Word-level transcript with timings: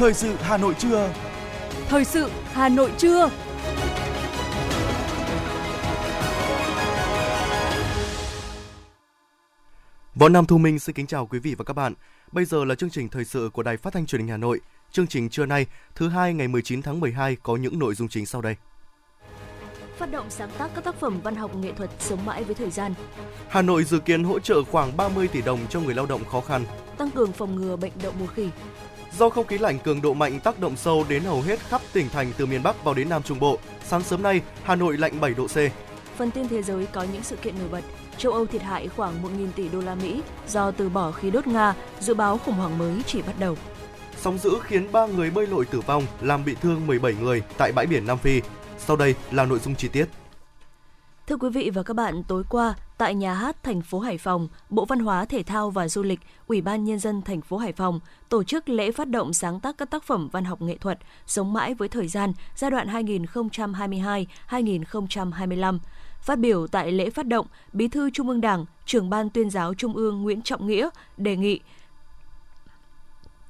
Thời 0.00 0.14
sự 0.14 0.34
Hà 0.40 0.56
Nội 0.56 0.74
trưa. 0.78 1.12
Thời 1.88 2.04
sự 2.04 2.30
Hà 2.52 2.68
Nội 2.68 2.92
trưa. 2.98 3.30
Võ 10.14 10.28
Nam 10.28 10.46
Thu 10.46 10.58
Minh 10.58 10.78
xin 10.78 10.94
kính 10.94 11.06
chào 11.06 11.26
quý 11.26 11.38
vị 11.38 11.54
và 11.54 11.64
các 11.64 11.74
bạn. 11.74 11.94
Bây 12.32 12.44
giờ 12.44 12.64
là 12.64 12.74
chương 12.74 12.90
trình 12.90 13.08
thời 13.08 13.24
sự 13.24 13.50
của 13.52 13.62
Đài 13.62 13.76
Phát 13.76 13.92
thanh 13.92 14.06
Truyền 14.06 14.20
hình 14.20 14.28
Hà 14.28 14.36
Nội. 14.36 14.60
Chương 14.92 15.06
trình 15.06 15.28
trưa 15.28 15.46
nay, 15.46 15.66
thứ 15.94 16.08
hai 16.08 16.34
ngày 16.34 16.48
19 16.48 16.82
tháng 16.82 17.00
12 17.00 17.36
có 17.42 17.56
những 17.56 17.78
nội 17.78 17.94
dung 17.94 18.08
chính 18.08 18.26
sau 18.26 18.40
đây. 18.40 18.56
Phát 19.98 20.10
động 20.10 20.26
sáng 20.30 20.50
tác 20.58 20.70
các 20.74 20.84
tác 20.84 20.94
phẩm 21.00 21.20
văn 21.20 21.36
học 21.36 21.56
nghệ 21.56 21.72
thuật 21.72 21.90
sống 21.98 22.26
mãi 22.26 22.44
với 22.44 22.54
thời 22.54 22.70
gian. 22.70 22.94
Hà 23.48 23.62
Nội 23.62 23.84
dự 23.84 23.98
kiến 23.98 24.24
hỗ 24.24 24.38
trợ 24.38 24.64
khoảng 24.64 24.96
30 24.96 25.28
tỷ 25.28 25.42
đồng 25.42 25.58
cho 25.70 25.80
người 25.80 25.94
lao 25.94 26.06
động 26.06 26.24
khó 26.24 26.40
khăn. 26.40 26.64
Tăng 26.98 27.10
cường 27.10 27.32
phòng 27.32 27.56
ngừa 27.56 27.76
bệnh 27.76 27.92
đậu 28.02 28.12
mùa 28.20 28.26
khỉ. 28.26 28.48
Do 29.18 29.28
không 29.28 29.46
khí 29.46 29.58
lạnh 29.58 29.78
cường 29.78 30.02
độ 30.02 30.14
mạnh 30.14 30.40
tác 30.40 30.60
động 30.60 30.76
sâu 30.76 31.04
đến 31.08 31.22
hầu 31.22 31.42
hết 31.42 31.60
khắp 31.68 31.80
tỉnh 31.92 32.08
thành 32.08 32.32
từ 32.36 32.46
miền 32.46 32.62
Bắc 32.62 32.84
vào 32.84 32.94
đến 32.94 33.08
Nam 33.08 33.22
Trung 33.22 33.40
Bộ, 33.40 33.58
sáng 33.88 34.02
sớm 34.02 34.22
nay 34.22 34.40
Hà 34.62 34.74
Nội 34.74 34.96
lạnh 34.98 35.20
7 35.20 35.34
độ 35.34 35.46
C. 35.46 35.56
Phần 36.16 36.30
tin 36.30 36.48
thế 36.48 36.62
giới 36.62 36.86
có 36.86 37.06
những 37.12 37.22
sự 37.22 37.36
kiện 37.36 37.58
nổi 37.58 37.68
bật. 37.68 37.80
Châu 38.18 38.32
Âu 38.32 38.46
thiệt 38.46 38.62
hại 38.62 38.88
khoảng 38.88 39.22
1.000 39.22 39.46
tỷ 39.56 39.68
đô 39.68 39.80
la 39.80 39.94
Mỹ 39.94 40.22
do 40.48 40.70
từ 40.70 40.88
bỏ 40.88 41.10
khí 41.10 41.30
đốt 41.30 41.46
Nga, 41.46 41.74
dự 42.00 42.14
báo 42.14 42.38
khủng 42.38 42.54
hoảng 42.54 42.78
mới 42.78 43.02
chỉ 43.06 43.22
bắt 43.22 43.34
đầu. 43.38 43.56
Sóng 44.20 44.38
dữ 44.38 44.50
khiến 44.62 44.92
3 44.92 45.06
người 45.06 45.30
bơi 45.30 45.46
lội 45.46 45.64
tử 45.64 45.80
vong, 45.80 46.06
làm 46.20 46.44
bị 46.44 46.54
thương 46.62 46.86
17 46.86 47.14
người 47.20 47.42
tại 47.58 47.72
bãi 47.72 47.86
biển 47.86 48.06
Nam 48.06 48.18
Phi. 48.18 48.40
Sau 48.78 48.96
đây 48.96 49.14
là 49.30 49.44
nội 49.44 49.58
dung 49.58 49.74
chi 49.74 49.88
tiết. 49.88 50.06
Thưa 51.30 51.36
quý 51.36 51.48
vị 51.48 51.70
và 51.74 51.82
các 51.82 51.94
bạn, 51.94 52.22
tối 52.22 52.44
qua 52.48 52.74
tại 52.98 53.14
nhà 53.14 53.34
hát 53.34 53.62
thành 53.62 53.82
phố 53.82 53.98
Hải 53.98 54.18
Phòng, 54.18 54.48
Bộ 54.70 54.84
Văn 54.84 54.98
hóa 54.98 55.24
Thể 55.24 55.42
thao 55.42 55.70
và 55.70 55.88
Du 55.88 56.02
lịch, 56.02 56.20
Ủy 56.46 56.60
ban 56.60 56.84
nhân 56.84 56.98
dân 56.98 57.22
thành 57.22 57.40
phố 57.40 57.56
Hải 57.56 57.72
Phòng 57.72 58.00
tổ 58.28 58.44
chức 58.44 58.68
lễ 58.68 58.92
phát 58.92 59.08
động 59.08 59.32
sáng 59.32 59.60
tác 59.60 59.78
các 59.78 59.90
tác 59.90 60.04
phẩm 60.04 60.28
văn 60.32 60.44
học 60.44 60.62
nghệ 60.62 60.76
thuật 60.76 60.98
sống 61.26 61.52
mãi 61.52 61.74
với 61.74 61.88
thời 61.88 62.08
gian 62.08 62.32
giai 62.56 62.70
đoạn 62.70 62.88
2022-2025. 64.48 65.78
Phát 66.20 66.38
biểu 66.38 66.66
tại 66.66 66.92
lễ 66.92 67.10
phát 67.10 67.26
động, 67.26 67.46
Bí 67.72 67.88
thư 67.88 68.10
Trung 68.10 68.28
ương 68.28 68.40
Đảng, 68.40 68.66
trưởng 68.86 69.10
ban 69.10 69.30
tuyên 69.30 69.50
giáo 69.50 69.74
Trung 69.74 69.96
ương 69.96 70.22
Nguyễn 70.22 70.42
Trọng 70.42 70.66
Nghĩa 70.66 70.88
đề 71.16 71.36
nghị 71.36 71.60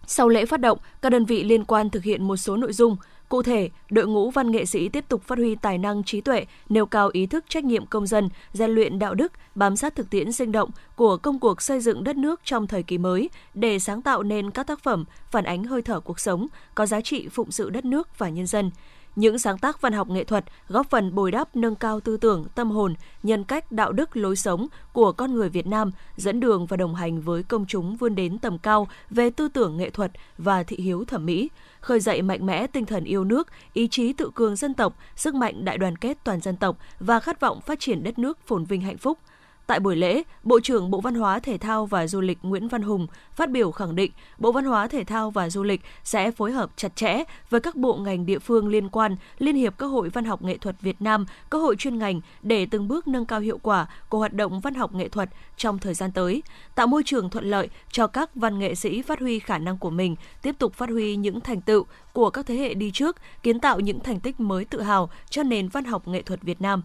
sau 0.07 0.29
lễ 0.29 0.47
phát 0.47 0.61
động, 0.61 0.79
các 1.03 1.11
đơn 1.11 1.25
vị 1.25 1.45
liên 1.45 1.65
quan 1.65 1.91
thực 1.91 2.05
hiện 2.05 2.29
một 2.29 2.37
số 2.37 2.57
nội 2.57 2.73
dung. 2.73 2.97
Cụ 3.31 3.43
thể, 3.43 3.71
đội 3.91 4.07
ngũ 4.07 4.31
văn 4.31 4.51
nghệ 4.51 4.67
sĩ 4.67 4.89
tiếp 4.89 5.05
tục 5.09 5.23
phát 5.23 5.39
huy 5.39 5.55
tài 5.55 5.79
năng 5.79 6.05
trí 6.05 6.21
tuệ, 6.21 6.47
nêu 6.69 6.87
cao 6.87 7.11
ý 7.13 7.27
thức 7.27 7.45
trách 7.49 7.65
nhiệm 7.65 7.87
công 7.87 8.07
dân, 8.07 8.29
rèn 8.53 8.71
luyện 8.71 8.99
đạo 8.99 9.15
đức, 9.15 9.33
bám 9.55 9.77
sát 9.77 9.95
thực 9.95 10.11
tiễn 10.11 10.33
sinh 10.33 10.53
động 10.53 10.71
của 10.97 11.17
công 11.17 11.39
cuộc 11.39 11.63
xây 11.63 11.81
dựng 11.81 12.05
đất 12.05 12.17
nước 12.17 12.41
trong 12.45 12.67
thời 12.67 12.83
kỳ 12.83 12.99
mới 12.99 13.31
để 13.55 13.79
sáng 13.79 14.03
tạo 14.03 14.23
nên 14.23 14.51
các 14.51 14.67
tác 14.67 14.83
phẩm 14.83 15.05
phản 15.31 15.45
ánh 15.45 15.65
hơi 15.65 15.83
thở 15.83 16.01
cuộc 16.01 16.21
sống, 16.21 16.47
có 16.75 16.87
giá 16.87 17.01
trị 17.01 17.29
phụng 17.29 17.51
sự 17.51 17.71
đất 17.71 17.85
nước 17.85 18.19
và 18.19 18.29
nhân 18.29 18.47
dân. 18.47 18.71
Những 19.17 19.39
sáng 19.39 19.59
tác 19.59 19.81
văn 19.81 19.93
học 19.93 20.09
nghệ 20.09 20.25
thuật 20.25 20.45
góp 20.69 20.91
phần 20.91 21.15
bồi 21.15 21.31
đắp 21.31 21.57
nâng 21.57 21.75
cao 21.75 22.01
tư 22.01 22.17
tưởng, 22.17 22.45
tâm 22.55 22.71
hồn, 22.71 22.95
nhân 23.23 23.45
cách, 23.45 23.73
đạo 23.73 23.93
đức, 23.93 24.17
lối 24.17 24.37
sống 24.37 24.67
của 24.93 25.13
con 25.13 25.35
người 25.35 25.49
Việt 25.49 25.67
Nam, 25.67 25.93
dẫn 26.17 26.41
đường 26.41 26.67
và 26.67 26.77
đồng 26.77 26.95
hành 26.95 27.21
với 27.21 27.43
công 27.43 27.67
chúng 27.67 27.97
vươn 27.97 28.15
đến 28.15 28.39
tầm 28.39 28.59
cao 28.59 28.89
về 29.11 29.31
tư 29.31 29.49
tưởng 29.49 29.77
nghệ 29.77 29.91
thuật 29.91 30.13
và 30.39 30.63
thị 30.63 30.77
hiếu 30.77 31.05
thẩm 31.05 31.27
mỹ, 31.27 31.49
khơi 31.81 32.01
dậy 32.01 32.23
mạnh 32.23 32.47
mẽ 32.47 32.67
tinh 32.67 32.87
thần 32.87 33.05
yêu 33.05 33.25
nước, 33.25 33.49
ý 33.73 33.89
chí 33.89 34.13
tự 34.13 34.31
cường 34.35 34.57
dân 34.57 34.75
tộc, 34.75 34.97
sức 35.17 35.35
mạnh 35.35 35.65
đại 35.65 35.79
đoàn 35.79 35.97
kết 35.97 36.19
toàn 36.25 36.41
dân 36.41 36.57
tộc 36.57 36.77
và 37.01 37.21
khát 37.21 37.41
vọng 37.41 37.61
phát 37.61 37.81
triển 37.81 38.03
đất 38.03 38.19
nước 38.19 38.39
phồn 38.47 38.65
vinh 38.65 38.81
hạnh 38.81 38.99
phúc– 38.99 39.19
Tại 39.71 39.81
buổi 39.81 39.97
lễ, 39.97 40.23
Bộ 40.43 40.61
trưởng 40.61 40.91
Bộ 40.91 41.01
Văn 41.01 41.15
hóa 41.15 41.39
Thể 41.39 41.59
thao 41.59 41.87
và 41.87 42.07
Du 42.07 42.21
lịch 42.21 42.39
Nguyễn 42.43 42.69
Văn 42.69 42.83
Hùng 42.83 43.07
phát 43.33 43.51
biểu 43.51 43.71
khẳng 43.71 43.97
định 43.97 44.13
Bộ 44.39 44.53
Văn 44.53 44.65
hóa 44.65 44.87
Thể 44.87 45.05
thao 45.05 45.31
và 45.31 45.51
Du 45.51 45.63
lịch 45.63 45.81
sẽ 46.05 46.31
phối 46.31 46.53
hợp 46.53 46.71
chặt 46.77 46.97
chẽ 46.97 47.25
với 47.51 47.61
các 47.61 47.77
bộ 47.77 47.97
ngành 47.97 48.27
địa 48.27 48.39
phương 48.39 48.69
liên 48.69 48.89
quan, 48.89 49.17
Liên 49.39 49.57
hiệp 49.57 49.79
các 49.79 49.87
hội 49.87 50.09
văn 50.09 50.25
học 50.25 50.43
nghệ 50.43 50.59
thuật 50.59 50.81
Việt 50.81 51.03
Nam, 51.03 51.27
các 51.51 51.59
hội 51.59 51.77
chuyên 51.77 51.99
ngành 51.99 52.21
để 52.43 52.67
từng 52.67 52.89
bước 52.89 53.09
nâng 53.09 53.25
cao 53.25 53.41
hiệu 53.41 53.59
quả 53.63 53.87
của 54.09 54.19
hoạt 54.19 54.33
động 54.33 54.61
văn 54.61 54.75
học 54.75 54.95
nghệ 54.95 55.09
thuật 55.09 55.29
trong 55.57 55.79
thời 55.79 55.95
gian 55.95 56.13
tới, 56.13 56.43
tạo 56.75 56.87
môi 56.87 57.03
trường 57.05 57.31
thuận 57.31 57.45
lợi 57.45 57.69
cho 57.93 58.07
các 58.07 58.35
văn 58.35 58.59
nghệ 58.59 58.75
sĩ 58.75 59.03
phát 59.03 59.21
huy 59.21 59.39
khả 59.39 59.59
năng 59.59 59.79
của 59.79 59.91
mình, 59.91 60.17
tiếp 60.43 60.55
tục 60.59 60.75
phát 60.75 60.89
huy 60.89 61.17
những 61.17 61.41
thành 61.41 61.61
tựu 61.61 61.85
của 62.13 62.31
các 62.31 62.47
thế 62.47 62.55
hệ 62.55 62.75
đi 62.75 62.91
trước, 62.91 63.17
kiến 63.43 63.61
tạo 63.61 63.81
những 63.81 64.01
thành 64.01 64.21
tích 64.21 64.41
mới 64.41 64.65
tự 64.65 64.83
hào 64.83 65.11
cho 65.31 65.43
nền 65.43 65.69
văn 65.69 65.85
học 65.85 66.09
nghệ 66.09 66.23
thuật 66.23 66.43
Việt 66.43 66.61
Nam. 66.61 66.83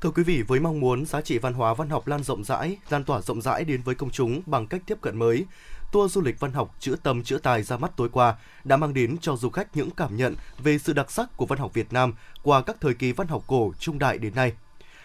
Thưa 0.00 0.10
quý 0.10 0.22
vị, 0.22 0.42
với 0.42 0.60
mong 0.60 0.80
muốn 0.80 1.06
giá 1.06 1.20
trị 1.20 1.38
văn 1.38 1.54
hóa 1.54 1.74
văn 1.74 1.90
học 1.90 2.06
lan 2.06 2.22
rộng 2.22 2.44
rãi, 2.44 2.76
lan 2.88 3.04
tỏa 3.04 3.20
rộng 3.20 3.42
rãi 3.42 3.64
đến 3.64 3.82
với 3.82 3.94
công 3.94 4.10
chúng 4.10 4.42
bằng 4.46 4.66
cách 4.66 4.82
tiếp 4.86 4.98
cận 5.00 5.18
mới, 5.18 5.44
tour 5.92 6.12
du 6.12 6.20
lịch 6.20 6.40
văn 6.40 6.52
học 6.52 6.74
chữ 6.80 6.96
tâm 7.02 7.22
chữ 7.22 7.38
tài 7.42 7.62
ra 7.62 7.76
mắt 7.76 7.96
tối 7.96 8.08
qua 8.12 8.36
đã 8.64 8.76
mang 8.76 8.94
đến 8.94 9.16
cho 9.20 9.36
du 9.36 9.50
khách 9.50 9.76
những 9.76 9.90
cảm 9.90 10.16
nhận 10.16 10.34
về 10.58 10.78
sự 10.78 10.92
đặc 10.92 11.10
sắc 11.10 11.36
của 11.36 11.46
văn 11.46 11.58
học 11.58 11.74
Việt 11.74 11.92
Nam 11.92 12.14
qua 12.42 12.62
các 12.62 12.76
thời 12.80 12.94
kỳ 12.94 13.12
văn 13.12 13.28
học 13.28 13.44
cổ 13.46 13.72
trung 13.78 13.98
đại 13.98 14.18
đến 14.18 14.34
nay. 14.34 14.52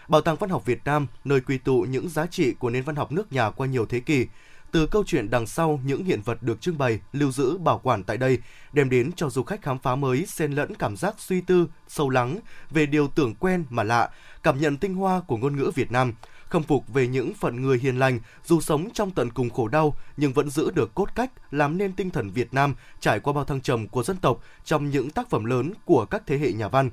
Bảo 0.08 0.22
tàng 0.22 0.36
Văn 0.36 0.50
học 0.50 0.66
Việt 0.66 0.82
Nam, 0.86 1.08
nơi 1.26 1.42
quy 1.42 1.58
tụ 1.58 1.82
những 1.82 2.10
giá 2.10 2.26
trị 2.26 2.54
của 2.60 2.70
nền 2.70 2.84
văn 2.84 2.96
học 2.96 3.12
nước 3.12 3.34
nhà 3.34 3.50
qua 3.50 3.68
nhiều 3.68 3.86
thế 3.86 4.00
kỷ, 4.00 4.28
từ 4.72 4.88
câu 4.88 5.04
chuyện 5.08 5.30
đằng 5.30 5.48
sau 5.48 5.80
những 5.84 6.04
hiện 6.04 6.22
vật 6.22 6.44
được 6.44 6.62
trưng 6.62 6.78
bày, 6.78 7.00
lưu 7.12 7.32
giữ, 7.32 7.58
bảo 7.58 7.80
quản 7.84 8.04
tại 8.04 8.18
đây, 8.18 8.38
đem 8.74 8.90
đến 8.90 9.12
cho 9.16 9.30
du 9.30 9.44
khách 9.44 9.62
khám 9.62 9.80
phá 9.80 9.96
mới 9.96 10.26
xen 10.26 10.52
lẫn 10.52 10.76
cảm 10.76 10.98
giác 10.98 11.16
suy 11.18 11.42
tư, 11.42 11.68
sâu 11.88 12.10
lắng 12.10 12.40
về 12.72 12.86
điều 12.86 13.08
tưởng 13.08 13.36
quen 13.36 13.66
mà 13.70 13.84
lạ, 13.84 14.10
cảm 14.44 14.60
nhận 14.60 14.78
tinh 14.78 14.96
hoa 14.96 15.22
của 15.28 15.38
ngôn 15.38 15.56
ngữ 15.56 15.72
Việt 15.76 15.92
Nam, 15.92 16.14
khâm 16.50 16.64
phục 16.64 16.88
về 16.88 17.08
những 17.08 17.34
phận 17.34 17.62
người 17.62 17.78
hiền 17.78 18.00
lành 18.00 18.20
dù 18.46 18.62
sống 18.62 18.90
trong 18.94 19.12
tận 19.12 19.30
cùng 19.32 19.50
khổ 19.50 19.68
đau 19.68 19.96
nhưng 20.18 20.34
vẫn 20.34 20.50
giữ 20.50 20.72
được 20.72 20.96
cốt 20.96 21.16
cách 21.16 21.32
làm 21.52 21.78
nên 21.78 21.94
tinh 21.94 22.10
thần 22.10 22.30
Việt 22.30 22.54
Nam 22.54 22.76
trải 23.00 23.20
qua 23.20 23.34
bao 23.34 23.46
thăng 23.46 23.62
trầm 23.62 23.88
của 23.88 24.04
dân 24.04 24.18
tộc 24.18 24.44
trong 24.66 24.90
những 24.90 25.10
tác 25.10 25.30
phẩm 25.30 25.46
lớn 25.46 25.74
của 25.86 26.06
các 26.06 26.24
thế 26.26 26.38
hệ 26.38 26.52
nhà 26.52 26.68
văn. 26.68 26.90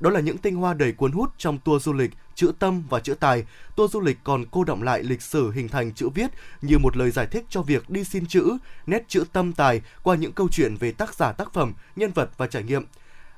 Đó 0.00 0.10
là 0.10 0.20
những 0.20 0.38
tinh 0.38 0.56
hoa 0.56 0.74
đầy 0.74 0.92
cuốn 0.92 1.12
hút 1.12 1.30
trong 1.38 1.58
tour 1.58 1.82
du 1.82 1.92
lịch 1.92 2.10
chữ 2.34 2.52
tâm 2.58 2.82
và 2.88 3.00
chữ 3.00 3.14
tài. 3.14 3.44
Tour 3.76 3.92
du 3.92 4.00
lịch 4.00 4.18
còn 4.24 4.44
cô 4.50 4.64
động 4.64 4.82
lại 4.82 5.02
lịch 5.02 5.22
sử 5.22 5.50
hình 5.50 5.68
thành 5.68 5.92
chữ 5.92 6.08
viết 6.08 6.30
như 6.62 6.78
một 6.78 6.96
lời 6.96 7.10
giải 7.10 7.26
thích 7.26 7.44
cho 7.48 7.62
việc 7.62 7.90
đi 7.90 8.04
xin 8.04 8.26
chữ, 8.26 8.56
nét 8.86 9.04
chữ 9.08 9.24
tâm 9.32 9.52
tài 9.52 9.80
qua 10.02 10.16
những 10.16 10.32
câu 10.32 10.48
chuyện 10.50 10.76
về 10.76 10.92
tác 10.92 11.14
giả 11.14 11.32
tác 11.32 11.52
phẩm, 11.52 11.72
nhân 11.96 12.10
vật 12.12 12.30
và 12.36 12.46
trải 12.46 12.62
nghiệm. 12.62 12.84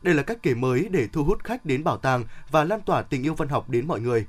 Đây 0.02 0.14
là 0.14 0.22
cách 0.22 0.38
kể 0.42 0.54
mới 0.54 0.88
để 0.90 1.08
thu 1.12 1.24
hút 1.24 1.44
khách 1.44 1.64
đến 1.64 1.84
bảo 1.84 1.96
tàng 1.96 2.24
và 2.50 2.64
lan 2.64 2.80
tỏa 2.80 3.02
tình 3.02 3.22
yêu 3.22 3.34
văn 3.34 3.48
học 3.48 3.70
đến 3.70 3.86
mọi 3.86 4.00
người. 4.00 4.26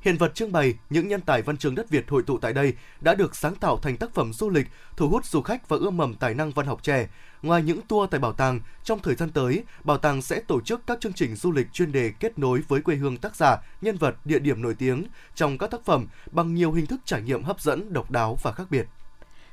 Hiện 0.00 0.16
vật 0.16 0.34
trưng 0.34 0.52
bày 0.52 0.74
những 0.90 1.08
nhân 1.08 1.20
tài 1.20 1.42
văn 1.42 1.56
chương 1.56 1.74
đất 1.74 1.90
Việt 1.90 2.10
hội 2.10 2.22
tụ 2.22 2.38
tại 2.38 2.52
đây 2.52 2.74
đã 3.00 3.14
được 3.14 3.36
sáng 3.36 3.54
tạo 3.54 3.78
thành 3.78 3.96
tác 3.96 4.14
phẩm 4.14 4.32
du 4.32 4.50
lịch, 4.50 4.66
thu 4.96 5.08
hút 5.08 5.26
du 5.26 5.42
khách 5.42 5.68
và 5.68 5.76
ươm 5.76 5.96
mầm 5.96 6.14
tài 6.14 6.34
năng 6.34 6.50
văn 6.50 6.66
học 6.66 6.82
trẻ. 6.82 7.08
Ngoài 7.42 7.62
những 7.62 7.80
tour 7.88 8.10
tại 8.10 8.20
bảo 8.20 8.32
tàng, 8.32 8.60
trong 8.84 8.98
thời 8.98 9.14
gian 9.14 9.30
tới, 9.30 9.64
bảo 9.84 9.98
tàng 9.98 10.22
sẽ 10.22 10.40
tổ 10.40 10.60
chức 10.60 10.86
các 10.86 11.00
chương 11.00 11.12
trình 11.12 11.36
du 11.36 11.52
lịch 11.52 11.72
chuyên 11.72 11.92
đề 11.92 12.12
kết 12.20 12.38
nối 12.38 12.62
với 12.68 12.80
quê 12.80 12.96
hương 12.96 13.16
tác 13.16 13.36
giả, 13.36 13.56
nhân 13.80 13.96
vật, 13.96 14.16
địa 14.24 14.38
điểm 14.38 14.62
nổi 14.62 14.74
tiếng 14.78 15.04
trong 15.34 15.58
các 15.58 15.70
tác 15.70 15.84
phẩm 15.84 16.06
bằng 16.30 16.54
nhiều 16.54 16.72
hình 16.72 16.86
thức 16.86 17.00
trải 17.04 17.22
nghiệm 17.22 17.42
hấp 17.42 17.60
dẫn, 17.60 17.92
độc 17.92 18.10
đáo 18.10 18.38
và 18.42 18.52
khác 18.52 18.64
biệt. 18.70 18.86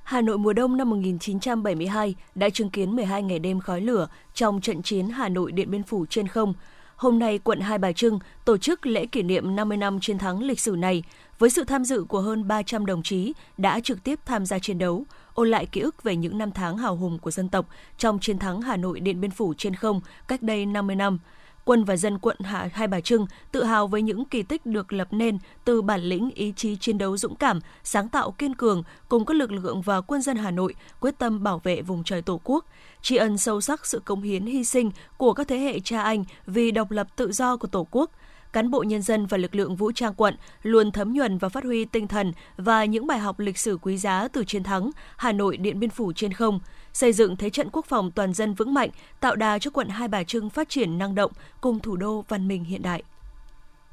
Hà 0.03 0.21
Nội 0.21 0.37
mùa 0.37 0.53
đông 0.53 0.77
năm 0.77 0.89
1972 0.89 2.15
đã 2.35 2.49
chứng 2.49 2.69
kiến 2.69 2.95
12 2.95 3.23
ngày 3.23 3.39
đêm 3.39 3.59
khói 3.59 3.81
lửa 3.81 4.07
trong 4.33 4.61
trận 4.61 4.81
chiến 4.81 5.09
Hà 5.09 5.29
Nội 5.29 5.51
Điện 5.51 5.71
Biên 5.71 5.83
Phủ 5.83 6.05
trên 6.09 6.27
không. 6.27 6.53
Hôm 6.95 7.19
nay, 7.19 7.39
quận 7.39 7.59
Hai 7.59 7.77
Bà 7.77 7.91
Trưng 7.91 8.19
tổ 8.45 8.57
chức 8.57 8.85
lễ 8.85 9.05
kỷ 9.05 9.23
niệm 9.23 9.55
50 9.55 9.77
năm 9.77 9.99
chiến 9.99 10.17
thắng 10.17 10.43
lịch 10.43 10.59
sử 10.59 10.71
này 10.71 11.03
với 11.39 11.49
sự 11.49 11.63
tham 11.63 11.85
dự 11.85 12.03
của 12.03 12.21
hơn 12.21 12.47
300 12.47 12.85
đồng 12.85 13.03
chí 13.03 13.33
đã 13.57 13.79
trực 13.79 14.03
tiếp 14.03 14.19
tham 14.25 14.45
gia 14.45 14.59
chiến 14.59 14.77
đấu, 14.77 15.05
ôn 15.35 15.49
lại 15.49 15.65
ký 15.65 15.81
ức 15.81 16.03
về 16.03 16.15
những 16.15 16.37
năm 16.37 16.51
tháng 16.51 16.77
hào 16.77 16.95
hùng 16.95 17.19
của 17.19 17.31
dân 17.31 17.49
tộc 17.49 17.65
trong 17.97 18.19
chiến 18.19 18.39
thắng 18.39 18.61
Hà 18.61 18.77
Nội 18.77 18.99
Điện 18.99 19.21
Biên 19.21 19.31
Phủ 19.31 19.53
trên 19.57 19.75
không 19.75 20.01
cách 20.27 20.43
đây 20.43 20.65
50 20.65 20.95
năm– 20.95 21.19
quân 21.65 21.83
và 21.83 21.97
dân 21.97 22.19
quận 22.19 22.37
Hạ 22.39 22.69
Hai 22.73 22.87
Bà 22.87 23.01
Trưng 23.01 23.25
tự 23.51 23.63
hào 23.63 23.87
với 23.87 24.01
những 24.01 24.25
kỳ 24.25 24.43
tích 24.43 24.65
được 24.65 24.93
lập 24.93 25.07
nên 25.11 25.37
từ 25.65 25.81
bản 25.81 26.01
lĩnh 26.01 26.31
ý 26.31 26.53
chí 26.55 26.75
chiến 26.75 26.97
đấu 26.97 27.17
dũng 27.17 27.35
cảm, 27.35 27.59
sáng 27.83 28.09
tạo 28.09 28.31
kiên 28.31 28.55
cường 28.55 28.83
cùng 29.09 29.25
các 29.25 29.37
lực 29.37 29.51
lượng 29.51 29.81
và 29.81 30.01
quân 30.01 30.21
dân 30.21 30.37
Hà 30.37 30.51
Nội 30.51 30.75
quyết 30.99 31.17
tâm 31.17 31.43
bảo 31.43 31.61
vệ 31.63 31.81
vùng 31.81 32.03
trời 32.03 32.21
Tổ 32.21 32.41
quốc, 32.43 32.65
tri 33.01 33.15
ân 33.15 33.37
sâu 33.37 33.61
sắc 33.61 33.85
sự 33.85 34.01
công 34.05 34.21
hiến 34.21 34.45
hy 34.45 34.63
sinh 34.63 34.91
của 35.17 35.33
các 35.33 35.47
thế 35.47 35.57
hệ 35.57 35.79
cha 35.79 36.01
anh 36.01 36.23
vì 36.45 36.71
độc 36.71 36.91
lập 36.91 37.07
tự 37.15 37.31
do 37.31 37.57
của 37.57 37.67
Tổ 37.67 37.87
quốc 37.91 38.11
cán 38.55 38.71
bộ 38.71 38.83
nhân 38.83 39.01
dân 39.01 39.25
và 39.25 39.37
lực 39.37 39.55
lượng 39.55 39.75
vũ 39.75 39.91
trang 39.91 40.13
quận 40.13 40.35
luôn 40.63 40.91
thấm 40.91 41.13
nhuần 41.13 41.37
và 41.37 41.49
phát 41.49 41.63
huy 41.63 41.85
tinh 41.85 42.07
thần 42.07 42.33
và 42.57 42.85
những 42.85 43.07
bài 43.07 43.19
học 43.19 43.39
lịch 43.39 43.57
sử 43.57 43.77
quý 43.81 43.97
giá 43.97 44.27
từ 44.27 44.43
chiến 44.45 44.63
thắng 44.63 44.91
Hà 45.17 45.31
Nội 45.31 45.57
Điện 45.57 45.79
Biên 45.79 45.89
Phủ 45.89 46.13
trên 46.13 46.33
không, 46.33 46.59
xây 46.93 47.13
dựng 47.13 47.37
thế 47.37 47.49
trận 47.49 47.69
quốc 47.71 47.85
phòng 47.85 48.11
toàn 48.11 48.33
dân 48.33 48.53
vững 48.53 48.73
mạnh, 48.73 48.89
tạo 49.19 49.35
đà 49.35 49.59
cho 49.59 49.71
quận 49.71 49.89
Hai 49.89 50.07
Bà 50.07 50.23
Trưng 50.23 50.49
phát 50.49 50.69
triển 50.69 50.97
năng 50.97 51.15
động 51.15 51.31
cùng 51.61 51.79
thủ 51.79 51.95
đô 51.95 52.25
văn 52.27 52.47
minh 52.47 52.63
hiện 52.63 52.81
đại. 52.81 53.03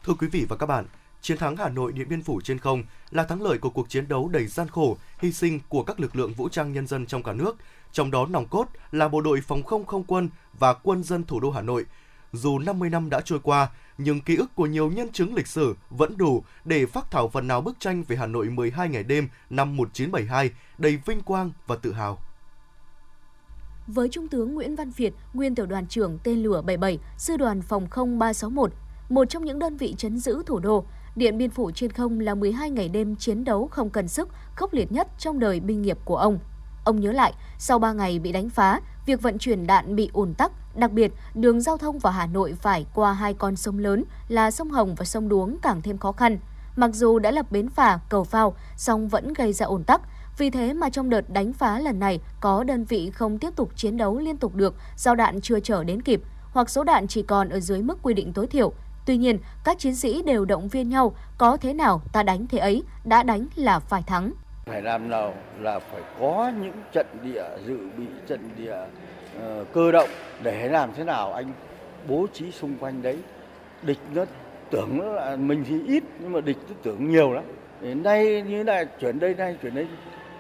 Thưa 0.05 0.15
quý 0.19 0.29
vị 0.29 0.47
và 0.49 0.57
các 0.57 0.67
bạn, 0.67 0.85
chiến 1.21 1.39
thắng 1.39 1.57
Hà 1.57 1.69
Nội 1.69 1.93
Điện 1.93 2.09
Biên 2.09 2.23
Phủ 2.23 2.41
trên 2.41 2.59
không 2.59 2.85
là 3.11 3.25
thắng 3.25 3.43
lợi 3.43 3.59
của 3.59 3.71
cuộc 3.71 3.89
chiến 3.89 4.09
đấu 4.09 4.29
đầy 4.29 4.47
gian 4.47 4.69
khổ, 4.69 4.97
hy 5.19 5.33
sinh 5.33 5.61
của 5.69 5.83
các 5.83 6.01
lực 6.01 6.17
lượng 6.17 6.33
vũ 6.33 6.49
trang 6.49 6.73
nhân 6.73 6.87
dân 6.87 7.07
trong 7.07 7.23
cả 7.23 7.33
nước, 7.33 7.57
trong 7.93 8.11
đó 8.11 8.27
nòng 8.27 8.47
cốt 8.47 8.67
là 8.93 9.09
bộ 9.09 9.21
đội 9.21 9.41
phòng 9.41 9.63
không 9.63 9.85
không 9.85 10.05
quân 10.05 10.29
và 10.59 10.75
quân 10.75 11.03
dân 11.03 11.25
thủ 11.25 11.41
đô 11.41 11.51
Hà 11.51 11.63
Nội. 11.63 11.85
Dù 12.33 12.59
50 12.59 12.91
năm 12.91 13.11
đã 13.11 13.21
trôi 13.21 13.39
qua, 13.43 13.71
nhưng 13.99 14.21
ký 14.21 14.37
ức 14.37 14.55
của 14.55 14.67
nhiều 14.67 14.91
nhân 14.91 15.13
chứng 15.13 15.35
lịch 15.35 15.47
sử 15.47 15.77
vẫn 15.91 16.17
đủ 16.17 16.45
để 16.65 16.87
phát 16.87 17.11
thảo 17.11 17.29
phần 17.29 17.47
nào 17.47 17.61
bức 17.61 17.81
tranh 17.81 18.05
về 18.09 18.17
Hà 18.17 18.27
Nội 18.27 18.49
12 18.49 18.89
ngày 18.89 19.03
đêm 19.03 19.29
năm 19.51 19.77
1972 19.77 20.51
đầy 20.79 20.97
vinh 21.07 21.21
quang 21.21 21.51
và 21.67 21.77
tự 21.77 21.93
hào. 21.93 22.19
với 23.87 24.09
Trung 24.09 24.29
tướng 24.29 24.55
Nguyễn 24.55 24.77
Văn 24.77 24.91
Việt, 24.91 25.15
nguyên 25.35 25.55
tiểu 25.55 25.67
đoàn 25.67 25.87
trưởng 25.87 26.19
tên 26.25 26.43
lửa 26.43 26.63
77, 26.63 26.99
sư 27.19 27.37
đoàn 27.37 27.63
phòng 27.63 27.87
không 27.91 28.19
361, 28.19 28.73
một 29.09 29.25
trong 29.25 29.45
những 29.45 29.59
đơn 29.59 29.77
vị 29.77 29.95
chấn 29.99 30.19
giữ 30.19 30.43
thủ 30.47 30.59
đô, 30.59 30.85
Điện 31.17 31.39
Biên 31.39 31.51
Phủ 31.51 31.71
trên 31.71 31.93
không 31.93 32.21
là 32.21 32.35
12 32.35 32.71
ngày 32.71 32.89
đêm 32.89 33.17
chiến 33.17 33.45
đấu 33.45 33.67
không 33.67 33.91
cần 33.91 34.09
sức, 34.09 34.29
khốc 34.55 34.75
liệt 34.75 34.93
nhất 34.93 35.09
trong 35.19 35.39
đời 35.39 35.61
binh 35.61 35.83
nghiệp 35.83 35.99
của 36.05 36.17
ông. 36.17 36.39
Ông 36.85 37.01
nhớ 37.01 37.13
lại, 37.13 37.33
sau 37.59 37.79
3 37.79 37.93
ngày 37.93 38.19
bị 38.19 38.33
đánh 38.33 38.51
phá, 38.51 38.81
việc 39.07 39.23
vận 39.23 39.39
chuyển 39.39 39.67
đạn 39.67 39.97
bị 39.97 40.11
ùn 40.13 40.35
tắc, 40.35 40.77
đặc 40.77 40.93
biệt 40.93 41.13
đường 41.35 41.61
giao 41.61 41.79
thông 41.79 41.99
vào 41.99 42.13
Hà 42.13 42.27
Nội 42.27 42.55
phải 42.61 42.87
qua 42.95 43.13
hai 43.13 43.35
con 43.35 43.57
sông 43.57 43.79
lớn 43.79 44.05
là 44.29 44.51
sông 44.51 44.71
Hồng 44.71 44.95
và 44.95 45.05
sông 45.05 45.29
Đuống 45.29 45.57
càng 45.63 45.83
thêm 45.83 45.99
khó 45.99 46.13
khăn. 46.13 46.39
Mặc 46.77 46.91
dù 46.95 47.19
đã 47.19 47.31
lập 47.31 47.47
bến 47.51 47.69
phà, 47.69 47.99
cầu 48.09 48.25
phao, 48.25 48.55
song 48.77 49.09
vẫn 49.09 49.33
gây 49.33 49.53
ra 49.53 49.67
ùn 49.67 49.85
tắc. 49.85 50.01
Vì 50.39 50.51
thế 50.51 50.73
mà 50.73 50.91
trong 50.91 51.11
đợt 51.11 51.31
đánh 51.31 51.53
phá 51.53 51.79
lần 51.79 51.99
này 51.99 52.21
có 52.41 52.65
đơn 52.65 52.85
vị 52.85 53.11
không 53.11 53.39
tiếp 53.39 53.57
tục 53.57 53.71
chiến 53.77 53.97
đấu 53.97 54.19
liên 54.19 54.37
tục 54.37 54.55
được 54.55 54.75
do 54.97 55.15
đạn 55.15 55.41
chưa 55.41 55.61
trở 55.61 55.85
đến 55.85 56.03
kịp, 56.03 56.23
hoặc 56.53 56.71
số 56.71 56.85
đạn 56.85 57.07
chỉ 57.07 57.23
còn 57.23 57.49
ở 57.49 57.61
dưới 57.61 57.83
mức 57.83 57.99
quy 58.03 58.15
định 58.15 58.33
tối 58.33 58.47
thiểu. 58.47 58.73
Tuy 59.07 59.17
nhiên, 59.17 59.39
các 59.65 59.79
chiến 59.79 59.97
sĩ 59.97 60.23
đều 60.23 60.45
động 60.45 60.69
viên 60.69 60.89
nhau, 60.89 61.15
có 61.39 61.57
thế 61.57 61.75
nào 61.75 62.03
ta 62.13 62.23
đánh 62.23 62.47
thế 62.47 62.59
ấy, 62.59 62.83
đã 63.05 63.23
đánh 63.23 63.47
là 63.57 63.79
phải 63.79 64.03
thắng. 64.03 64.33
Phải 64.67 64.83
làm 64.83 65.11
nào 65.11 65.35
là 65.61 65.79
phải 65.79 66.01
có 66.21 66.53
những 66.61 66.73
trận 66.93 67.07
địa 67.23 67.45
dự 67.67 67.79
bị 67.99 68.05
trận 68.27 68.41
địa 68.59 68.77
uh, 69.37 69.73
cơ 69.73 69.93
động 69.93 70.09
để 70.43 70.69
làm 70.69 70.91
thế 70.97 71.05
nào 71.05 71.33
anh 71.33 71.47
bố 72.09 72.27
trí 72.33 72.51
xung 72.51 72.75
quanh 72.81 73.03
đấy. 73.03 73.19
Địch 73.83 73.99
nó 74.15 74.25
tưởng 74.71 75.15
là 75.15 75.37
mình 75.37 75.65
thì 75.69 75.87
ít 75.87 76.03
nhưng 76.21 76.33
mà 76.33 76.41
địch 76.41 76.57
nó 76.69 76.75
tưởng 76.83 77.11
nhiều 77.11 77.33
lắm. 77.33 77.45
Đến 77.81 78.03
nay 78.03 78.43
như 78.43 78.57
thế 78.59 78.65
này 78.65 78.87
chuyển 79.01 79.19
đây 79.19 79.35
nay 79.35 79.57
chuyển 79.63 79.75
đây 79.75 79.87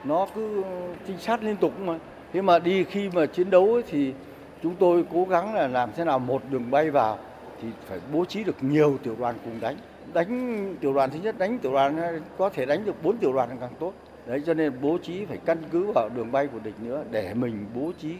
nó 0.04 0.26
cứ 0.34 0.64
trinh 1.06 1.18
sát 1.18 1.42
liên 1.42 1.56
tục 1.56 1.80
mà. 1.80 1.98
Thế 2.32 2.42
mà 2.42 2.58
đi 2.58 2.84
khi 2.84 3.10
mà 3.14 3.26
chiến 3.26 3.50
đấu 3.50 3.72
ấy 3.72 3.82
thì 3.90 4.14
chúng 4.62 4.74
tôi 4.74 5.04
cố 5.12 5.24
gắng 5.24 5.54
là 5.54 5.68
làm 5.68 5.90
thế 5.96 6.04
nào 6.04 6.18
một 6.18 6.42
đường 6.50 6.70
bay 6.70 6.90
vào 6.90 7.18
thì 7.62 7.68
phải 7.86 7.98
bố 8.12 8.24
trí 8.24 8.44
được 8.44 8.56
nhiều 8.60 8.98
tiểu 9.02 9.16
đoàn 9.18 9.34
cùng 9.44 9.60
đánh 9.60 9.76
đánh 10.12 10.76
tiểu 10.80 10.92
đoàn 10.92 11.10
thứ 11.10 11.18
nhất 11.22 11.38
đánh 11.38 11.58
tiểu 11.58 11.72
đoàn 11.72 12.20
có 12.38 12.48
thể 12.48 12.66
đánh 12.66 12.84
được 12.84 13.02
bốn 13.02 13.16
tiểu 13.16 13.32
đoàn 13.32 13.48
càng 13.60 13.74
tốt 13.80 13.92
đấy 14.26 14.42
cho 14.46 14.54
nên 14.54 14.72
bố 14.82 14.98
trí 15.02 15.24
phải 15.24 15.38
căn 15.44 15.58
cứ 15.70 15.92
vào 15.94 16.08
đường 16.08 16.32
bay 16.32 16.46
của 16.46 16.58
địch 16.64 16.74
nữa 16.80 17.04
để 17.10 17.34
mình 17.34 17.66
bố 17.74 17.92
trí 18.02 18.14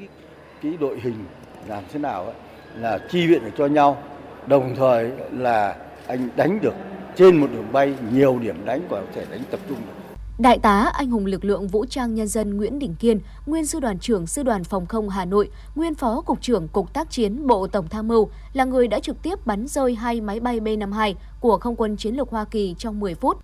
cái 0.63 0.77
đội 0.81 1.01
hình 1.01 1.25
làm 1.69 1.85
thế 1.93 1.99
nào 1.99 2.25
ấy, 2.25 2.35
là 2.77 2.99
chi 3.11 3.27
viện 3.27 3.45
được 3.45 3.51
cho 3.59 3.67
nhau 3.67 4.03
đồng 4.47 4.75
thời 4.77 5.13
là 5.33 5.77
anh 6.07 6.29
đánh 6.37 6.59
được 6.63 6.75
trên 7.17 7.37
một 7.37 7.47
đường 7.53 7.73
bay 7.73 7.95
nhiều 8.13 8.39
điểm 8.39 8.65
đánh 8.65 8.81
và 8.89 9.01
có 9.01 9.07
thể 9.15 9.27
đánh 9.31 9.41
tập 9.51 9.61
trung 9.69 9.79
được 9.87 10.03
Đại 10.39 10.59
tá 10.59 10.91
anh 10.95 11.11
hùng 11.11 11.27
lực 11.27 11.45
lượng 11.45 11.69
vũ 11.69 11.85
trang 11.85 12.15
nhân 12.15 12.29
dân 12.29 12.57
Nguyễn 12.57 12.79
Đình 12.79 12.95
Kiên, 12.95 13.21
nguyên 13.47 13.67
sư 13.67 13.81
đoàn 13.81 13.99
trưởng 13.99 14.27
sư 14.27 14.43
đoàn 14.43 14.65
phòng 14.65 14.87
không 14.87 15.09
Hà 15.09 15.25
Nội, 15.25 15.51
nguyên 15.75 15.95
phó 15.95 16.21
cục 16.21 16.41
trưởng 16.41 16.69
cục 16.69 16.93
tác 16.93 17.11
chiến 17.11 17.47
Bộ 17.47 17.67
Tổng 17.67 17.89
tham 17.89 18.09
mưu 18.09 18.29
là 18.53 18.65
người 18.65 18.89
đã 18.89 19.01
trực 19.01 19.23
tiếp 19.23 19.47
bắn 19.47 19.67
rơi 19.67 19.95
hai 19.95 20.21
máy 20.21 20.41
bay 20.41 20.61
B-52 20.61 21.15
của 21.41 21.59
không 21.59 21.77
quân 21.77 21.97
chiến 21.97 22.15
lược 22.15 22.31
Hoa 22.31 22.45
Kỳ 22.45 22.75
trong 22.79 23.01
10 23.01 23.15
phút. 23.15 23.39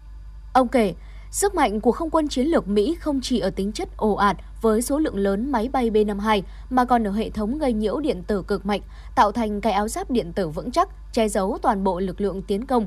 Ông 0.53 0.69
kể, 0.69 0.95
sức 1.31 1.55
mạnh 1.55 1.81
của 1.81 1.93
không 1.93 2.11
quân 2.11 2.29
chiến 2.29 2.47
lược 2.47 2.69
Mỹ 2.69 2.97
không 3.01 3.21
chỉ 3.23 3.39
ở 3.39 3.51
tính 3.51 3.73
chất 3.73 3.97
ồ 3.97 4.15
ạt 4.15 4.37
với 4.61 4.83
số 4.83 4.99
lượng 4.99 5.17
lớn 5.17 5.53
máy 5.53 5.69
bay 5.69 5.91
B-52 5.91 6.43
mà 6.71 6.85
còn 6.85 7.07
ở 7.07 7.11
hệ 7.11 7.31
thống 7.31 7.59
gây 7.59 7.73
nhiễu 7.73 8.01
điện 8.01 8.23
tử 8.23 8.43
cực 8.43 8.67
mạnh, 8.67 8.81
tạo 9.15 9.33
thành 9.33 9.61
cái 9.61 9.73
áo 9.73 9.89
giáp 9.89 10.11
điện 10.11 10.33
tử 10.33 10.49
vững 10.49 10.71
chắc, 10.71 10.89
che 11.13 11.29
giấu 11.29 11.59
toàn 11.63 11.85
bộ 11.85 12.01
lực 12.01 12.21
lượng 12.21 12.43
tiến 12.43 12.67
công. 12.67 12.87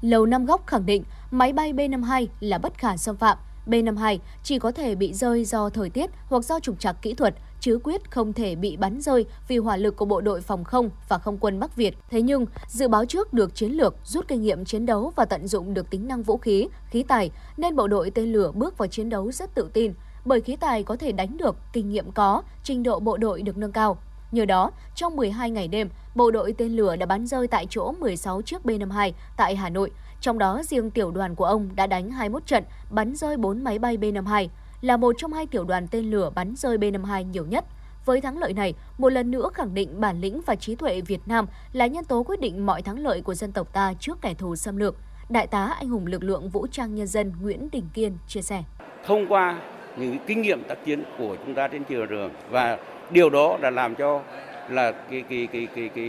Lầu 0.00 0.26
Năm 0.26 0.46
Góc 0.46 0.66
khẳng 0.66 0.86
định 0.86 1.04
máy 1.30 1.52
bay 1.52 1.72
B-52 1.72 2.26
là 2.40 2.58
bất 2.58 2.78
khả 2.78 2.96
xâm 2.96 3.16
phạm, 3.16 3.38
B-52 3.66 4.18
chỉ 4.42 4.58
có 4.58 4.72
thể 4.72 4.94
bị 4.94 5.12
rơi 5.12 5.44
do 5.44 5.68
thời 5.68 5.90
tiết 5.90 6.10
hoặc 6.26 6.44
do 6.44 6.60
trục 6.60 6.80
trặc 6.80 7.02
kỹ 7.02 7.14
thuật, 7.14 7.34
chứ 7.68 7.78
quyết 7.84 8.10
không 8.10 8.32
thể 8.32 8.54
bị 8.54 8.76
bắn 8.76 9.00
rơi 9.00 9.24
vì 9.48 9.58
hỏa 9.58 9.76
lực 9.76 9.96
của 9.96 10.04
bộ 10.04 10.20
đội 10.20 10.40
phòng 10.40 10.64
không 10.64 10.90
và 11.08 11.18
không 11.18 11.38
quân 11.38 11.60
Bắc 11.60 11.76
Việt. 11.76 11.94
Thế 12.10 12.22
nhưng, 12.22 12.46
dự 12.68 12.88
báo 12.88 13.04
trước 13.04 13.32
được 13.32 13.54
chiến 13.54 13.72
lược, 13.72 13.94
rút 14.04 14.28
kinh 14.28 14.42
nghiệm 14.42 14.64
chiến 14.64 14.86
đấu 14.86 15.12
và 15.16 15.24
tận 15.24 15.46
dụng 15.46 15.74
được 15.74 15.90
tính 15.90 16.08
năng 16.08 16.22
vũ 16.22 16.36
khí, 16.36 16.68
khí 16.90 17.02
tài, 17.02 17.30
nên 17.56 17.76
bộ 17.76 17.88
đội 17.88 18.10
tên 18.10 18.32
lửa 18.32 18.52
bước 18.54 18.78
vào 18.78 18.88
chiến 18.88 19.10
đấu 19.10 19.32
rất 19.32 19.54
tự 19.54 19.70
tin, 19.72 19.92
bởi 20.24 20.40
khí 20.40 20.56
tài 20.56 20.82
có 20.82 20.96
thể 20.96 21.12
đánh 21.12 21.36
được, 21.36 21.56
kinh 21.72 21.88
nghiệm 21.88 22.12
có, 22.12 22.42
trình 22.64 22.82
độ 22.82 23.00
bộ 23.00 23.16
đội 23.16 23.42
được 23.42 23.56
nâng 23.56 23.72
cao. 23.72 23.98
Nhờ 24.32 24.44
đó, 24.44 24.70
trong 24.94 25.16
12 25.16 25.50
ngày 25.50 25.68
đêm, 25.68 25.88
bộ 26.14 26.30
đội 26.30 26.52
tên 26.52 26.76
lửa 26.76 26.96
đã 26.96 27.06
bắn 27.06 27.26
rơi 27.26 27.46
tại 27.46 27.66
chỗ 27.70 27.92
16 27.92 28.42
chiếc 28.42 28.64
B-52 28.64 29.12
tại 29.36 29.56
Hà 29.56 29.68
Nội, 29.68 29.90
trong 30.20 30.38
đó 30.38 30.62
riêng 30.64 30.90
tiểu 30.90 31.10
đoàn 31.10 31.34
của 31.34 31.44
ông 31.44 31.68
đã 31.74 31.86
đánh 31.86 32.10
21 32.10 32.46
trận, 32.46 32.64
bắn 32.90 33.16
rơi 33.16 33.36
4 33.36 33.64
máy 33.64 33.78
bay 33.78 33.96
B-52, 33.96 34.48
là 34.80 34.96
một 34.96 35.14
trong 35.18 35.32
hai 35.32 35.46
tiểu 35.46 35.64
đoàn 35.64 35.86
tên 35.90 36.10
lửa 36.10 36.30
bắn 36.34 36.54
rơi 36.56 36.78
B-52 36.78 37.22
nhiều 37.22 37.46
nhất. 37.46 37.64
Với 38.04 38.20
thắng 38.20 38.38
lợi 38.38 38.52
này, 38.52 38.74
một 38.98 39.08
lần 39.08 39.30
nữa 39.30 39.50
khẳng 39.54 39.74
định 39.74 40.00
bản 40.00 40.20
lĩnh 40.20 40.40
và 40.46 40.54
trí 40.54 40.74
tuệ 40.74 41.00
Việt 41.00 41.20
Nam 41.26 41.46
là 41.72 41.86
nhân 41.86 42.04
tố 42.04 42.22
quyết 42.22 42.40
định 42.40 42.66
mọi 42.66 42.82
thắng 42.82 42.98
lợi 42.98 43.20
của 43.20 43.34
dân 43.34 43.52
tộc 43.52 43.72
ta 43.72 43.92
trước 44.00 44.18
kẻ 44.22 44.34
thù 44.34 44.56
xâm 44.56 44.76
lược. 44.76 44.96
Đại 45.28 45.46
tá 45.46 45.64
anh 45.64 45.88
hùng 45.88 46.06
lực 46.06 46.22
lượng 46.22 46.48
vũ 46.48 46.66
trang 46.66 46.94
nhân 46.94 47.06
dân 47.06 47.32
Nguyễn 47.42 47.68
Đình 47.72 47.88
Kiên 47.94 48.12
chia 48.28 48.42
sẻ. 48.42 48.64
Thông 49.06 49.26
qua 49.28 49.58
những 49.96 50.16
kinh 50.26 50.42
nghiệm 50.42 50.62
tác 50.68 50.84
chiến 50.84 51.04
của 51.18 51.36
chúng 51.46 51.54
ta 51.54 51.68
trên 51.68 51.84
trường 51.84 52.30
và 52.50 52.78
điều 53.10 53.30
đó 53.30 53.58
đã 53.62 53.70
làm 53.70 53.94
cho 53.94 54.22
là 54.70 54.92
cái 54.92 55.24
cái 55.28 55.48
cái 55.52 55.68
cái, 55.74 55.88
cái 55.94 56.08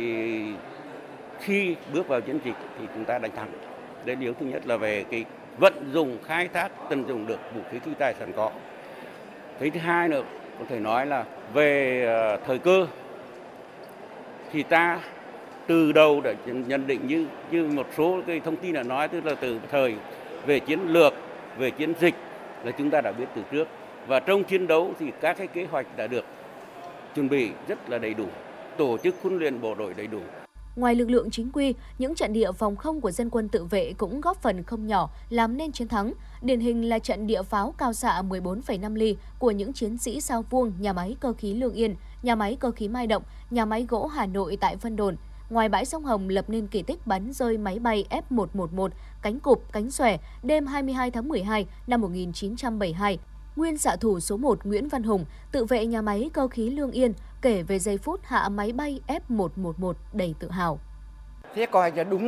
khi 1.39 1.75
bước 1.93 2.07
vào 2.07 2.21
chiến 2.21 2.39
dịch 2.45 2.55
thì 2.79 2.85
chúng 2.95 3.05
ta 3.05 3.19
đánh 3.19 3.31
thắng 3.35 3.51
đấy 4.05 4.15
điều 4.15 4.33
thứ 4.33 4.45
nhất 4.45 4.67
là 4.67 4.77
về 4.77 5.05
cái 5.11 5.25
vận 5.59 5.73
dụng, 5.93 6.17
khai 6.25 6.47
thác, 6.47 6.71
tận 6.89 7.07
dụng 7.07 7.27
được 7.27 7.39
vũ 7.55 7.61
khí 7.71 7.79
khí 7.79 7.91
tài 7.99 8.13
sẵn 8.13 8.31
có. 8.35 8.51
Cái 9.59 9.69
thứ 9.69 9.79
hai 9.79 10.09
nữa, 10.09 10.23
có 10.59 10.65
thể 10.69 10.79
nói 10.79 11.05
là 11.05 11.25
về 11.53 12.03
ờ, 12.05 12.37
thời 12.47 12.59
cơ, 12.59 12.87
thì 14.51 14.63
ta 14.63 14.99
từ 15.67 15.91
đầu 15.91 16.21
đã 16.21 16.33
nhận 16.45 16.87
định 16.87 17.07
như 17.07 17.25
như 17.51 17.67
một 17.67 17.87
số 17.97 18.21
cái 18.27 18.39
thông 18.39 18.55
tin 18.55 18.73
đã 18.73 18.83
nói, 18.83 19.07
tức 19.07 19.25
là 19.25 19.35
từ 19.35 19.59
thời 19.71 19.95
về 20.45 20.59
chiến 20.59 20.79
lược, 20.87 21.13
về 21.57 21.71
chiến 21.71 21.93
dịch 21.99 22.15
là 22.63 22.71
chúng 22.71 22.89
ta 22.89 23.01
đã 23.01 23.11
biết 23.11 23.25
từ 23.35 23.41
trước. 23.51 23.67
Và 24.07 24.19
trong 24.19 24.43
chiến 24.43 24.67
đấu 24.67 24.93
thì 24.99 25.11
các 25.21 25.37
cái 25.37 25.47
kế 25.47 25.65
hoạch 25.65 25.85
đã 25.97 26.07
được 26.07 26.25
chuẩn 27.15 27.29
bị 27.29 27.49
rất 27.67 27.89
là 27.89 27.97
đầy 27.97 28.13
đủ, 28.13 28.25
tổ 28.77 28.97
chức 28.97 29.15
huấn 29.21 29.39
luyện 29.39 29.61
bộ 29.61 29.75
đội 29.75 29.93
đầy 29.97 30.07
đủ. 30.07 30.19
Ngoài 30.79 30.95
lực 30.95 31.09
lượng 31.09 31.31
chính 31.31 31.49
quy, 31.53 31.73
những 31.97 32.15
trận 32.15 32.33
địa 32.33 32.51
phòng 32.51 32.75
không 32.75 33.01
của 33.01 33.11
dân 33.11 33.29
quân 33.29 33.49
tự 33.49 33.65
vệ 33.65 33.93
cũng 33.97 34.21
góp 34.21 34.41
phần 34.41 34.63
không 34.63 34.87
nhỏ 34.87 35.09
làm 35.29 35.57
nên 35.57 35.71
chiến 35.71 35.87
thắng. 35.87 36.13
Điển 36.41 36.59
hình 36.59 36.89
là 36.89 36.99
trận 36.99 37.27
địa 37.27 37.43
pháo 37.43 37.73
cao 37.77 37.93
xạ 37.93 38.21
14,5 38.21 38.95
ly 38.95 39.17
của 39.39 39.51
những 39.51 39.73
chiến 39.73 39.97
sĩ 39.97 40.21
sao 40.21 40.45
vuông 40.49 40.73
nhà 40.79 40.93
máy 40.93 41.15
cơ 41.19 41.33
khí 41.33 41.53
Lương 41.53 41.73
Yên, 41.73 41.95
nhà 42.23 42.35
máy 42.35 42.57
cơ 42.59 42.71
khí 42.71 42.87
Mai 42.87 43.07
Động, 43.07 43.23
nhà 43.49 43.65
máy 43.65 43.85
gỗ 43.89 44.07
Hà 44.07 44.25
Nội 44.25 44.57
tại 44.61 44.75
Vân 44.75 44.95
Đồn. 44.95 45.15
Ngoài 45.49 45.69
bãi 45.69 45.85
sông 45.85 46.05
Hồng 46.05 46.29
lập 46.29 46.45
nên 46.47 46.67
kỳ 46.67 46.81
tích 46.81 47.07
bắn 47.07 47.33
rơi 47.33 47.57
máy 47.57 47.79
bay 47.79 48.05
F-111 48.29 48.89
cánh 49.21 49.39
cụp, 49.39 49.63
cánh 49.71 49.91
xòe 49.91 50.17
đêm 50.43 50.65
22 50.65 51.11
tháng 51.11 51.27
12 51.27 51.65
năm 51.87 52.01
1972 52.01 53.19
nguyên 53.59 53.77
xạ 53.77 53.95
thủ 53.95 54.19
số 54.19 54.37
1 54.37 54.65
Nguyễn 54.65 54.87
Văn 54.87 55.03
Hùng, 55.03 55.25
tự 55.51 55.65
vệ 55.65 55.85
nhà 55.85 56.01
máy 56.01 56.29
cơ 56.33 56.47
khí 56.47 56.69
Lương 56.69 56.91
Yên, 56.91 57.13
kể 57.41 57.63
về 57.63 57.79
giây 57.79 57.97
phút 57.97 58.19
hạ 58.23 58.49
máy 58.49 58.71
bay 58.71 59.01
F111 59.29 59.93
đầy 60.13 60.35
tự 60.39 60.51
hào. 60.51 60.79
Thế 61.55 61.65
coi 61.65 61.91
là 61.95 62.03
đúng 62.03 62.25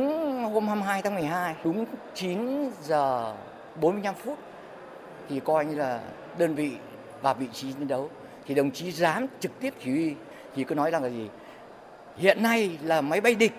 hôm 0.52 0.68
22 0.68 1.02
tháng 1.02 1.14
12, 1.14 1.56
đúng 1.64 1.84
9 2.14 2.70
giờ 2.82 3.34
45 3.80 4.14
phút 4.14 4.38
thì 5.28 5.40
coi 5.40 5.64
như 5.64 5.74
là 5.74 6.00
đơn 6.38 6.54
vị 6.54 6.72
và 7.22 7.32
vị 7.32 7.46
trí 7.52 7.72
chiến 7.72 7.88
đấu. 7.88 8.10
Thì 8.46 8.54
đồng 8.54 8.70
chí 8.70 8.92
dám 8.92 9.26
trực 9.40 9.60
tiếp 9.60 9.74
chỉ 9.84 9.90
huy 9.90 10.14
thì 10.54 10.64
cứ 10.64 10.74
nói 10.74 10.90
rằng 10.90 11.02
là 11.02 11.08
gì? 11.08 11.28
Hiện 12.16 12.42
nay 12.42 12.78
là 12.82 13.00
máy 13.00 13.20
bay 13.20 13.34
địch 13.34 13.52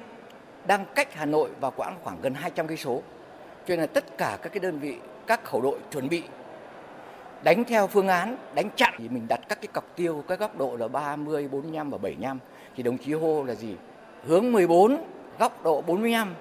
đang 0.67 0.85
cách 0.95 1.13
Hà 1.13 1.25
Nội 1.25 1.49
và 1.59 1.69
quãng 1.69 1.97
khoảng 2.03 2.21
gần 2.21 2.33
200 2.33 2.67
cây 2.67 2.77
số. 2.77 3.01
Cho 3.67 3.69
nên 3.69 3.79
là 3.79 3.87
tất 3.87 4.17
cả 4.17 4.37
các 4.41 4.49
cái 4.53 4.59
đơn 4.59 4.79
vị 4.79 4.97
các 5.27 5.43
khẩu 5.43 5.61
đội 5.61 5.79
chuẩn 5.91 6.09
bị 6.09 6.23
đánh 7.43 7.63
theo 7.63 7.87
phương 7.87 8.07
án 8.07 8.37
đánh 8.55 8.69
chặn. 8.75 8.93
Thì 8.97 9.09
mình 9.09 9.25
đặt 9.27 9.39
các 9.49 9.61
cái 9.61 9.67
cọc 9.67 9.95
tiêu 9.95 10.23
các 10.27 10.39
góc 10.39 10.57
độ 10.57 10.75
là 10.79 10.87
30, 10.87 11.47
45 11.47 11.89
và 11.89 11.97
75 11.97 12.39
thì 12.75 12.83
đồng 12.83 12.97
chí 12.97 13.13
hô 13.13 13.43
là 13.43 13.55
gì? 13.55 13.75
Hướng 14.27 14.51
14 14.51 14.97
góc 15.39 15.63
độ 15.63 15.81
45 15.81 16.35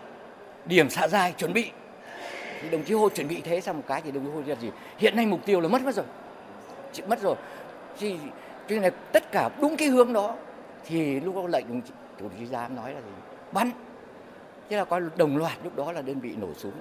điểm 0.64 0.90
xạ 0.90 1.08
dài 1.08 1.34
chuẩn 1.38 1.52
bị. 1.52 1.70
Thì 2.62 2.68
đồng 2.68 2.82
chí 2.82 2.94
hô 2.94 3.08
chuẩn 3.08 3.28
bị 3.28 3.40
thế 3.40 3.60
xong 3.60 3.76
một 3.76 3.84
cái 3.86 4.00
thì 4.04 4.10
đồng 4.10 4.24
chí 4.24 4.30
hô 4.32 4.40
là 4.46 4.54
gì? 4.60 4.70
Hiện 4.98 5.16
nay 5.16 5.26
mục 5.26 5.40
tiêu 5.46 5.60
là 5.60 5.68
mất 5.68 5.82
mất 5.82 5.94
rồi. 5.94 6.06
Chị 6.92 7.02
mất 7.08 7.22
rồi. 7.22 7.36
Thì 7.98 8.16
cho 8.68 8.74
nên 8.74 8.82
là 8.82 8.90
tất 8.90 9.32
cả 9.32 9.50
đúng 9.60 9.76
cái 9.76 9.88
hướng 9.88 10.12
đó. 10.12 10.36
Thì 10.86 11.20
lúc 11.20 11.34
đó 11.34 11.46
lệnh 11.46 11.68
đồng 11.68 11.80
chí, 11.80 11.92
đồng 12.20 12.30
chí 12.38 12.46
giám 12.46 12.76
nói 12.76 12.94
là 12.94 13.00
gì? 13.00 13.12
Bắn. 13.52 13.70
Thế 14.70 14.76
là 14.76 14.84
coi 14.84 15.00
đồng 15.16 15.36
loạt 15.36 15.58
lúc 15.64 15.76
đó 15.76 15.92
là 15.92 16.02
đơn 16.02 16.20
vị 16.20 16.34
nổ 16.40 16.54
súng 16.54 16.72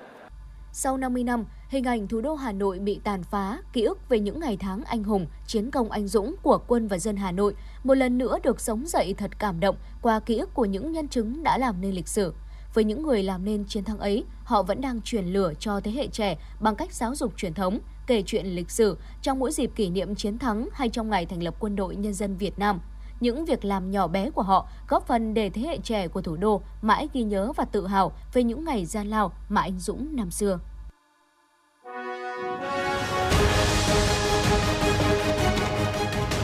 sau 0.73 0.97
50 0.97 1.23
năm, 1.23 1.45
hình 1.69 1.83
ảnh 1.83 2.07
thủ 2.07 2.21
đô 2.21 2.35
Hà 2.35 2.51
Nội 2.51 2.79
bị 2.79 2.99
tàn 3.03 3.23
phá, 3.23 3.57
ký 3.73 3.83
ức 3.83 4.09
về 4.09 4.19
những 4.19 4.39
ngày 4.39 4.57
tháng 4.57 4.83
anh 4.83 5.03
hùng, 5.03 5.27
chiến 5.47 5.71
công 5.71 5.91
anh 5.91 6.07
dũng 6.07 6.35
của 6.41 6.59
quân 6.67 6.87
và 6.87 6.97
dân 6.97 7.15
Hà 7.15 7.31
Nội 7.31 7.55
một 7.83 7.93
lần 7.93 8.17
nữa 8.17 8.37
được 8.43 8.61
sống 8.61 8.87
dậy 8.87 9.13
thật 9.17 9.39
cảm 9.39 9.59
động 9.59 9.75
qua 10.01 10.19
ký 10.19 10.37
ức 10.37 10.53
của 10.53 10.65
những 10.65 10.91
nhân 10.91 11.07
chứng 11.07 11.43
đã 11.43 11.57
làm 11.57 11.81
nên 11.81 11.91
lịch 11.91 12.07
sử. 12.07 12.33
Với 12.73 12.83
những 12.83 13.03
người 13.03 13.23
làm 13.23 13.45
nên 13.45 13.65
chiến 13.65 13.83
thắng 13.83 13.99
ấy, 13.99 14.23
họ 14.43 14.63
vẫn 14.63 14.81
đang 14.81 15.01
truyền 15.01 15.25
lửa 15.25 15.53
cho 15.59 15.79
thế 15.79 15.91
hệ 15.91 16.07
trẻ 16.07 16.37
bằng 16.59 16.75
cách 16.75 16.93
giáo 16.93 17.15
dục 17.15 17.33
truyền 17.37 17.53
thống, 17.53 17.79
kể 18.07 18.23
chuyện 18.25 18.45
lịch 18.45 18.71
sử 18.71 18.97
trong 19.21 19.39
mỗi 19.39 19.51
dịp 19.51 19.71
kỷ 19.75 19.89
niệm 19.89 20.15
chiến 20.15 20.39
thắng 20.39 20.69
hay 20.73 20.89
trong 20.89 21.09
ngày 21.09 21.25
thành 21.25 21.43
lập 21.43 21.55
quân 21.59 21.75
đội 21.75 21.95
nhân 21.95 22.13
dân 22.13 22.37
Việt 22.37 22.59
Nam 22.59 22.79
những 23.21 23.45
việc 23.45 23.65
làm 23.65 23.91
nhỏ 23.91 24.07
bé 24.07 24.29
của 24.29 24.41
họ 24.41 24.67
góp 24.87 25.07
phần 25.07 25.33
để 25.33 25.49
thế 25.49 25.61
hệ 25.61 25.77
trẻ 25.77 26.07
của 26.07 26.21
thủ 26.21 26.35
đô 26.35 26.61
mãi 26.81 27.09
ghi 27.13 27.23
nhớ 27.23 27.51
và 27.55 27.65
tự 27.65 27.87
hào 27.87 28.11
về 28.33 28.43
những 28.43 28.65
ngày 28.65 28.85
gian 28.85 29.07
lao 29.07 29.31
mà 29.49 29.61
anh 29.61 29.79
Dũng 29.79 30.15
năm 30.15 30.31
xưa. 30.31 30.59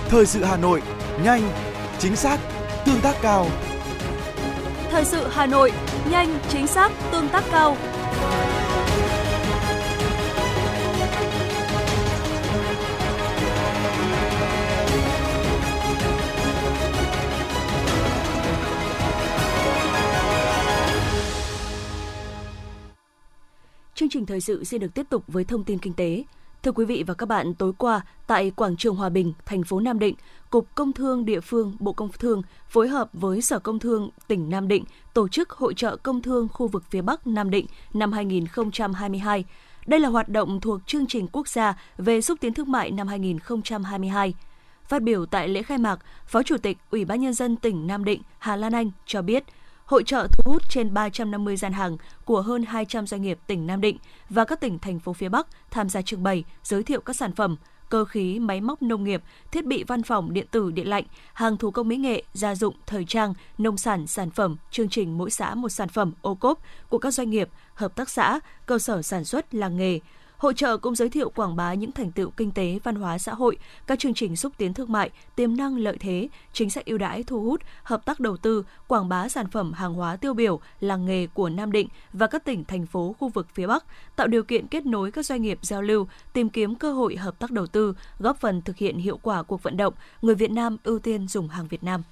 Thời 0.10 0.26
sự 0.26 0.44
Hà 0.44 0.58
Nội, 0.58 0.82
nhanh, 1.24 1.42
chính 2.00 2.16
xác, 2.16 2.40
tương 2.86 3.02
tác 3.02 3.16
cao. 3.22 3.48
Thời 4.90 5.06
sự 5.06 5.28
Hà 5.32 5.46
Nội, 5.46 5.72
nhanh, 6.12 6.40
chính 6.50 6.68
xác, 6.68 6.92
tương 7.12 7.30
tác 7.30 7.44
cao. 7.52 7.78
Chương 23.98 24.10
trình 24.10 24.26
thời 24.26 24.42
sự 24.42 24.64
sẽ 24.64 24.78
được 24.78 24.94
tiếp 24.94 25.06
tục 25.10 25.24
với 25.28 25.44
thông 25.44 25.64
tin 25.64 25.80
kinh 25.80 25.94
tế. 25.94 26.24
Thưa 26.64 26.72
quý 26.72 26.86
vị 26.86 27.04
và 27.08 27.14
các 27.14 27.26
bạn, 27.26 27.54
tối 27.54 27.72
qua 27.78 28.02
tại 28.28 28.52
quảng 28.52 28.78
trường 28.78 28.96
Hòa 28.96 29.10
Bình, 29.10 29.34
thành 29.46 29.64
phố 29.64 29.80
Nam 29.80 30.00
Định, 30.00 30.16
Cục 30.50 30.76
Công 30.76 30.94
Thương 30.94 31.26
địa 31.26 31.40
phương 31.40 31.76
Bộ 31.80 31.94
Công 31.94 32.10
Thương 32.20 32.42
phối 32.70 32.88
hợp 32.88 33.10
với 33.14 33.42
Sở 33.42 33.60
Công 33.60 33.80
Thương 33.80 34.10
tỉnh 34.28 34.50
Nam 34.50 34.68
Định 34.68 34.84
tổ 35.14 35.28
chức 35.28 35.50
hội 35.50 35.74
trợ 35.74 35.96
công 35.96 36.22
thương 36.22 36.48
khu 36.54 36.68
vực 36.68 36.84
phía 36.90 37.02
Bắc 37.02 37.28
Nam 37.28 37.50
Định 37.50 37.66
năm 37.94 38.12
2022. 38.12 39.46
Đây 39.88 40.00
là 40.00 40.10
hoạt 40.10 40.30
động 40.30 40.62
thuộc 40.62 40.80
chương 40.88 41.08
trình 41.08 41.28
quốc 41.32 41.48
gia 41.48 41.82
về 41.98 42.22
xúc 42.22 42.38
tiến 42.42 42.54
thương 42.54 42.72
mại 42.72 42.92
năm 42.92 43.08
2022. 43.08 44.34
Phát 44.88 45.02
biểu 45.02 45.26
tại 45.26 45.48
lễ 45.48 45.64
khai 45.64 45.78
mạc, 45.78 46.00
Phó 46.26 46.44
Chủ 46.44 46.58
tịch 46.58 46.78
Ủy 46.92 47.06
ban 47.06 47.22
Nhân 47.22 47.34
dân 47.34 47.56
tỉnh 47.56 47.88
Nam 47.88 48.06
Định 48.06 48.22
Hà 48.40 48.56
Lan 48.56 48.74
Anh 48.74 48.92
cho 49.06 49.22
biết– 49.22 49.44
hội 49.88 50.04
trợ 50.04 50.28
thu 50.32 50.52
hút 50.52 50.70
trên 50.70 50.94
350 50.94 51.58
gian 51.58 51.74
hàng 51.74 51.98
của 52.26 52.42
hơn 52.42 52.64
200 52.64 53.08
doanh 53.08 53.22
nghiệp 53.22 53.40
tỉnh 53.48 53.68
Nam 53.68 53.82
Định 53.82 53.98
và 54.30 54.46
các 54.46 54.60
tỉnh 54.60 54.80
thành 54.80 55.00
phố 55.00 55.14
phía 55.14 55.30
Bắc 55.30 55.48
tham 55.72 55.90
gia 55.90 56.02
trưng 56.02 56.24
bày, 56.24 56.44
giới 56.64 56.84
thiệu 56.84 57.02
các 57.02 57.16
sản 57.16 57.32
phẩm, 57.32 57.56
cơ 57.90 58.06
khí, 58.06 58.40
máy 58.40 58.62
móc 58.62 58.82
nông 58.82 59.04
nghiệp, 59.04 59.24
thiết 59.52 59.66
bị 59.66 59.84
văn 59.84 60.04
phòng, 60.04 60.34
điện 60.34 60.48
tử, 60.52 60.72
điện 60.72 60.88
lạnh, 60.88 61.04
hàng 61.34 61.58
thủ 61.58 61.72
công 61.72 61.88
mỹ 61.88 61.98
nghệ, 61.98 62.24
gia 62.34 62.56
dụng, 62.56 62.76
thời 62.86 63.06
trang, 63.06 63.34
nông 63.58 63.78
sản, 63.78 64.08
sản 64.08 64.30
phẩm, 64.30 64.58
chương 64.72 64.90
trình 64.90 65.18
mỗi 65.18 65.32
xã 65.32 65.56
một 65.56 65.70
sản 65.70 65.90
phẩm 65.90 66.14
ô 66.22 66.36
cốp 66.36 66.60
của 66.90 66.98
các 66.98 67.12
doanh 67.12 67.30
nghiệp, 67.30 67.50
hợp 67.74 67.96
tác 67.96 68.10
xã, 68.10 68.40
cơ 68.66 68.80
sở 68.80 69.02
sản 69.02 69.26
xuất, 69.26 69.54
làng 69.54 69.78
nghề, 69.78 70.00
Hội 70.38 70.54
trợ 70.54 70.78
cũng 70.78 70.96
giới 70.96 71.10
thiệu 71.10 71.30
quảng 71.30 71.56
bá 71.56 71.74
những 71.74 71.92
thành 71.92 72.12
tựu 72.12 72.30
kinh 72.30 72.52
tế, 72.52 72.80
văn 72.84 72.96
hóa 72.96 73.18
xã 73.18 73.34
hội, 73.34 73.58
các 73.88 74.00
chương 74.00 74.14
trình 74.14 74.36
xúc 74.36 74.54
tiến 74.58 74.74
thương 74.74 74.92
mại, 74.92 75.10
tiềm 75.36 75.58
năng 75.58 75.78
lợi 75.78 75.98
thế, 76.00 76.30
chính 76.54 76.70
sách 76.70 76.86
ưu 76.86 76.98
đãi 76.98 77.24
thu 77.24 77.42
hút, 77.42 77.62
hợp 77.84 78.06
tác 78.06 78.20
đầu 78.20 78.38
tư, 78.38 78.64
quảng 78.88 79.10
bá 79.10 79.30
sản 79.30 79.48
phẩm 79.52 79.74
hàng 79.74 79.94
hóa 79.94 80.16
tiêu 80.16 80.34
biểu, 80.34 80.60
làng 80.80 81.06
nghề 81.06 81.28
của 81.28 81.50
Nam 81.50 81.72
Định 81.72 81.88
và 82.14 82.28
các 82.28 82.46
tỉnh 82.46 82.64
thành 82.66 82.86
phố 82.86 83.16
khu 83.20 83.30
vực 83.30 83.48
phía 83.54 83.68
Bắc, 83.68 83.86
tạo 84.16 84.28
điều 84.28 84.44
kiện 84.44 84.68
kết 84.68 84.86
nối 84.86 85.12
các 85.12 85.26
doanh 85.26 85.42
nghiệp 85.42 85.60
giao 85.62 85.82
lưu, 85.82 86.08
tìm 86.34 86.50
kiếm 86.50 86.76
cơ 86.76 86.94
hội 86.94 87.16
hợp 87.16 87.40
tác 87.40 87.52
đầu 87.52 87.68
tư, 87.68 87.94
góp 88.20 88.40
phần 88.40 88.62
thực 88.62 88.78
hiện 88.78 88.98
hiệu 88.98 89.18
quả 89.18 89.44
cuộc 89.44 89.64
vận 89.64 89.78
động 89.78 89.94
người 90.22 90.36
Việt 90.36 90.52
Nam 90.52 90.78
ưu 90.84 91.00
tiên 91.00 91.28
dùng 91.28 91.48
hàng 91.48 91.68
Việt 91.68 91.84
Nam. 91.84 92.04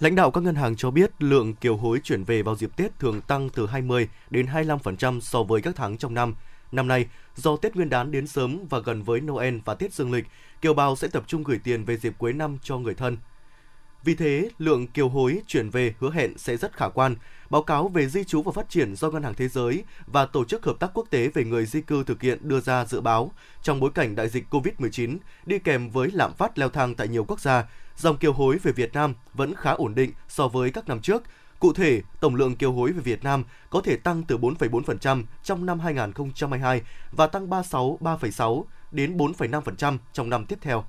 Lãnh 0.00 0.14
đạo 0.14 0.30
các 0.30 0.40
ngân 0.40 0.54
hàng 0.54 0.76
cho 0.76 0.90
biết 0.90 1.10
lượng 1.18 1.54
kiều 1.54 1.76
hối 1.76 2.00
chuyển 2.04 2.24
về 2.24 2.42
vào 2.42 2.56
dịp 2.56 2.76
Tết 2.76 2.98
thường 2.98 3.20
tăng 3.20 3.48
từ 3.48 3.66
20 3.66 4.08
đến 4.30 4.46
25% 4.46 5.20
so 5.20 5.42
với 5.42 5.62
các 5.62 5.76
tháng 5.76 5.98
trong 5.98 6.14
năm. 6.14 6.34
Năm 6.72 6.88
nay, 6.88 7.06
do 7.36 7.56
Tết 7.56 7.76
Nguyên 7.76 7.90
đán 7.90 8.10
đến 8.10 8.26
sớm 8.26 8.58
và 8.70 8.78
gần 8.78 9.02
với 9.02 9.20
Noel 9.20 9.58
và 9.64 9.74
Tết 9.74 9.94
Dương 9.94 10.12
lịch, 10.12 10.24
kiều 10.60 10.74
bào 10.74 10.96
sẽ 10.96 11.08
tập 11.08 11.24
trung 11.26 11.44
gửi 11.44 11.58
tiền 11.64 11.84
về 11.84 11.96
dịp 11.96 12.14
cuối 12.18 12.32
năm 12.32 12.58
cho 12.62 12.78
người 12.78 12.94
thân. 12.94 13.16
Vì 14.04 14.14
thế, 14.14 14.48
lượng 14.58 14.86
kiều 14.86 15.08
hối 15.08 15.42
chuyển 15.46 15.70
về 15.70 15.94
hứa 16.00 16.10
hẹn 16.10 16.38
sẽ 16.38 16.56
rất 16.56 16.76
khả 16.76 16.88
quan. 16.88 17.16
Báo 17.50 17.62
cáo 17.62 17.88
về 17.88 18.08
di 18.08 18.24
trú 18.24 18.42
và 18.42 18.52
phát 18.52 18.68
triển 18.68 18.96
do 18.96 19.10
Ngân 19.10 19.22
hàng 19.22 19.34
Thế 19.34 19.48
giới 19.48 19.84
và 20.06 20.26
Tổ 20.26 20.44
chức 20.44 20.64
Hợp 20.64 20.76
tác 20.80 20.90
Quốc 20.94 21.06
tế 21.10 21.28
về 21.28 21.44
người 21.44 21.66
di 21.66 21.80
cư 21.80 22.04
thực 22.04 22.22
hiện 22.22 22.38
đưa 22.48 22.60
ra 22.60 22.84
dự 22.84 23.00
báo 23.00 23.32
trong 23.62 23.80
bối 23.80 23.90
cảnh 23.94 24.14
đại 24.14 24.28
dịch 24.28 24.44
COVID-19 24.50 25.16
đi 25.46 25.58
kèm 25.58 25.90
với 25.90 26.10
lạm 26.12 26.34
phát 26.34 26.58
leo 26.58 26.68
thang 26.68 26.94
tại 26.94 27.08
nhiều 27.08 27.24
quốc 27.24 27.40
gia, 27.40 27.64
dòng 27.96 28.16
kiều 28.16 28.32
hối 28.32 28.58
về 28.62 28.72
Việt 28.72 28.94
Nam 28.94 29.14
vẫn 29.34 29.54
khá 29.54 29.70
ổn 29.70 29.94
định 29.94 30.12
so 30.28 30.48
với 30.48 30.70
các 30.70 30.88
năm 30.88 31.00
trước, 31.00 31.22
Cụ 31.60 31.72
thể, 31.72 32.02
tổng 32.20 32.34
lượng 32.34 32.56
kiều 32.56 32.72
hối 32.72 32.92
về 32.92 33.00
Việt 33.00 33.24
Nam 33.24 33.44
có 33.70 33.80
thể 33.80 33.96
tăng 33.96 34.22
từ 34.22 34.38
4,4% 34.38 35.22
trong 35.42 35.66
năm 35.66 35.80
2022 35.80 36.82
và 37.12 37.26
tăng 37.26 37.50
36, 37.50 37.98
3,6 38.00 38.64
đến 38.90 39.16
4,5% 39.16 39.98
trong 40.12 40.30
năm 40.30 40.44
tiếp 40.46 40.58
theo. 40.60 40.84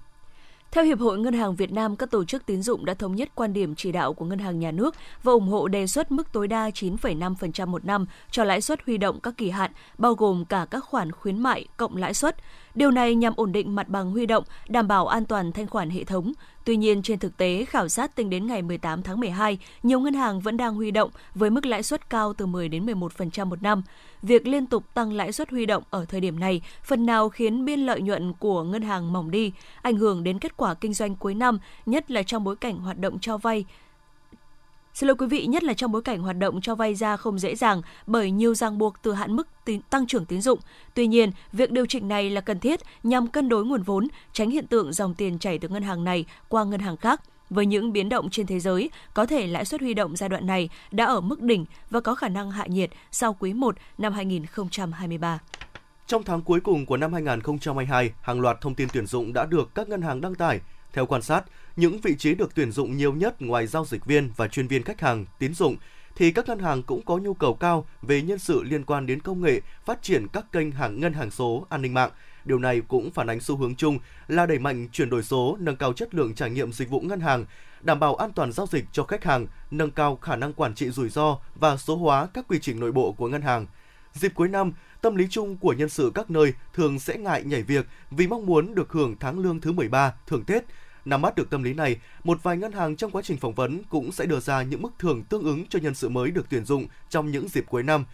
Theo 0.72 0.84
Hiệp 0.84 1.00
hội 1.00 1.20
Ngân 1.20 1.34
hàng 1.34 1.56
Việt 1.56 1.72
Nam, 1.72 1.96
các 1.96 2.12
tổ 2.12 2.26
chức 2.26 2.46
tín 2.46 2.62
dụng 2.62 2.86
đã 2.86 2.94
thống 2.94 3.16
nhất 3.16 3.30
quan 3.36 3.54
điểm 3.54 3.76
chỉ 3.76 3.92
đạo 3.92 4.14
của 4.14 4.26
Ngân 4.26 4.40
hàng 4.40 4.60
Nhà 4.60 4.72
nước 4.72 4.96
và 5.24 5.34
ủng 5.34 5.48
hộ 5.48 5.68
đề 5.68 5.88
xuất 5.88 6.12
mức 6.12 6.32
tối 6.32 6.48
đa 6.48 6.70
9,5% 6.70 7.68
một 7.68 7.86
năm 7.86 8.06
cho 8.32 8.44
lãi 8.44 8.62
suất 8.62 8.80
huy 8.86 8.98
động 8.98 9.20
các 9.20 9.34
kỳ 9.38 9.50
hạn, 9.50 9.72
bao 9.98 10.14
gồm 10.14 10.46
cả 10.46 10.66
các 10.72 10.84
khoản 10.84 11.12
khuyến 11.12 11.40
mại 11.40 11.66
cộng 11.78 11.96
lãi 11.96 12.14
suất. 12.14 12.36
Điều 12.78 12.92
này 12.92 13.16
nhằm 13.16 13.34
ổn 13.36 13.52
định 13.52 13.76
mặt 13.76 13.90
bằng 13.90 14.12
huy 14.12 14.26
động, 14.26 14.44
đảm 14.68 14.88
bảo 14.88 15.08
an 15.08 15.26
toàn 15.26 15.52
thanh 15.52 15.68
khoản 15.68 15.90
hệ 15.90 16.04
thống. 16.04 16.34
Tuy 16.64 16.78
nhiên, 16.78 17.02
trên 17.02 17.20
thực 17.20 17.38
tế, 17.38 17.66
khảo 17.66 17.88
sát 17.88 18.16
tính 18.16 18.30
đến 18.30 18.48
ngày 18.48 18.62
18 18.62 19.04
tháng 19.04 19.20
12, 19.20 19.58
nhiều 19.84 20.00
ngân 20.00 20.14
hàng 20.14 20.40
vẫn 20.40 20.58
đang 20.58 20.76
huy 20.76 20.92
động 20.92 21.10
với 21.36 21.50
mức 21.50 21.66
lãi 21.66 21.84
suất 21.84 22.10
cao 22.10 22.34
từ 22.34 22.46
10 22.46 22.70
đến 22.70 22.86
11% 22.86 23.46
một 23.46 23.64
năm. 23.64 23.84
Việc 24.22 24.48
liên 24.48 24.66
tục 24.66 24.84
tăng 24.94 25.14
lãi 25.14 25.32
suất 25.32 25.50
huy 25.50 25.66
động 25.66 25.84
ở 25.90 26.06
thời 26.06 26.22
điểm 26.22 26.40
này 26.40 26.62
phần 26.84 27.06
nào 27.06 27.30
khiến 27.30 27.66
biên 27.66 27.80
lợi 27.80 28.02
nhuận 28.02 28.34
của 28.34 28.64
ngân 28.64 28.82
hàng 28.82 29.14
mỏng 29.14 29.32
đi, 29.32 29.52
ảnh 29.82 29.98
hưởng 29.98 30.24
đến 30.24 30.40
kết 30.40 30.58
quả 30.58 30.74
kinh 30.74 30.94
doanh 30.94 31.16
cuối 31.16 31.34
năm, 31.34 31.60
nhất 31.86 32.12
là 32.12 32.24
trong 32.24 32.44
bối 32.44 32.56
cảnh 32.56 32.78
hoạt 32.78 32.98
động 32.98 33.20
cho 33.20 33.38
vay 33.38 33.66
Xin 34.98 35.08
lỗi 35.08 35.16
quý 35.16 35.28
vị, 35.28 35.46
nhất 35.46 35.64
là 35.64 35.74
trong 35.74 35.92
bối 35.92 36.02
cảnh 36.02 36.22
hoạt 36.22 36.38
động 36.38 36.62
cho 36.62 36.76
vay 36.76 36.96
ra 36.96 37.18
không 37.18 37.40
dễ 37.40 37.56
dàng 37.56 37.82
bởi 38.08 38.32
nhiều 38.32 38.56
ràng 38.56 38.78
buộc 38.78 39.02
từ 39.02 39.14
hạn 39.14 39.36
mức 39.36 39.48
tín, 39.66 39.82
tăng 39.90 40.08
trưởng 40.08 40.26
tín 40.26 40.42
dụng. 40.42 40.60
Tuy 40.94 41.08
nhiên, 41.08 41.32
việc 41.54 41.72
điều 41.72 41.86
chỉnh 41.86 42.08
này 42.08 42.30
là 42.30 42.42
cần 42.42 42.60
thiết 42.60 42.80
nhằm 43.04 43.28
cân 43.28 43.50
đối 43.50 43.66
nguồn 43.66 43.82
vốn, 43.82 44.08
tránh 44.34 44.50
hiện 44.50 44.68
tượng 44.68 44.94
dòng 44.94 45.14
tiền 45.14 45.40
chảy 45.40 45.60
từ 45.60 45.68
ngân 45.68 45.84
hàng 45.84 46.04
này 46.04 46.26
qua 46.50 46.64
ngân 46.64 46.80
hàng 46.80 46.98
khác. 46.98 47.22
Với 47.50 47.66
những 47.66 47.94
biến 47.94 48.10
động 48.10 48.30
trên 48.30 48.48
thế 48.48 48.60
giới, 48.60 48.90
có 49.14 49.26
thể 49.26 49.48
lãi 49.48 49.66
suất 49.66 49.82
huy 49.82 49.94
động 49.94 50.16
giai 50.16 50.30
đoạn 50.30 50.48
này 50.48 50.70
đã 50.92 51.06
ở 51.06 51.22
mức 51.22 51.42
đỉnh 51.42 51.66
và 51.90 52.00
có 52.00 52.16
khả 52.16 52.30
năng 52.30 52.52
hạ 52.52 52.66
nhiệt 52.68 52.90
sau 53.12 53.36
quý 53.40 53.54
1 53.54 53.76
năm 53.98 54.14
2023. 54.14 55.40
Trong 56.08 56.24
tháng 56.24 56.42
cuối 56.42 56.60
cùng 56.60 56.86
của 56.86 56.98
năm 56.98 57.14
2022, 57.14 58.12
hàng 58.22 58.40
loạt 58.40 58.62
thông 58.62 58.76
tin 58.76 58.88
tuyển 58.94 59.06
dụng 59.06 59.34
đã 59.34 59.46
được 59.46 59.76
các 59.76 59.90
ngân 59.90 60.02
hàng 60.02 60.22
đăng 60.22 60.36
tải. 60.36 60.60
Theo 60.98 61.06
quan 61.06 61.22
sát, 61.22 61.44
những 61.76 62.00
vị 62.02 62.16
trí 62.18 62.36
được 62.36 62.56
tuyển 62.56 62.72
dụng 62.72 62.98
nhiều 62.98 63.14
nhất 63.14 63.42
ngoài 63.42 63.68
giao 63.68 63.86
dịch 63.86 64.06
viên 64.06 64.32
và 64.36 64.48
chuyên 64.48 64.68
viên 64.68 64.84
khách 64.84 65.02
hàng, 65.02 65.26
tín 65.40 65.54
dụng 65.54 65.76
thì 66.16 66.32
các 66.32 66.48
ngân 66.48 66.60
hàng 66.60 66.84
cũng 66.84 67.06
có 67.06 67.18
nhu 67.18 67.34
cầu 67.34 67.54
cao 67.54 67.88
về 68.02 68.22
nhân 68.22 68.40
sự 68.40 68.64
liên 68.64 68.84
quan 68.84 69.06
đến 69.06 69.22
công 69.22 69.42
nghệ, 69.42 69.62
phát 69.86 70.02
triển 70.02 70.28
các 70.28 70.52
kênh 70.52 70.72
hàng 70.72 71.00
ngân 71.00 71.14
hàng 71.14 71.32
số, 71.32 71.68
an 71.70 71.82
ninh 71.82 71.94
mạng. 71.94 72.12
Điều 72.46 72.60
này 72.60 72.82
cũng 72.88 73.12
phản 73.12 73.30
ánh 73.30 73.40
xu 73.40 73.58
hướng 73.58 73.76
chung 73.76 74.00
là 74.28 74.46
đẩy 74.46 74.60
mạnh 74.60 74.88
chuyển 74.92 75.10
đổi 75.10 75.24
số, 75.24 75.58
nâng 75.60 75.76
cao 75.76 75.94
chất 75.94 76.16
lượng 76.16 76.36
trải 76.36 76.50
nghiệm 76.50 76.74
dịch 76.74 76.90
vụ 76.90 77.02
ngân 77.02 77.20
hàng, 77.20 77.46
đảm 77.82 78.00
bảo 78.00 78.16
an 78.16 78.32
toàn 78.36 78.52
giao 78.52 78.68
dịch 78.72 78.86
cho 78.92 79.04
khách 79.04 79.24
hàng, 79.24 79.48
nâng 79.72 79.92
cao 79.92 80.16
khả 80.16 80.36
năng 80.36 80.54
quản 80.54 80.76
trị 80.76 80.90
rủi 80.90 81.10
ro 81.10 81.40
và 81.56 81.78
số 81.78 81.96
hóa 81.96 82.28
các 82.34 82.46
quy 82.48 82.60
trình 82.62 82.80
nội 82.80 82.92
bộ 82.92 83.12
của 83.12 83.28
ngân 83.28 83.42
hàng. 83.42 83.66
Dịp 84.14 84.32
cuối 84.36 84.48
năm, 84.48 84.74
tâm 85.02 85.16
lý 85.16 85.28
chung 85.30 85.58
của 85.58 85.74
nhân 85.74 85.90
sự 85.90 86.12
các 86.16 86.32
nơi 86.32 86.54
thường 86.74 87.00
sẽ 87.00 87.18
ngại 87.18 87.44
nhảy 87.44 87.64
việc 87.64 87.88
vì 88.12 88.28
mong 88.28 88.46
muốn 88.46 88.76
được 88.76 88.92
hưởng 88.92 89.16
tháng 89.20 89.40
lương 89.40 89.60
thứ 89.60 89.72
13, 89.72 90.14
thưởng 90.28 90.44
Tết, 90.44 90.64
Nắm 91.08 91.22
bắt 91.22 91.36
được 91.36 91.50
tâm 91.50 91.64
lý 91.64 91.74
này, 91.74 91.98
một 92.24 92.44
vài 92.44 92.58
ngân 92.58 92.72
hàng 92.72 92.96
trong 92.96 93.12
quá 93.12 93.22
trình 93.22 93.38
phỏng 93.38 93.54
vấn 93.54 93.84
cũng 93.90 94.12
sẽ 94.12 94.26
đưa 94.26 94.40
ra 94.40 94.62
những 94.62 94.82
mức 94.82 94.94
thưởng 95.00 95.24
tương 95.24 95.44
ứng 95.44 95.66
cho 95.70 95.80
nhân 95.80 95.96
sự 95.96 96.10
mới 96.10 96.32
được 96.32 96.46
tuyển 96.50 96.66
dụng 96.66 96.86
trong 97.10 97.32
những 97.32 97.48
dịp 97.48 97.66
cuối 97.70 97.84
năm. 97.84 98.06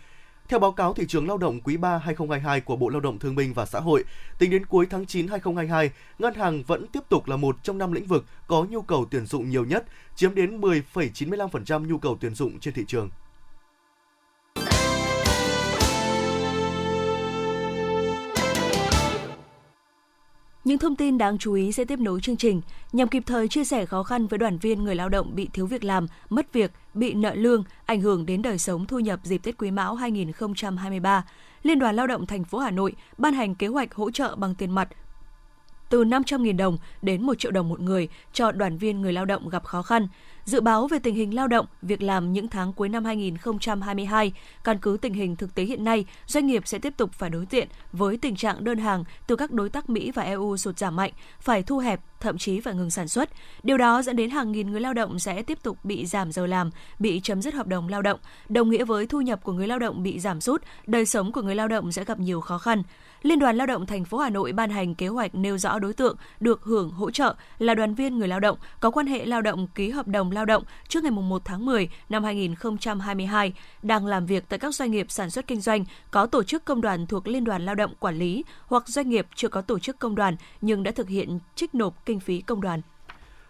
Theo 0.48 0.60
báo 0.60 0.72
cáo 0.72 0.94
thị 0.94 1.06
trường 1.08 1.28
lao 1.28 1.38
động 1.38 1.62
quý 1.62 1.78
3 1.78 1.98
2022 1.98 2.62
của 2.62 2.76
Bộ 2.76 2.90
Lao 2.90 3.00
động 3.00 3.20
Thương 3.20 3.36
binh 3.36 3.54
và 3.54 3.66
Xã 3.66 3.80
hội, 3.80 4.04
tính 4.40 4.52
đến 4.52 4.66
cuối 4.66 4.86
tháng 4.90 5.06
9 5.06 5.28
2022, 5.28 5.92
ngân 6.20 6.34
hàng 6.34 6.64
vẫn 6.64 6.88
tiếp 6.88 7.00
tục 7.10 7.28
là 7.28 7.38
một 7.38 7.64
trong 7.64 7.78
năm 7.78 7.92
lĩnh 7.92 8.06
vực 8.06 8.26
có 8.48 8.66
nhu 8.70 8.82
cầu 8.82 9.06
tuyển 9.12 9.26
dụng 9.26 9.50
nhiều 9.50 9.66
nhất, 9.66 9.86
chiếm 10.16 10.36
đến 10.36 10.62
10,95% 10.62 11.88
nhu 11.88 11.98
cầu 11.98 12.18
tuyển 12.22 12.36
dụng 12.36 12.60
trên 12.60 12.74
thị 12.74 12.84
trường. 12.88 13.10
Những 20.64 20.78
thông 20.78 20.96
tin 20.96 21.18
đáng 21.18 21.38
chú 21.38 21.54
ý 21.54 21.72
sẽ 21.72 21.86
tiếp 21.86 22.00
nối 22.00 22.22
chương 22.22 22.38
trình 22.38 22.62
nhằm 22.92 23.08
kịp 23.08 23.24
thời 23.26 23.48
chia 23.48 23.64
sẻ 23.64 23.86
khó 23.86 24.04
khăn 24.04 24.28
với 24.28 24.38
đoàn 24.38 24.58
viên 24.58 24.84
người 24.84 24.96
lao 24.96 25.10
động 25.10 25.36
bị 25.36 25.50
thiếu 25.54 25.68
việc 25.68 25.84
làm, 25.84 26.08
mất 26.30 26.54
việc, 26.54 26.72
bị 26.94 27.14
nợ 27.14 27.34
lương, 27.36 27.64
ảnh 27.86 28.02
hưởng 28.02 28.26
đến 28.26 28.42
đời 28.42 28.58
sống 28.58 28.86
thu 28.86 29.00
nhập 29.00 29.20
dịp 29.24 29.38
Tết 29.38 29.58
Quý 29.58 29.72
Mão 29.72 29.96
2023. 29.96 31.26
Liên 31.64 31.80
đoàn 31.80 31.96
Lao 31.96 32.08
động 32.08 32.26
thành 32.26 32.44
phố 32.44 32.58
Hà 32.58 32.72
Nội 32.72 32.96
ban 33.18 33.34
hành 33.34 33.56
kế 33.56 33.68
hoạch 33.68 33.94
hỗ 33.94 34.12
trợ 34.12 34.36
bằng 34.36 34.56
tiền 34.56 34.72
mặt 34.72 34.90
từ 35.90 36.04
500.000 36.04 36.58
đồng 36.58 36.78
đến 37.02 37.22
1 37.22 37.40
triệu 37.40 37.52
đồng 37.52 37.70
một 37.70 37.80
người 37.80 38.08
cho 38.34 38.52
đoàn 38.52 38.78
viên 38.78 39.02
người 39.02 39.14
lao 39.14 39.26
động 39.26 39.50
gặp 39.50 39.64
khó 39.64 39.82
khăn. 39.82 40.08
Dự 40.46 40.62
báo 40.62 40.88
về 40.88 41.00
tình 41.00 41.16
hình 41.16 41.36
lao 41.36 41.48
động, 41.48 41.66
việc 41.82 42.02
làm 42.02 42.34
những 42.34 42.48
tháng 42.48 42.74
cuối 42.74 42.90
năm 42.90 43.06
2022, 43.06 44.34
căn 44.64 44.78
cứ 44.82 44.98
tình 45.02 45.14
hình 45.14 45.36
thực 45.36 45.56
tế 45.56 45.64
hiện 45.64 45.84
nay, 45.84 46.06
doanh 46.26 46.48
nghiệp 46.48 46.68
sẽ 46.68 46.80
tiếp 46.80 46.94
tục 46.98 47.14
phải 47.14 47.30
đối 47.30 47.46
diện 47.50 47.68
với 47.92 48.18
tình 48.18 48.36
trạng 48.36 48.64
đơn 48.64 48.78
hàng 48.78 49.04
từ 49.28 49.36
các 49.36 49.52
đối 49.52 49.70
tác 49.70 49.90
Mỹ 49.90 50.12
và 50.12 50.24
EU 50.24 50.58
sụt 50.58 50.78
giảm 50.78 50.96
mạnh, 50.96 51.12
phải 51.40 51.64
thu 51.64 51.78
hẹp, 51.78 52.00
thậm 52.24 52.38
chí 52.38 52.60
phải 52.60 52.74
ngừng 52.74 52.90
sản 52.90 53.08
xuất. 53.08 53.30
Điều 53.64 53.78
đó 53.78 54.02
dẫn 54.02 54.16
đến 54.16 54.30
hàng 54.30 54.52
nghìn 54.52 54.72
người 54.72 54.82
lao 54.82 54.94
động 54.94 55.20
sẽ 55.20 55.42
tiếp 55.42 55.64
tục 55.64 55.78
bị 55.84 56.06
giảm 56.06 56.32
giờ 56.32 56.46
làm, 56.46 56.72
bị 57.00 57.20
chấm 57.24 57.42
dứt 57.42 57.54
hợp 57.54 57.68
đồng 57.68 57.88
lao 57.88 58.02
động, 58.02 58.20
đồng 58.50 58.70
nghĩa 58.70 58.86
với 58.86 59.08
thu 59.08 59.22
nhập 59.22 59.44
của 59.44 59.52
người 59.52 59.68
lao 59.68 59.80
động 59.80 60.04
bị 60.04 60.20
giảm 60.20 60.42
sút, 60.42 60.64
đời 60.88 61.06
sống 61.06 61.32
của 61.32 61.42
người 61.42 61.56
lao 61.56 61.68
động 61.68 61.92
sẽ 61.92 62.04
gặp 62.04 62.20
nhiều 62.20 62.42
khó 62.42 62.58
khăn. 62.58 62.84
Liên 63.24 63.40
đoàn 63.40 63.58
Lao 63.58 63.68
động 63.68 63.86
thành 63.86 64.06
phố 64.06 64.18
Hà 64.18 64.30
Nội 64.30 64.52
ban 64.52 64.70
hành 64.70 64.96
kế 64.96 65.08
hoạch 65.08 65.36
nêu 65.36 65.58
rõ 65.58 65.80
đối 65.80 65.94
tượng 65.94 66.18
được 66.40 66.64
hưởng 66.64 66.92
hỗ 66.92 67.12
trợ 67.12 67.36
là 67.60 67.76
đoàn 67.76 67.96
viên 67.96 68.18
người 68.18 68.28
lao 68.28 68.40
động 68.40 68.58
có 68.80 68.92
quan 68.92 69.08
hệ 69.08 69.26
lao 69.26 69.42
động 69.42 69.68
ký 69.76 69.90
hợp 69.90 70.08
đồng 70.08 70.32
lao 70.32 70.46
động 70.46 70.64
trước 70.88 71.04
ngày 71.04 71.12
1 71.12 71.42
tháng 71.46 71.66
10 71.66 71.90
năm 72.10 72.24
2022 72.24 73.54
đang 73.84 74.06
làm 74.06 74.26
việc 74.26 74.44
tại 74.50 74.60
các 74.60 74.76
doanh 74.76 74.92
nghiệp 74.92 75.06
sản 75.10 75.30
xuất 75.30 75.48
kinh 75.48 75.62
doanh 75.62 75.86
có 76.12 76.26
tổ 76.26 76.44
chức 76.44 76.66
công 76.66 76.82
đoàn 76.82 77.08
thuộc 77.08 77.28
Liên 77.28 77.44
đoàn 77.44 77.66
Lao 77.66 77.76
động 77.76 77.94
quản 78.00 78.16
lý 78.16 78.44
hoặc 78.66 78.88
doanh 78.88 79.10
nghiệp 79.10 79.28
chưa 79.36 79.48
có 79.48 79.62
tổ 79.62 79.80
chức 79.80 80.00
công 80.00 80.16
đoàn 80.16 80.36
nhưng 80.62 80.84
đã 80.84 80.92
thực 80.92 81.10
hiện 81.10 81.40
trích 81.56 81.76
nộp 81.76 82.06
kinh 82.14 82.20
phí 82.20 82.42
công 82.42 82.62
đoàn. 82.62 82.82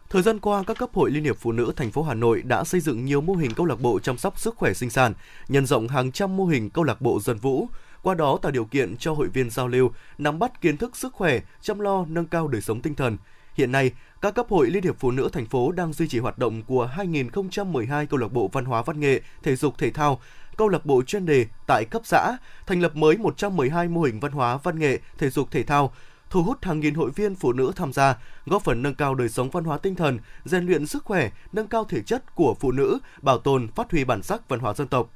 Thời 0.09 0.21
gian 0.21 0.39
qua, 0.39 0.63
các 0.67 0.77
cấp 0.77 0.89
hội 0.93 1.11
Liên 1.11 1.23
hiệp 1.23 1.37
Phụ 1.37 1.51
nữ 1.51 1.73
thành 1.75 1.91
phố 1.91 2.03
Hà 2.03 2.13
Nội 2.13 2.41
đã 2.41 2.63
xây 2.63 2.81
dựng 2.81 3.05
nhiều 3.05 3.21
mô 3.21 3.33
hình 3.33 3.53
câu 3.53 3.65
lạc 3.65 3.81
bộ 3.81 3.99
chăm 3.99 4.17
sóc 4.17 4.39
sức 4.39 4.55
khỏe 4.57 4.73
sinh 4.73 4.89
sản, 4.89 5.13
nhân 5.47 5.65
rộng 5.65 5.87
hàng 5.87 6.11
trăm 6.11 6.37
mô 6.37 6.45
hình 6.45 6.69
câu 6.69 6.83
lạc 6.83 7.01
bộ 7.01 7.19
dân 7.19 7.37
vũ, 7.37 7.67
qua 8.03 8.15
đó 8.15 8.39
tạo 8.41 8.51
điều 8.51 8.65
kiện 8.65 8.97
cho 8.97 9.13
hội 9.13 9.27
viên 9.27 9.49
giao 9.49 9.67
lưu, 9.67 9.91
nắm 10.17 10.39
bắt 10.39 10.61
kiến 10.61 10.77
thức 10.77 10.97
sức 10.97 11.13
khỏe, 11.13 11.39
chăm 11.61 11.79
lo 11.79 12.05
nâng 12.09 12.25
cao 12.25 12.47
đời 12.47 12.61
sống 12.61 12.81
tinh 12.81 12.95
thần. 12.95 13.17
Hiện 13.53 13.71
nay, 13.71 13.91
các 14.21 14.35
cấp 14.35 14.45
hội 14.49 14.69
Liên 14.69 14.83
hiệp 14.83 14.99
Phụ 14.99 15.11
nữ 15.11 15.29
thành 15.33 15.45
phố 15.45 15.71
đang 15.71 15.93
duy 15.93 16.07
trì 16.07 16.19
hoạt 16.19 16.37
động 16.37 16.63
của 16.63 16.85
2012 16.85 18.05
câu 18.05 18.19
lạc 18.19 18.33
bộ 18.33 18.49
văn 18.53 18.65
hóa 18.65 18.81
văn 18.81 18.99
nghệ, 18.99 19.21
thể 19.43 19.55
dục 19.55 19.77
thể 19.77 19.91
thao, 19.91 20.21
câu 20.57 20.67
lạc 20.67 20.85
bộ 20.85 21.03
chuyên 21.03 21.25
đề 21.25 21.45
tại 21.67 21.85
cấp 21.85 22.01
xã, 22.05 22.37
thành 22.67 22.81
lập 22.81 22.95
mới 22.95 23.17
112 23.17 23.87
mô 23.87 24.01
hình 24.01 24.19
văn 24.19 24.31
hóa 24.31 24.57
văn 24.57 24.79
nghệ, 24.79 24.99
thể 25.17 25.29
dục 25.29 25.51
thể 25.51 25.63
thao, 25.63 25.93
thu 26.33 26.43
hút 26.43 26.65
hàng 26.65 26.79
nghìn 26.79 26.93
hội 26.93 27.11
viên 27.11 27.35
phụ 27.35 27.53
nữ 27.53 27.71
tham 27.75 27.93
gia, 27.93 28.17
góp 28.45 28.63
phần 28.63 28.81
nâng 28.81 28.95
cao 28.95 29.15
đời 29.15 29.29
sống 29.29 29.49
văn 29.49 29.63
hóa 29.63 29.77
tinh 29.77 29.95
thần, 29.95 30.19
rèn 30.45 30.65
luyện 30.65 30.87
sức 30.87 31.03
khỏe, 31.05 31.29
nâng 31.51 31.67
cao 31.67 31.83
thể 31.83 32.01
chất 32.01 32.35
của 32.35 32.55
phụ 32.59 32.71
nữ, 32.71 32.99
bảo 33.21 33.37
tồn, 33.37 33.67
phát 33.67 33.91
huy 33.91 34.03
bản 34.03 34.23
sắc 34.23 34.49
văn 34.49 34.59
hóa 34.59 34.73
dân 34.73 34.87
tộc. 34.87 35.13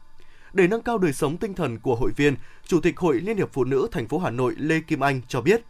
Để 0.53 0.67
nâng 0.67 0.81
cao 0.81 0.97
đời 0.97 1.13
sống 1.13 1.37
tinh 1.37 1.53
thần 1.53 1.79
của 1.79 1.95
hội 1.95 2.11
viên, 2.15 2.35
Chủ 2.67 2.79
tịch 2.81 2.97
Hội 2.97 3.19
Liên 3.19 3.37
hiệp 3.37 3.53
Phụ 3.53 3.63
nữ 3.63 3.87
thành 3.91 4.07
phố 4.07 4.19
Hà 4.19 4.29
Nội 4.29 4.55
Lê 4.57 4.79
Kim 4.79 5.03
Anh 5.03 5.21
cho 5.27 5.41
biết, 5.41 5.61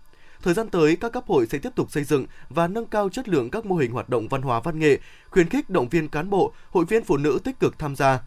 thời 0.41 0.53
gian 0.53 0.69
tới 0.69 0.95
các 0.95 1.11
cấp 1.11 1.23
hội 1.27 1.47
sẽ 1.47 1.57
tiếp 1.57 1.75
tục 1.75 1.91
xây 1.91 2.03
dựng 2.03 2.25
và 2.49 2.67
nâng 2.67 2.85
cao 2.85 3.09
chất 3.09 3.29
lượng 3.29 3.49
các 3.49 3.65
mô 3.65 3.75
hình 3.75 3.91
hoạt 3.91 4.09
động 4.09 4.27
văn 4.27 4.41
hóa 4.41 4.59
văn 4.59 4.79
nghệ, 4.79 4.99
khuyến 5.29 5.49
khích 5.49 5.69
động 5.69 5.89
viên 5.89 6.09
cán 6.09 6.29
bộ, 6.29 6.53
hội 6.71 6.85
viên 6.85 7.03
phụ 7.03 7.17
nữ 7.17 7.39
tích 7.43 7.59
cực 7.59 7.79
tham 7.79 7.95
gia 7.95 8.19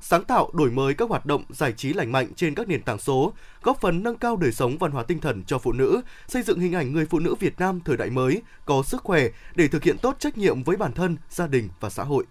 sáng 0.00 0.24
tạo 0.24 0.50
đổi 0.52 0.70
mới 0.70 0.94
các 0.94 1.08
hoạt 1.08 1.26
động 1.26 1.44
giải 1.48 1.72
trí 1.72 1.92
lành 1.92 2.12
mạnh 2.12 2.28
trên 2.36 2.54
các 2.54 2.68
nền 2.68 2.82
tảng 2.82 2.98
số, 2.98 3.32
góp 3.62 3.80
phần 3.80 4.02
nâng 4.02 4.18
cao 4.18 4.36
đời 4.36 4.52
sống 4.52 4.78
văn 4.78 4.90
hóa 4.90 5.02
tinh 5.02 5.20
thần 5.20 5.44
cho 5.44 5.58
phụ 5.58 5.72
nữ, 5.72 6.00
xây 6.28 6.42
dựng 6.42 6.60
hình 6.60 6.72
ảnh 6.72 6.92
người 6.92 7.06
phụ 7.06 7.18
nữ 7.18 7.34
Việt 7.34 7.58
Nam 7.58 7.80
thời 7.84 7.96
đại 7.96 8.10
mới, 8.10 8.42
có 8.64 8.82
sức 8.82 9.02
khỏe 9.04 9.28
để 9.54 9.68
thực 9.68 9.82
hiện 9.82 9.98
tốt 9.98 10.16
trách 10.18 10.38
nhiệm 10.38 10.62
với 10.62 10.76
bản 10.76 10.92
thân, 10.92 11.16
gia 11.30 11.46
đình 11.46 11.68
và 11.80 11.90
xã 11.90 12.04
hội. 12.04 12.24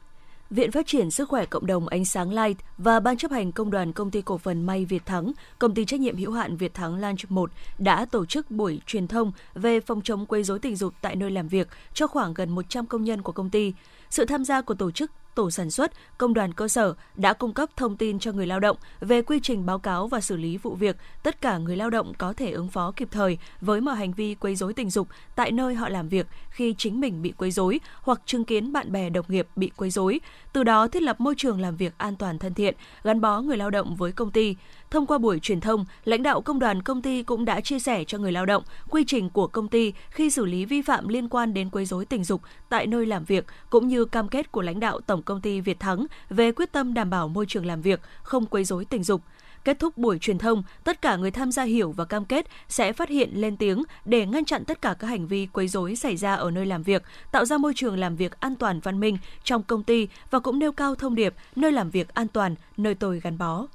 Viện 0.49 0.71
Phát 0.71 0.87
triển 0.87 1.11
Sức 1.11 1.29
khỏe 1.29 1.45
Cộng 1.45 1.65
đồng 1.65 1.87
Ánh 1.87 2.05
sáng 2.05 2.31
Light 2.31 2.57
và 2.77 2.99
Ban 2.99 3.17
chấp 3.17 3.31
hành 3.31 3.51
Công 3.51 3.71
đoàn 3.71 3.93
Công 3.93 4.11
ty 4.11 4.21
Cổ 4.21 4.37
phần 4.37 4.65
May 4.65 4.85
Việt 4.85 5.05
Thắng, 5.05 5.31
Công 5.59 5.73
ty 5.73 5.85
trách 5.85 5.99
nhiệm 5.99 6.17
hữu 6.17 6.31
hạn 6.31 6.57
Việt 6.57 6.73
Thắng 6.73 7.01
Lunch 7.01 7.31
1 7.31 7.51
đã 7.77 8.05
tổ 8.05 8.25
chức 8.25 8.51
buổi 8.51 8.81
truyền 8.85 9.07
thông 9.07 9.31
về 9.53 9.79
phòng 9.79 10.01
chống 10.01 10.25
quấy 10.25 10.43
rối 10.43 10.59
tình 10.59 10.75
dục 10.75 10.93
tại 11.01 11.15
nơi 11.15 11.31
làm 11.31 11.47
việc 11.47 11.67
cho 11.93 12.07
khoảng 12.07 12.33
gần 12.33 12.55
100 12.55 12.85
công 12.85 13.03
nhân 13.03 13.21
của 13.21 13.31
công 13.31 13.49
ty. 13.49 13.73
Sự 14.09 14.25
tham 14.25 14.45
gia 14.45 14.61
của 14.61 14.73
tổ 14.73 14.91
chức 14.91 15.11
tổ 15.35 15.51
sản 15.51 15.71
xuất, 15.71 15.91
công 16.17 16.33
đoàn 16.33 16.53
cơ 16.53 16.67
sở 16.67 16.93
đã 17.15 17.33
cung 17.33 17.53
cấp 17.53 17.69
thông 17.75 17.97
tin 17.97 18.19
cho 18.19 18.31
người 18.31 18.47
lao 18.47 18.59
động 18.59 18.77
về 18.99 19.21
quy 19.21 19.39
trình 19.43 19.65
báo 19.65 19.79
cáo 19.79 20.07
và 20.07 20.21
xử 20.21 20.37
lý 20.37 20.57
vụ 20.57 20.75
việc. 20.75 20.97
Tất 21.23 21.41
cả 21.41 21.57
người 21.57 21.77
lao 21.77 21.89
động 21.89 22.13
có 22.17 22.33
thể 22.33 22.51
ứng 22.51 22.67
phó 22.67 22.91
kịp 22.95 23.07
thời 23.11 23.37
với 23.61 23.81
mọi 23.81 23.95
hành 23.95 24.13
vi 24.13 24.35
quấy 24.35 24.55
rối 24.55 24.73
tình 24.73 24.89
dục 24.89 25.07
tại 25.35 25.51
nơi 25.51 25.75
họ 25.75 25.89
làm 25.89 26.09
việc 26.09 26.27
khi 26.49 26.75
chính 26.77 26.99
mình 26.99 27.21
bị 27.21 27.33
quấy 27.37 27.51
rối 27.51 27.79
hoặc 28.01 28.21
chứng 28.25 28.45
kiến 28.45 28.73
bạn 28.73 28.91
bè 28.91 29.09
đồng 29.09 29.25
nghiệp 29.27 29.47
bị 29.55 29.71
quấy 29.75 29.89
rối. 29.89 30.19
Từ 30.53 30.63
đó 30.63 30.87
thiết 30.87 31.03
lập 31.03 31.19
môi 31.19 31.35
trường 31.37 31.61
làm 31.61 31.75
việc 31.75 31.93
an 31.97 32.15
toàn 32.15 32.39
thân 32.39 32.53
thiện, 32.53 32.75
gắn 33.03 33.21
bó 33.21 33.41
người 33.41 33.57
lao 33.57 33.69
động 33.69 33.95
với 33.95 34.11
công 34.11 34.31
ty. 34.31 34.55
Thông 34.91 35.05
qua 35.05 35.17
buổi 35.17 35.39
truyền 35.39 35.61
thông, 35.61 35.85
lãnh 36.03 36.23
đạo 36.23 36.41
công 36.41 36.59
đoàn 36.59 36.81
công 36.81 37.01
ty 37.01 37.23
cũng 37.23 37.45
đã 37.45 37.61
chia 37.61 37.79
sẻ 37.79 38.03
cho 38.03 38.17
người 38.17 38.31
lao 38.31 38.45
động 38.45 38.63
quy 38.89 39.03
trình 39.07 39.29
của 39.29 39.47
công 39.47 39.67
ty 39.67 39.93
khi 40.09 40.29
xử 40.29 40.45
lý 40.45 40.65
vi 40.65 40.81
phạm 40.81 41.07
liên 41.07 41.29
quan 41.29 41.53
đến 41.53 41.69
quấy 41.69 41.85
rối 41.85 42.05
tình 42.05 42.23
dục 42.23 42.41
tại 42.69 42.87
nơi 42.87 43.05
làm 43.05 43.25
việc 43.25 43.45
cũng 43.69 43.87
như 43.87 44.05
cam 44.05 44.27
kết 44.27 44.51
của 44.51 44.61
lãnh 44.61 44.79
đạo 44.79 44.99
tổng 45.01 45.23
công 45.23 45.41
ty 45.41 45.61
Việt 45.61 45.79
Thắng 45.79 46.05
về 46.29 46.51
quyết 46.51 46.71
tâm 46.71 46.93
đảm 46.93 47.09
bảo 47.09 47.27
môi 47.27 47.45
trường 47.45 47.65
làm 47.65 47.81
việc 47.81 48.01
không 48.23 48.45
quấy 48.45 48.63
rối 48.63 48.85
tình 48.85 49.03
dục. 49.03 49.21
Kết 49.63 49.79
thúc 49.79 49.97
buổi 49.97 50.19
truyền 50.19 50.37
thông, 50.37 50.63
tất 50.83 51.01
cả 51.01 51.15
người 51.15 51.31
tham 51.31 51.51
gia 51.51 51.63
hiểu 51.63 51.91
và 51.91 52.05
cam 52.05 52.25
kết 52.25 52.47
sẽ 52.67 52.93
phát 52.93 53.09
hiện 53.09 53.29
lên 53.33 53.57
tiếng 53.57 53.83
để 54.05 54.25
ngăn 54.25 54.45
chặn 54.45 54.65
tất 54.65 54.81
cả 54.81 54.95
các 54.99 55.07
hành 55.07 55.27
vi 55.27 55.45
quấy 55.45 55.67
rối 55.67 55.95
xảy 55.95 56.17
ra 56.17 56.35
ở 56.35 56.51
nơi 56.51 56.65
làm 56.65 56.83
việc, 56.83 57.03
tạo 57.31 57.45
ra 57.45 57.57
môi 57.57 57.73
trường 57.75 57.97
làm 57.97 58.15
việc 58.15 58.39
an 58.39 58.55
toàn 58.55 58.79
văn 58.79 58.99
minh 58.99 59.17
trong 59.43 59.63
công 59.63 59.83
ty 59.83 60.07
và 60.31 60.39
cũng 60.39 60.59
nêu 60.59 60.71
cao 60.71 60.95
thông 60.95 61.15
điệp 61.15 61.33
nơi 61.55 61.71
làm 61.71 61.89
việc 61.89 62.13
an 62.13 62.27
toàn, 62.27 62.55
nơi 62.77 62.95
tôi 62.95 63.19
gắn 63.19 63.37
bó. 63.37 63.65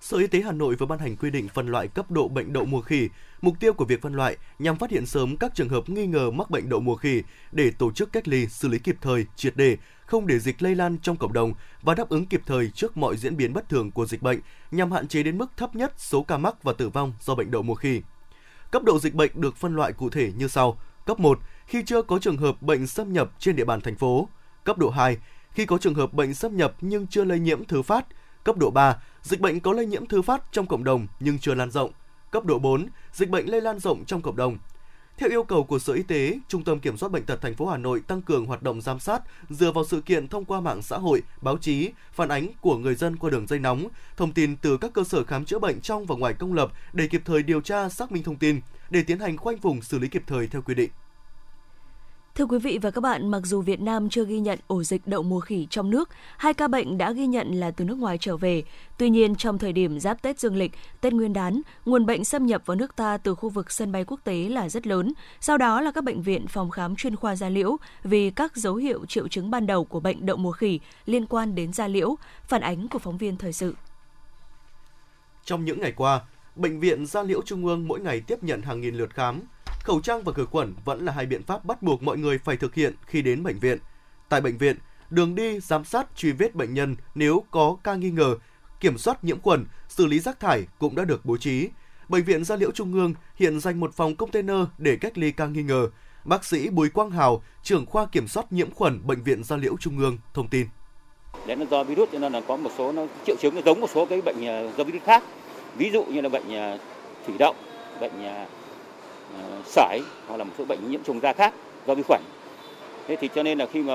Sở 0.00 0.16
Y 0.16 0.26
tế 0.26 0.40
Hà 0.40 0.52
Nội 0.52 0.76
vừa 0.76 0.86
ban 0.86 0.98
hành 0.98 1.16
quy 1.16 1.30
định 1.30 1.48
phân 1.48 1.68
loại 1.68 1.88
cấp 1.88 2.10
độ 2.10 2.28
bệnh 2.28 2.52
đậu 2.52 2.64
mùa 2.64 2.80
khỉ. 2.80 3.08
Mục 3.42 3.54
tiêu 3.60 3.72
của 3.72 3.84
việc 3.84 4.02
phân 4.02 4.14
loại 4.14 4.36
nhằm 4.58 4.76
phát 4.76 4.90
hiện 4.90 5.06
sớm 5.06 5.36
các 5.36 5.54
trường 5.54 5.68
hợp 5.68 5.88
nghi 5.88 6.06
ngờ 6.06 6.30
mắc 6.30 6.50
bệnh 6.50 6.68
đậu 6.68 6.80
mùa 6.80 6.96
khỉ 6.96 7.22
để 7.52 7.70
tổ 7.78 7.92
chức 7.92 8.12
cách 8.12 8.28
ly, 8.28 8.46
xử 8.46 8.68
lý 8.68 8.78
kịp 8.78 8.96
thời, 9.00 9.26
triệt 9.36 9.56
đề, 9.56 9.76
không 10.06 10.26
để 10.26 10.38
dịch 10.38 10.62
lây 10.62 10.74
lan 10.74 10.98
trong 11.02 11.16
cộng 11.16 11.32
đồng 11.32 11.54
và 11.82 11.94
đáp 11.94 12.08
ứng 12.08 12.26
kịp 12.26 12.40
thời 12.46 12.70
trước 12.70 12.96
mọi 12.96 13.16
diễn 13.16 13.36
biến 13.36 13.52
bất 13.52 13.68
thường 13.68 13.90
của 13.90 14.06
dịch 14.06 14.22
bệnh 14.22 14.40
nhằm 14.70 14.92
hạn 14.92 15.08
chế 15.08 15.22
đến 15.22 15.38
mức 15.38 15.50
thấp 15.56 15.74
nhất 15.76 15.92
số 15.96 16.22
ca 16.22 16.38
mắc 16.38 16.62
và 16.62 16.72
tử 16.72 16.88
vong 16.88 17.12
do 17.20 17.34
bệnh 17.34 17.50
đậu 17.50 17.62
mùa 17.62 17.74
khỉ. 17.74 18.02
Cấp 18.70 18.82
độ 18.82 18.98
dịch 18.98 19.14
bệnh 19.14 19.30
được 19.34 19.56
phân 19.56 19.76
loại 19.76 19.92
cụ 19.92 20.10
thể 20.10 20.32
như 20.36 20.48
sau: 20.48 20.78
Cấp 21.06 21.20
1, 21.20 21.38
khi 21.66 21.82
chưa 21.86 22.02
có 22.02 22.18
trường 22.18 22.36
hợp 22.36 22.62
bệnh 22.62 22.86
xâm 22.86 23.12
nhập 23.12 23.30
trên 23.38 23.56
địa 23.56 23.64
bàn 23.64 23.80
thành 23.80 23.96
phố. 23.96 24.28
Cấp 24.64 24.78
độ 24.78 24.90
2, 24.90 25.16
khi 25.52 25.66
có 25.66 25.78
trường 25.78 25.94
hợp 25.94 26.12
bệnh 26.12 26.34
xâm 26.34 26.56
nhập 26.56 26.74
nhưng 26.80 27.06
chưa 27.06 27.24
lây 27.24 27.38
nhiễm 27.38 27.64
thứ 27.64 27.82
phát. 27.82 28.06
Cấp 28.44 28.56
độ 28.56 28.70
3, 28.70 28.96
dịch 29.22 29.40
bệnh 29.40 29.60
có 29.60 29.72
lây 29.72 29.86
nhiễm 29.86 30.06
thứ 30.06 30.22
phát 30.22 30.42
trong 30.52 30.66
cộng 30.66 30.84
đồng 30.84 31.06
nhưng 31.20 31.38
chưa 31.38 31.54
lan 31.54 31.70
rộng. 31.70 31.90
Cấp 32.30 32.44
độ 32.44 32.58
4, 32.58 32.86
dịch 33.12 33.30
bệnh 33.30 33.46
lây 33.46 33.60
lan 33.60 33.78
rộng 33.78 34.04
trong 34.04 34.22
cộng 34.22 34.36
đồng. 34.36 34.58
Theo 35.20 35.30
yêu 35.30 35.42
cầu 35.42 35.64
của 35.64 35.78
Sở 35.78 35.92
Y 35.92 36.02
tế, 36.02 36.38
Trung 36.48 36.64
tâm 36.64 36.80
Kiểm 36.80 36.96
soát 36.96 37.08
bệnh 37.08 37.22
tật 37.22 37.40
thành 37.40 37.54
phố 37.54 37.66
Hà 37.66 37.76
Nội 37.76 38.00
tăng 38.06 38.22
cường 38.22 38.46
hoạt 38.46 38.62
động 38.62 38.80
giám 38.80 39.00
sát 39.00 39.22
dựa 39.50 39.72
vào 39.72 39.84
sự 39.84 40.00
kiện 40.00 40.28
thông 40.28 40.44
qua 40.44 40.60
mạng 40.60 40.82
xã 40.82 40.98
hội, 40.98 41.22
báo 41.40 41.56
chí, 41.56 41.90
phản 42.12 42.28
ánh 42.28 42.46
của 42.60 42.76
người 42.76 42.94
dân 42.94 43.16
qua 43.16 43.30
đường 43.30 43.46
dây 43.46 43.58
nóng, 43.58 43.88
thông 44.16 44.32
tin 44.32 44.56
từ 44.56 44.76
các 44.76 44.92
cơ 44.92 45.04
sở 45.04 45.24
khám 45.24 45.44
chữa 45.44 45.58
bệnh 45.58 45.80
trong 45.80 46.06
và 46.06 46.16
ngoài 46.16 46.34
công 46.34 46.52
lập 46.52 46.72
để 46.92 47.06
kịp 47.06 47.22
thời 47.24 47.42
điều 47.42 47.60
tra, 47.60 47.88
xác 47.88 48.12
minh 48.12 48.22
thông 48.22 48.36
tin, 48.36 48.60
để 48.90 49.02
tiến 49.02 49.18
hành 49.18 49.36
khoanh 49.36 49.56
vùng 49.56 49.82
xử 49.82 49.98
lý 49.98 50.08
kịp 50.08 50.22
thời 50.26 50.46
theo 50.46 50.62
quy 50.62 50.74
định. 50.74 50.90
Thưa 52.34 52.46
quý 52.46 52.58
vị 52.58 52.78
và 52.82 52.90
các 52.90 53.00
bạn, 53.00 53.30
mặc 53.30 53.40
dù 53.44 53.60
Việt 53.60 53.80
Nam 53.80 54.08
chưa 54.08 54.24
ghi 54.24 54.40
nhận 54.40 54.58
ổ 54.66 54.82
dịch 54.82 55.06
đậu 55.06 55.22
mùa 55.22 55.40
khỉ 55.40 55.66
trong 55.70 55.90
nước, 55.90 56.08
hai 56.36 56.54
ca 56.54 56.68
bệnh 56.68 56.98
đã 56.98 57.12
ghi 57.12 57.26
nhận 57.26 57.52
là 57.52 57.70
từ 57.70 57.84
nước 57.84 57.98
ngoài 57.98 58.18
trở 58.20 58.36
về. 58.36 58.62
Tuy 58.98 59.10
nhiên, 59.10 59.34
trong 59.34 59.58
thời 59.58 59.72
điểm 59.72 60.00
giáp 60.00 60.22
Tết 60.22 60.40
Dương 60.40 60.56
lịch, 60.56 60.72
Tết 61.00 61.12
Nguyên 61.12 61.32
đán, 61.32 61.62
nguồn 61.84 62.06
bệnh 62.06 62.24
xâm 62.24 62.46
nhập 62.46 62.62
vào 62.66 62.74
nước 62.74 62.96
ta 62.96 63.16
từ 63.16 63.34
khu 63.34 63.48
vực 63.48 63.70
sân 63.70 63.92
bay 63.92 64.04
quốc 64.04 64.20
tế 64.24 64.48
là 64.48 64.68
rất 64.68 64.86
lớn. 64.86 65.12
Sau 65.40 65.58
đó 65.58 65.80
là 65.80 65.92
các 65.92 66.04
bệnh 66.04 66.22
viện 66.22 66.46
phòng 66.46 66.70
khám 66.70 66.96
chuyên 66.96 67.16
khoa 67.16 67.36
da 67.36 67.48
liễu 67.48 67.76
vì 68.04 68.30
các 68.30 68.56
dấu 68.56 68.74
hiệu 68.74 69.06
triệu 69.06 69.28
chứng 69.28 69.50
ban 69.50 69.66
đầu 69.66 69.84
của 69.84 70.00
bệnh 70.00 70.26
đậu 70.26 70.36
mùa 70.36 70.52
khỉ 70.52 70.80
liên 71.06 71.26
quan 71.26 71.54
đến 71.54 71.72
da 71.72 71.88
liễu, 71.88 72.16
phản 72.48 72.60
ánh 72.60 72.88
của 72.88 72.98
phóng 72.98 73.18
viên 73.18 73.36
thời 73.36 73.52
sự. 73.52 73.74
Trong 75.44 75.64
những 75.64 75.80
ngày 75.80 75.92
qua, 75.92 76.20
Bệnh 76.56 76.80
viện 76.80 77.06
Da 77.06 77.22
Liễu 77.22 77.42
Trung 77.42 77.66
ương 77.66 77.88
mỗi 77.88 78.00
ngày 78.00 78.20
tiếp 78.20 78.42
nhận 78.42 78.62
hàng 78.62 78.80
nghìn 78.80 78.94
lượt 78.94 79.14
khám, 79.14 79.40
khẩu 79.84 80.00
trang 80.00 80.22
và 80.22 80.32
khử 80.32 80.46
khuẩn 80.46 80.74
vẫn 80.84 81.04
là 81.04 81.12
hai 81.12 81.26
biện 81.26 81.42
pháp 81.42 81.64
bắt 81.64 81.82
buộc 81.82 82.02
mọi 82.02 82.18
người 82.18 82.38
phải 82.38 82.56
thực 82.56 82.74
hiện 82.74 82.94
khi 83.06 83.22
đến 83.22 83.42
bệnh 83.42 83.58
viện. 83.58 83.78
Tại 84.28 84.40
bệnh 84.40 84.58
viện, 84.58 84.76
đường 85.10 85.34
đi 85.34 85.60
giám 85.60 85.84
sát 85.84 86.06
truy 86.16 86.32
vết 86.32 86.54
bệnh 86.54 86.74
nhân 86.74 86.96
nếu 87.14 87.44
có 87.50 87.76
ca 87.84 87.94
nghi 87.94 88.10
ngờ, 88.10 88.36
kiểm 88.80 88.98
soát 88.98 89.24
nhiễm 89.24 89.40
khuẩn, 89.40 89.66
xử 89.88 90.06
lý 90.06 90.18
rác 90.18 90.40
thải 90.40 90.66
cũng 90.78 90.94
đã 90.94 91.04
được 91.04 91.24
bố 91.24 91.36
trí. 91.36 91.68
Bệnh 92.08 92.24
viện 92.24 92.44
Gia 92.44 92.56
Liễu 92.56 92.70
Trung 92.70 92.92
ương 92.92 93.14
hiện 93.36 93.60
dành 93.60 93.80
một 93.80 93.94
phòng 93.94 94.16
container 94.16 94.56
để 94.78 94.96
cách 94.96 95.18
ly 95.18 95.32
ca 95.32 95.46
nghi 95.46 95.62
ngờ. 95.62 95.88
Bác 96.24 96.44
sĩ 96.44 96.70
Bùi 96.70 96.90
Quang 96.90 97.10
Hào, 97.10 97.42
trưởng 97.62 97.86
khoa 97.86 98.06
kiểm 98.06 98.28
soát 98.28 98.52
nhiễm 98.52 98.70
khuẩn 98.70 99.06
Bệnh 99.06 99.22
viện 99.22 99.44
Gia 99.44 99.56
Liễu 99.56 99.76
Trung 99.80 99.98
ương 99.98 100.18
thông 100.34 100.48
tin. 100.48 100.66
Đấy 101.46 101.56
là 101.56 101.66
do 101.70 101.84
virus 101.84 102.08
cho 102.12 102.18
nên 102.18 102.32
là 102.32 102.40
có 102.48 102.56
một 102.56 102.70
số 102.78 102.92
nó 102.92 103.06
triệu 103.26 103.36
chứng 103.40 103.54
nó 103.54 103.60
giống 103.64 103.80
một 103.80 103.90
số 103.94 104.06
cái 104.06 104.20
bệnh 104.20 104.46
à, 104.46 104.62
do 104.76 104.84
virus 104.84 105.02
khác. 105.02 105.22
Ví 105.76 105.90
dụ 105.90 106.04
như 106.04 106.20
là 106.20 106.28
bệnh 106.28 106.54
à, 106.54 106.78
thủy 107.26 107.34
đậu, 107.38 107.54
bệnh 108.00 108.24
à, 108.24 108.46
Ờ, 109.38 109.62
sởi 109.64 110.02
hoặc 110.26 110.36
là 110.36 110.44
một 110.44 110.52
số 110.58 110.64
bệnh 110.64 110.90
nhiễm 110.90 111.02
trùng 111.04 111.20
da 111.20 111.32
khác 111.32 111.54
do 111.86 111.94
vi 111.94 112.02
khuẩn. 112.08 112.20
Thế 113.08 113.16
thì 113.16 113.28
cho 113.34 113.42
nên 113.42 113.58
là 113.58 113.66
khi 113.72 113.82
mà 113.82 113.94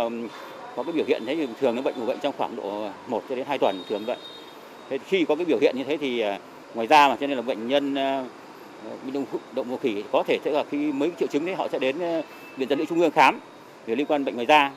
có 0.76 0.84
cái 0.84 0.93
biểu 0.93 1.06
hiện 1.08 1.24
thế 1.26 1.36
thì 1.36 1.48
thường 1.60 1.76
cái 1.76 1.84
bệnh 1.84 1.95
của 2.00 2.06
bệnh 2.06 2.19
trong 2.19 2.34
khoảng 2.38 2.56
độ 2.56 2.89
1 3.08 3.24
cho 3.30 3.36
đến 3.36 3.45
2 3.48 3.58
tuần 3.58 3.84
thường 3.89 4.06
vậy. 4.06 4.17
Thế 4.89 4.98
khi 4.98 5.26
có 5.26 5.36
cái 5.36 5.45
biểu 5.45 5.58
hiện 5.62 5.78
như 5.78 5.84
thế 5.84 5.98
thì 5.98 6.19
ờ, 6.19 6.38
ngoài 6.74 6.88
ra 6.88 7.08
mà 7.08 7.17
cho 7.19 7.28
nên 7.28 7.38
là 7.38 7.41
bệnh 7.41 7.67
nhân 7.67 7.95
ờ, 7.95 8.24
bị 9.06 9.12
động, 9.12 9.26
động 9.56 9.69
mùa 9.69 9.78
khỉ 9.78 10.04
có 10.12 10.24
thể 10.28 10.39
sẽ 10.45 10.52
là 10.52 10.63
khi 10.69 10.91
mấy 10.91 11.12
triệu 11.19 11.28
chứng 11.28 11.45
đấy 11.45 11.56
họ 11.56 11.67
sẽ 11.71 11.80
đến 11.80 11.98
viện 12.58 12.69
dân 12.69 12.80
liệu 12.80 12.86
trung 12.86 13.02
ương 13.02 13.12
khám 13.12 13.39
về 13.86 13.95
liên 13.95 14.06
quan 14.06 14.26
bệnh 14.26 14.36
ngoài 14.36 14.45
da 14.45 14.71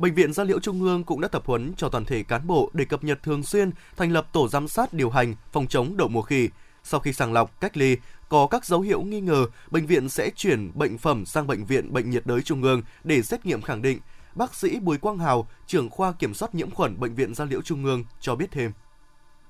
Bệnh 0.00 0.14
viện 0.14 0.32
Gia 0.32 0.44
Liễu 0.44 0.60
Trung 0.60 0.82
ương 0.82 1.04
cũng 1.04 1.20
đã 1.20 1.28
tập 1.28 1.42
huấn 1.46 1.72
cho 1.76 1.88
toàn 1.88 2.04
thể 2.04 2.22
cán 2.22 2.46
bộ 2.46 2.70
để 2.72 2.84
cập 2.84 3.04
nhật 3.04 3.22
thường 3.22 3.42
xuyên, 3.42 3.70
thành 3.96 4.12
lập 4.12 4.26
tổ 4.32 4.48
giám 4.48 4.68
sát 4.68 4.92
điều 4.92 5.10
hành 5.10 5.34
phòng 5.52 5.66
chống 5.66 5.96
đậu 5.96 6.08
mùa 6.08 6.22
khỉ. 6.22 6.48
Sau 6.84 7.00
khi 7.00 7.12
sàng 7.12 7.32
lọc, 7.32 7.60
cách 7.60 7.76
ly, 7.76 7.96
có 8.28 8.46
các 8.46 8.64
dấu 8.64 8.80
hiệu 8.80 9.02
nghi 9.02 9.20
ngờ, 9.20 9.46
bệnh 9.70 9.86
viện 9.86 10.08
sẽ 10.08 10.30
chuyển 10.36 10.70
bệnh 10.74 10.98
phẩm 10.98 11.26
sang 11.26 11.46
bệnh 11.46 11.64
viện 11.64 11.92
Bệnh 11.92 12.10
nhiệt 12.10 12.26
đới 12.26 12.42
Trung 12.42 12.62
ương 12.62 12.82
để 13.04 13.22
xét 13.22 13.46
nghiệm 13.46 13.62
khẳng 13.62 13.82
định. 13.82 13.98
Bác 14.34 14.54
sĩ 14.54 14.78
Bùi 14.80 14.98
Quang 14.98 15.18
Hào, 15.18 15.48
trưởng 15.66 15.90
khoa 15.90 16.12
kiểm 16.12 16.34
soát 16.34 16.54
nhiễm 16.54 16.70
khuẩn 16.70 17.00
Bệnh 17.00 17.14
viện 17.14 17.34
Gia 17.34 17.44
Liễu 17.44 17.62
Trung 17.62 17.84
ương 17.84 18.04
cho 18.20 18.34
biết 18.34 18.50
thêm. 18.50 18.72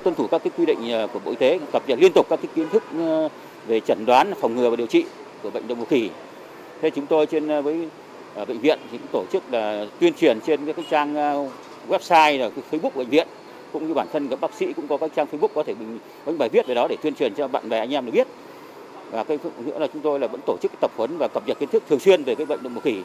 Tuân 0.04 0.14
thủ 0.14 0.26
các 0.30 0.42
cái 0.44 0.50
quy 0.58 0.66
định 0.66 0.90
ờ, 0.90 1.06
của 1.06 1.18
Bộ 1.18 1.30
Y 1.30 1.36
tế, 1.36 1.60
cập 1.72 1.88
nhật 1.88 1.98
liên 1.98 2.12
tục 2.14 2.26
các 2.30 2.40
cái 2.42 2.52
kiến 2.54 2.68
thức 2.72 2.82
ờ, 2.98 3.28
về 3.66 3.80
chẩn 3.80 4.06
đoán, 4.06 4.32
phòng 4.40 4.56
ngừa 4.56 4.70
và 4.70 4.76
điều 4.76 4.86
trị 4.86 5.04
của 5.42 5.50
bệnh 5.50 5.68
đậu 5.68 5.76
mùa 5.76 5.84
khỉ. 5.84 6.10
Thế 6.82 6.90
chúng 6.90 7.06
tôi 7.06 7.26
trên 7.26 7.48
ờ, 7.48 7.62
với 7.62 7.88
ở 8.34 8.44
bệnh 8.44 8.60
viện 8.60 8.78
thì 8.92 8.98
cũng 8.98 9.06
tổ 9.12 9.24
chức 9.32 9.52
là 9.52 9.86
tuyên 10.00 10.14
truyền 10.14 10.40
trên 10.40 10.66
các 10.66 10.76
trang 10.90 11.14
website 11.88 12.38
là 12.38 12.50
Facebook 12.70 12.90
của 12.90 12.98
bệnh 12.98 13.10
viện 13.10 13.28
cũng 13.72 13.88
như 13.88 13.94
bản 13.94 14.06
thân 14.12 14.28
các 14.28 14.40
bác 14.40 14.54
sĩ 14.54 14.72
cũng 14.72 14.88
có 14.88 14.96
các 14.96 15.10
trang 15.16 15.26
Facebook 15.32 15.48
có 15.54 15.62
thể 15.62 15.74
mình 15.74 15.98
có 16.24 16.32
những 16.32 16.38
bài 16.38 16.48
viết 16.48 16.66
về 16.66 16.74
đó 16.74 16.86
để 16.90 16.96
tuyên 17.02 17.14
truyền 17.14 17.34
cho 17.34 17.48
bạn 17.48 17.68
bè 17.68 17.78
anh 17.78 17.94
em 17.94 18.06
được 18.06 18.12
biết 18.12 18.26
và 19.10 19.24
cái 19.24 19.38
nữa 19.64 19.78
là 19.78 19.86
chúng 19.92 20.02
tôi 20.02 20.20
là 20.20 20.26
vẫn 20.26 20.40
tổ 20.46 20.56
chức 20.62 20.72
tập 20.80 20.90
huấn 20.96 21.18
và 21.18 21.28
cập 21.28 21.42
nhật 21.46 21.58
kiến 21.58 21.68
thức 21.72 21.82
thường 21.88 22.00
xuyên 22.00 22.24
về 22.24 22.34
cái 22.34 22.46
bệnh 22.46 22.62
đậu 22.62 22.72
mùa 22.72 22.80
khỉ. 22.80 23.02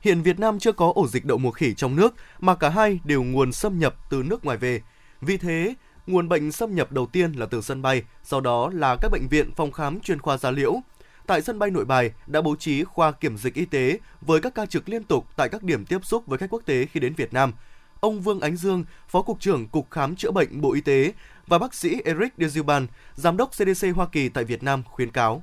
Hiện 0.00 0.22
Việt 0.22 0.38
Nam 0.38 0.58
chưa 0.58 0.72
có 0.72 0.92
ổ 0.94 1.06
dịch 1.06 1.24
đậu 1.24 1.38
mùa 1.38 1.50
khỉ 1.50 1.74
trong 1.74 1.96
nước 1.96 2.14
mà 2.40 2.54
cả 2.54 2.68
hai 2.68 3.00
đều 3.04 3.22
nguồn 3.22 3.52
xâm 3.52 3.78
nhập 3.78 3.94
từ 4.10 4.22
nước 4.22 4.44
ngoài 4.44 4.56
về. 4.56 4.80
Vì 5.20 5.36
thế, 5.36 5.74
nguồn 6.06 6.28
bệnh 6.28 6.52
xâm 6.52 6.74
nhập 6.74 6.92
đầu 6.92 7.06
tiên 7.06 7.32
là 7.32 7.46
từ 7.46 7.60
sân 7.60 7.82
bay, 7.82 8.02
sau 8.22 8.40
đó 8.40 8.70
là 8.72 8.96
các 9.00 9.08
bệnh 9.12 9.28
viện 9.30 9.50
phòng 9.56 9.72
khám 9.72 10.00
chuyên 10.00 10.20
khoa 10.20 10.36
Gia 10.36 10.50
Liễu. 10.50 10.80
Tại 11.26 11.42
sân 11.42 11.58
bay 11.58 11.70
Nội 11.70 11.84
Bài 11.84 12.10
đã 12.26 12.40
bố 12.40 12.56
trí 12.56 12.84
khoa 12.84 13.12
kiểm 13.12 13.36
dịch 13.36 13.54
y 13.54 13.64
tế 13.64 13.98
với 14.20 14.40
các 14.40 14.54
ca 14.54 14.66
trực 14.66 14.88
liên 14.88 15.04
tục 15.04 15.26
tại 15.36 15.48
các 15.48 15.62
điểm 15.62 15.84
tiếp 15.84 16.04
xúc 16.04 16.26
với 16.26 16.38
khách 16.38 16.50
quốc 16.50 16.62
tế 16.66 16.86
khi 16.92 17.00
đến 17.00 17.14
Việt 17.14 17.32
Nam. 17.32 17.52
Ông 18.00 18.20
Vương 18.20 18.40
Ánh 18.40 18.56
Dương, 18.56 18.84
Phó 19.08 19.22
Cục 19.22 19.40
trưởng 19.40 19.68
Cục 19.68 19.90
Khám 19.90 20.16
Chữa 20.16 20.30
Bệnh 20.30 20.60
Bộ 20.60 20.72
Y 20.72 20.80
tế 20.80 21.12
và 21.46 21.58
bác 21.58 21.74
sĩ 21.74 22.00
Eric 22.04 22.32
Dezuban, 22.38 22.86
Giám 23.14 23.36
đốc 23.36 23.50
CDC 23.50 23.86
Hoa 23.94 24.06
Kỳ 24.06 24.28
tại 24.28 24.44
Việt 24.44 24.62
Nam 24.62 24.82
khuyến 24.90 25.10
cáo. 25.10 25.42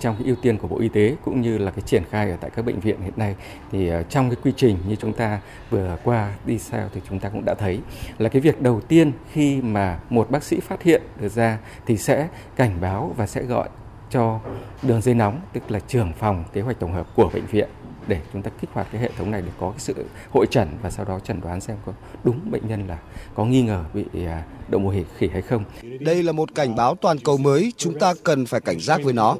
Trong 0.00 0.16
cái 0.16 0.26
ưu 0.26 0.36
tiên 0.42 0.58
của 0.58 0.68
Bộ 0.68 0.78
Y 0.78 0.88
tế 0.88 1.16
cũng 1.24 1.40
như 1.40 1.58
là 1.58 1.70
cái 1.70 1.82
triển 1.86 2.02
khai 2.10 2.30
ở 2.30 2.36
tại 2.40 2.50
các 2.54 2.64
bệnh 2.64 2.80
viện 2.80 3.00
hiện 3.00 3.12
nay 3.16 3.34
thì 3.72 3.88
ờ, 3.88 4.02
trong 4.02 4.30
cái 4.30 4.36
quy 4.42 4.52
trình 4.56 4.78
như 4.88 4.96
chúng 4.96 5.12
ta 5.12 5.40
vừa 5.70 5.96
qua 6.04 6.34
đi 6.44 6.58
sao 6.58 6.88
thì 6.94 7.00
chúng 7.08 7.18
ta 7.18 7.28
cũng 7.28 7.44
đã 7.44 7.54
thấy 7.54 7.80
là 8.18 8.28
cái 8.28 8.42
việc 8.42 8.62
đầu 8.62 8.80
tiên 8.80 9.12
khi 9.32 9.62
mà 9.62 9.98
một 10.10 10.30
bác 10.30 10.42
sĩ 10.42 10.60
phát 10.60 10.82
hiện 10.82 11.02
được 11.20 11.32
ra 11.32 11.58
thì 11.86 11.96
sẽ 11.96 12.28
cảnh 12.56 12.80
báo 12.80 13.14
và 13.16 13.26
sẽ 13.26 13.42
gọi 13.42 13.68
cho 14.10 14.40
đường 14.82 15.00
dây 15.00 15.14
nóng 15.14 15.40
tức 15.52 15.70
là 15.70 15.80
trưởng 15.80 16.12
phòng 16.12 16.44
kế 16.52 16.60
hoạch 16.60 16.80
tổng 16.80 16.92
hợp 16.92 17.06
của 17.14 17.30
bệnh 17.34 17.46
viện 17.46 17.68
để 18.08 18.20
chúng 18.32 18.42
ta 18.42 18.50
kích 18.60 18.70
hoạt 18.72 18.86
cái 18.92 19.00
hệ 19.00 19.10
thống 19.18 19.30
này 19.30 19.42
để 19.42 19.52
có 19.60 19.70
cái 19.70 19.78
sự 19.78 19.94
hội 20.30 20.46
trần 20.50 20.68
và 20.82 20.90
sau 20.90 21.04
đó 21.04 21.18
chẩn 21.24 21.40
đoán 21.40 21.60
xem 21.60 21.76
có 21.86 21.92
đúng 22.24 22.50
bệnh 22.50 22.68
nhân 22.68 22.86
là 22.88 22.98
có 23.34 23.44
nghi 23.44 23.62
ngờ 23.62 23.84
bị 23.94 24.04
à, 24.26 24.44
đậu 24.68 24.80
mùa 24.80 24.94
khỉ 25.18 25.28
hay 25.28 25.42
không. 25.42 25.64
Đây 26.00 26.22
là 26.22 26.32
một 26.32 26.54
cảnh 26.54 26.76
báo 26.76 26.94
toàn 26.94 27.18
cầu 27.18 27.36
mới, 27.36 27.72
chúng 27.76 27.98
ta 27.98 28.14
cần 28.22 28.46
phải 28.46 28.60
cảnh 28.60 28.80
giác 28.80 29.00
với 29.04 29.12
nó. 29.12 29.36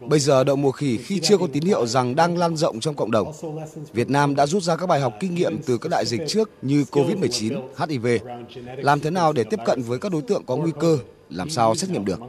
Bây 0.00 0.20
giờ 0.20 0.44
đậu 0.44 0.56
mùa 0.56 0.72
khỉ 0.72 0.96
khi 0.96 1.20
chưa 1.20 1.38
có 1.38 1.46
tín 1.52 1.62
hiệu 1.62 1.86
rằng 1.86 2.16
đang 2.16 2.38
lan 2.38 2.56
rộng 2.56 2.80
trong 2.80 2.94
cộng 2.94 3.10
đồng. 3.10 3.32
Việt 3.92 4.10
Nam 4.10 4.34
đã 4.36 4.46
rút 4.46 4.62
ra 4.62 4.76
các 4.76 4.86
bài 4.86 5.00
học 5.00 5.14
kinh 5.20 5.34
nghiệm 5.34 5.58
từ 5.66 5.78
các 5.78 5.88
đại 5.88 6.06
dịch 6.06 6.20
trước 6.26 6.50
như 6.62 6.84
COVID-19, 6.90 7.62
HIV. 7.88 8.06
Làm 8.76 9.00
thế 9.00 9.10
nào 9.10 9.32
để 9.32 9.44
tiếp 9.44 9.60
cận 9.66 9.82
với 9.82 9.98
các 9.98 10.12
đối 10.12 10.22
tượng 10.22 10.44
có 10.46 10.56
nguy 10.56 10.72
cơ, 10.80 10.98
làm 11.30 11.50
sao 11.50 11.74
xét 11.74 11.90
nghiệm 11.90 12.04
được. 12.04 12.20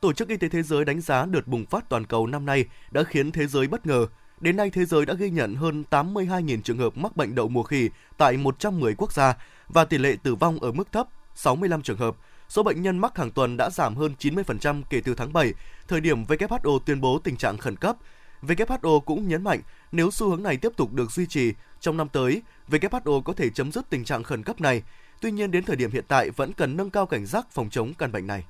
Tổ 0.00 0.12
chức 0.12 0.28
Y 0.28 0.36
tế 0.36 0.48
Thế 0.48 0.62
giới 0.62 0.84
đánh 0.84 1.00
giá 1.00 1.26
đợt 1.26 1.46
bùng 1.46 1.66
phát 1.66 1.88
toàn 1.88 2.06
cầu 2.06 2.26
năm 2.26 2.46
nay 2.46 2.64
đã 2.90 3.02
khiến 3.02 3.32
thế 3.32 3.46
giới 3.46 3.66
bất 3.66 3.86
ngờ 3.86 4.06
Đến 4.44 4.56
nay, 4.56 4.70
thế 4.70 4.84
giới 4.84 5.06
đã 5.06 5.14
ghi 5.14 5.30
nhận 5.30 5.54
hơn 5.54 5.84
82.000 5.90 6.60
trường 6.62 6.78
hợp 6.78 6.96
mắc 6.96 7.16
bệnh 7.16 7.34
đậu 7.34 7.48
mùa 7.48 7.62
khỉ 7.62 7.90
tại 8.16 8.36
110 8.36 8.94
quốc 8.94 9.12
gia 9.12 9.34
và 9.68 9.84
tỷ 9.84 9.98
lệ 9.98 10.16
tử 10.22 10.34
vong 10.34 10.58
ở 10.58 10.72
mức 10.72 10.92
thấp, 10.92 11.08
65 11.34 11.82
trường 11.82 11.96
hợp. 11.96 12.16
Số 12.48 12.62
bệnh 12.62 12.82
nhân 12.82 12.98
mắc 12.98 13.18
hàng 13.18 13.30
tuần 13.30 13.56
đã 13.56 13.70
giảm 13.70 13.96
hơn 13.96 14.14
90% 14.18 14.82
kể 14.90 15.00
từ 15.00 15.14
tháng 15.14 15.32
7, 15.32 15.54
thời 15.88 16.00
điểm 16.00 16.24
WHO 16.24 16.78
tuyên 16.78 17.00
bố 17.00 17.18
tình 17.18 17.36
trạng 17.36 17.58
khẩn 17.58 17.76
cấp. 17.76 17.96
WHO 18.42 19.00
cũng 19.00 19.28
nhấn 19.28 19.44
mạnh 19.44 19.60
nếu 19.92 20.10
xu 20.10 20.30
hướng 20.30 20.42
này 20.42 20.56
tiếp 20.56 20.72
tục 20.76 20.92
được 20.92 21.10
duy 21.10 21.26
trì, 21.26 21.52
trong 21.80 21.96
năm 21.96 22.08
tới, 22.08 22.42
WHO 22.68 23.22
có 23.22 23.32
thể 23.32 23.50
chấm 23.50 23.72
dứt 23.72 23.90
tình 23.90 24.04
trạng 24.04 24.22
khẩn 24.22 24.42
cấp 24.42 24.60
này. 24.60 24.82
Tuy 25.20 25.30
nhiên, 25.30 25.50
đến 25.50 25.64
thời 25.64 25.76
điểm 25.76 25.90
hiện 25.90 26.04
tại 26.08 26.30
vẫn 26.30 26.52
cần 26.52 26.76
nâng 26.76 26.90
cao 26.90 27.06
cảnh 27.06 27.26
giác 27.26 27.46
phòng 27.50 27.70
chống 27.70 27.94
căn 27.94 28.12
bệnh 28.12 28.26
này. 28.26 28.44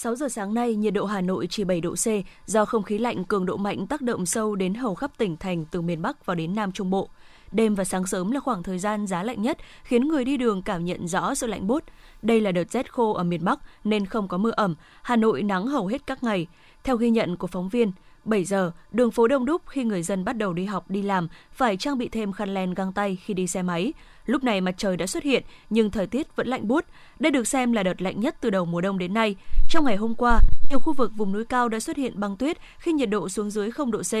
6 0.00 0.16
giờ 0.16 0.28
sáng 0.28 0.54
nay, 0.54 0.74
nhiệt 0.74 0.94
độ 0.94 1.04
Hà 1.04 1.20
Nội 1.20 1.46
chỉ 1.50 1.64
7 1.64 1.80
độ 1.80 1.94
C 1.94 2.06
do 2.46 2.64
không 2.64 2.82
khí 2.82 2.98
lạnh 2.98 3.24
cường 3.24 3.46
độ 3.46 3.56
mạnh 3.56 3.86
tác 3.86 4.02
động 4.02 4.26
sâu 4.26 4.56
đến 4.56 4.74
hầu 4.74 4.94
khắp 4.94 5.10
tỉnh 5.18 5.36
thành 5.36 5.64
từ 5.70 5.80
miền 5.80 6.02
Bắc 6.02 6.26
vào 6.26 6.34
đến 6.34 6.54
Nam 6.54 6.72
Trung 6.72 6.90
Bộ. 6.90 7.08
Đêm 7.52 7.74
và 7.74 7.84
sáng 7.84 8.06
sớm 8.06 8.30
là 8.30 8.40
khoảng 8.40 8.62
thời 8.62 8.78
gian 8.78 9.06
giá 9.06 9.22
lạnh 9.22 9.42
nhất, 9.42 9.58
khiến 9.82 10.08
người 10.08 10.24
đi 10.24 10.36
đường 10.36 10.62
cảm 10.62 10.84
nhận 10.84 11.08
rõ 11.08 11.34
sự 11.34 11.46
lạnh 11.46 11.66
bút. 11.66 11.84
Đây 12.22 12.40
là 12.40 12.52
đợt 12.52 12.70
rét 12.70 12.92
khô 12.92 13.12
ở 13.12 13.24
miền 13.24 13.44
Bắc 13.44 13.60
nên 13.84 14.06
không 14.06 14.28
có 14.28 14.38
mưa 14.38 14.50
ẩm, 14.50 14.74
Hà 15.02 15.16
Nội 15.16 15.42
nắng 15.42 15.66
hầu 15.66 15.86
hết 15.86 16.06
các 16.06 16.22
ngày. 16.22 16.46
Theo 16.84 16.96
ghi 16.96 17.10
nhận 17.10 17.36
của 17.36 17.46
phóng 17.46 17.68
viên, 17.68 17.92
7 18.28 18.44
giờ, 18.44 18.72
đường 18.90 19.10
phố 19.10 19.28
đông 19.28 19.44
đúc 19.44 19.62
khi 19.66 19.84
người 19.84 20.02
dân 20.02 20.24
bắt 20.24 20.32
đầu 20.32 20.52
đi 20.52 20.64
học 20.64 20.90
đi 20.90 21.02
làm 21.02 21.28
phải 21.52 21.76
trang 21.76 21.98
bị 21.98 22.08
thêm 22.08 22.32
khăn 22.32 22.54
len 22.54 22.74
găng 22.74 22.92
tay 22.92 23.18
khi 23.24 23.34
đi 23.34 23.46
xe 23.46 23.62
máy. 23.62 23.92
Lúc 24.26 24.44
này 24.44 24.60
mặt 24.60 24.74
trời 24.76 24.96
đã 24.96 25.06
xuất 25.06 25.24
hiện 25.24 25.44
nhưng 25.70 25.90
thời 25.90 26.06
tiết 26.06 26.36
vẫn 26.36 26.48
lạnh 26.48 26.68
buốt. 26.68 26.84
Đây 27.18 27.32
được 27.32 27.48
xem 27.48 27.72
là 27.72 27.82
đợt 27.82 28.02
lạnh 28.02 28.20
nhất 28.20 28.36
từ 28.40 28.50
đầu 28.50 28.64
mùa 28.64 28.80
đông 28.80 28.98
đến 28.98 29.14
nay. 29.14 29.36
Trong 29.70 29.84
ngày 29.84 29.96
hôm 29.96 30.14
qua, 30.14 30.40
nhiều 30.70 30.78
khu 30.78 30.92
vực 30.92 31.12
vùng 31.16 31.32
núi 31.32 31.44
cao 31.44 31.68
đã 31.68 31.80
xuất 31.80 31.96
hiện 31.96 32.20
băng 32.20 32.36
tuyết 32.36 32.58
khi 32.78 32.92
nhiệt 32.92 33.10
độ 33.10 33.28
xuống 33.28 33.50
dưới 33.50 33.70
0 33.70 33.90
độ 33.90 33.98
C. 34.02 34.14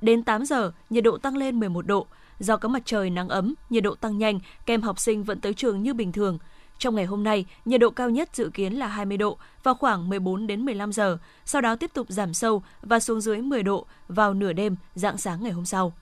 Đến 0.00 0.22
8 0.22 0.44
giờ, 0.44 0.72
nhiệt 0.90 1.04
độ 1.04 1.18
tăng 1.18 1.36
lên 1.36 1.60
11 1.60 1.86
độ. 1.86 2.06
Do 2.38 2.56
có 2.56 2.68
mặt 2.68 2.82
trời 2.84 3.10
nắng 3.10 3.28
ấm, 3.28 3.54
nhiệt 3.70 3.82
độ 3.82 3.94
tăng 3.94 4.18
nhanh, 4.18 4.40
kem 4.66 4.82
học 4.82 5.00
sinh 5.00 5.24
vẫn 5.24 5.40
tới 5.40 5.54
trường 5.54 5.82
như 5.82 5.94
bình 5.94 6.12
thường. 6.12 6.38
Trong 6.82 6.94
ngày 6.94 7.04
hôm 7.04 7.22
nay, 7.22 7.44
nhiệt 7.64 7.80
độ 7.80 7.90
cao 7.90 8.10
nhất 8.10 8.28
dự 8.32 8.50
kiến 8.54 8.72
là 8.72 8.86
20 8.86 9.16
độ 9.16 9.38
vào 9.62 9.74
khoảng 9.74 10.08
14 10.08 10.46
đến 10.46 10.64
15 10.64 10.92
giờ, 10.92 11.18
sau 11.44 11.60
đó 11.60 11.76
tiếp 11.76 11.90
tục 11.94 12.06
giảm 12.10 12.34
sâu 12.34 12.62
và 12.82 13.00
xuống 13.00 13.20
dưới 13.20 13.38
10 13.38 13.62
độ 13.62 13.86
vào 14.08 14.34
nửa 14.34 14.52
đêm, 14.52 14.76
dạng 14.94 15.18
sáng 15.18 15.42
ngày 15.42 15.52
hôm 15.52 15.64
sau. 15.64 15.92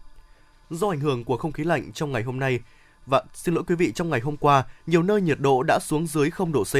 Do 0.70 0.88
ảnh 0.88 1.00
hưởng 1.00 1.24
của 1.24 1.36
không 1.36 1.52
khí 1.52 1.64
lạnh 1.64 1.92
trong 1.92 2.12
ngày 2.12 2.22
hôm 2.22 2.40
nay, 2.40 2.60
và 3.06 3.22
xin 3.34 3.54
lỗi 3.54 3.64
quý 3.66 3.74
vị, 3.74 3.92
trong 3.92 4.10
ngày 4.10 4.20
hôm 4.20 4.36
qua, 4.36 4.64
nhiều 4.86 5.02
nơi 5.02 5.20
nhiệt 5.20 5.40
độ 5.40 5.62
đã 5.62 5.78
xuống 5.78 6.06
dưới 6.06 6.30
0 6.30 6.52
độ 6.52 6.64
C. 6.64 6.74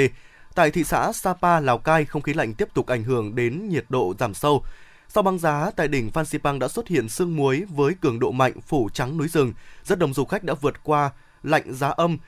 Tại 0.55 0.71
thị 0.71 0.85
xã 0.85 1.13
Sapa, 1.13 1.61
Lào 1.61 1.79
Cai, 1.79 2.05
không 2.05 2.23
khí 2.23 2.35
lạnh 2.35 2.55
tiếp 2.55 2.69
tục 2.75 2.87
ảnh 2.87 3.05
hưởng 3.05 3.35
đến 3.35 3.69
nhiệt 3.69 3.85
độ 3.89 4.15
giảm 4.19 4.35
sâu. 4.35 4.65
Sau 5.09 5.23
băng 5.23 5.39
giá, 5.39 5.71
tại 5.77 5.89
đỉnh 5.89 6.11
Phan 6.11 6.27
Xipang 6.27 6.59
đã 6.59 6.69
xuất 6.69 6.89
hiện 6.89 7.09
sương 7.09 7.37
muối 7.37 7.65
với 7.69 7.95
cường 8.01 8.19
độ 8.19 8.31
mạnh 8.31 8.61
phủ 8.61 8.89
trắng 8.93 9.19
núi 9.19 9.29
rừng. 9.29 9.53
Rất 9.85 9.99
đông 9.99 10.15
du 10.15 10.25
khách 10.25 10.45
đã 10.45 10.55
vượt 10.55 10.85
qua 10.85 11.11
lạnh 11.43 11.75
giá 11.75 11.89
âm 11.89 12.19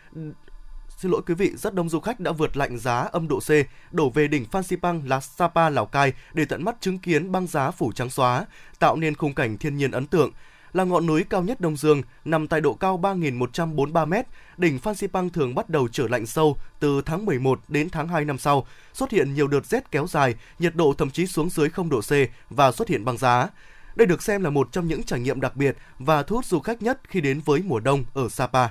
Xin 1.03 1.11
lỗi 1.11 1.23
quý 1.27 1.35
vị, 1.35 1.53
rất 1.57 1.75
đông 1.75 1.89
du 1.89 2.01
khách 2.01 2.21
đã 2.21 2.33
vượt 2.33 2.57
lạnh 2.57 2.79
giá 2.79 2.97
âm 2.97 3.29
độ 3.29 3.39
C, 3.41 3.51
đổ 3.91 4.11
về 4.11 4.29
đỉnh 4.29 4.45
Phan 4.45 4.63
Xipang, 4.63 5.03
Lá 5.09 5.21
Sapa, 5.21 5.71
Lào 5.71 5.87
Cai 5.87 6.13
để 6.33 6.45
tận 6.45 6.65
mắt 6.65 6.77
chứng 6.81 6.99
kiến 6.99 7.33
băng 7.33 7.47
giá 7.47 7.71
phủ 7.71 7.93
trắng 7.93 8.11
xóa, 8.11 8.47
tạo 8.79 8.97
nên 8.97 9.15
khung 9.15 9.35
cảnh 9.35 9.59
thiên 9.59 9.77
nhiên 9.77 9.91
ấn 9.91 10.07
tượng. 10.07 10.31
Là 10.73 10.85
ngọn 10.85 11.07
núi 11.07 11.25
cao 11.31 11.43
nhất 11.43 11.61
Đông 11.61 11.77
Dương, 11.77 12.03
nằm 12.25 12.49
tại 12.49 12.61
độ 12.61 12.75
cao 12.75 12.99
3.143 13.03 14.07
m, 14.07 14.15
đỉnh 14.57 14.79
Phan 14.79 14.95
Xipang 14.95 15.31
thường 15.31 15.55
bắt 15.55 15.69
đầu 15.69 15.89
trở 15.93 16.09
lạnh 16.09 16.27
sâu 16.27 16.57
từ 16.81 17.03
tháng 17.07 17.25
11 17.25 17.61
đến 17.69 17.91
tháng 17.91 18.09
2 18.09 18.25
năm 18.25 18.39
sau, 18.39 18.67
xuất 18.93 19.11
hiện 19.11 19.35
nhiều 19.35 19.49
đợt 19.49 19.67
rét 19.67 19.91
kéo 19.91 20.07
dài, 20.07 20.35
nhiệt 20.59 20.75
độ 20.75 20.95
thậm 20.99 21.11
chí 21.11 21.27
xuống 21.27 21.51
dưới 21.51 21.69
0 21.69 21.89
độ 21.89 22.01
C 22.01 22.13
và 22.51 22.73
xuất 22.73 22.89
hiện 22.89 23.05
băng 23.05 23.19
giá. 23.19 23.49
Đây 23.95 24.07
được 24.07 24.23
xem 24.23 24.43
là 24.43 24.51
một 24.51 24.69
trong 24.73 24.89
những 24.89 25.03
trải 25.03 25.21
nghiệm 25.21 25.41
đặc 25.41 25.57
biệt 25.57 25.77
và 25.99 26.23
thu 26.23 26.37
hút 26.37 26.45
du 26.47 26.61
khách 26.61 26.83
nhất 26.83 27.01
khi 27.09 27.21
đến 27.21 27.41
với 27.45 27.63
mùa 27.67 27.81
đông 27.81 28.05
ở 28.15 28.29
Sapa. 28.29 28.69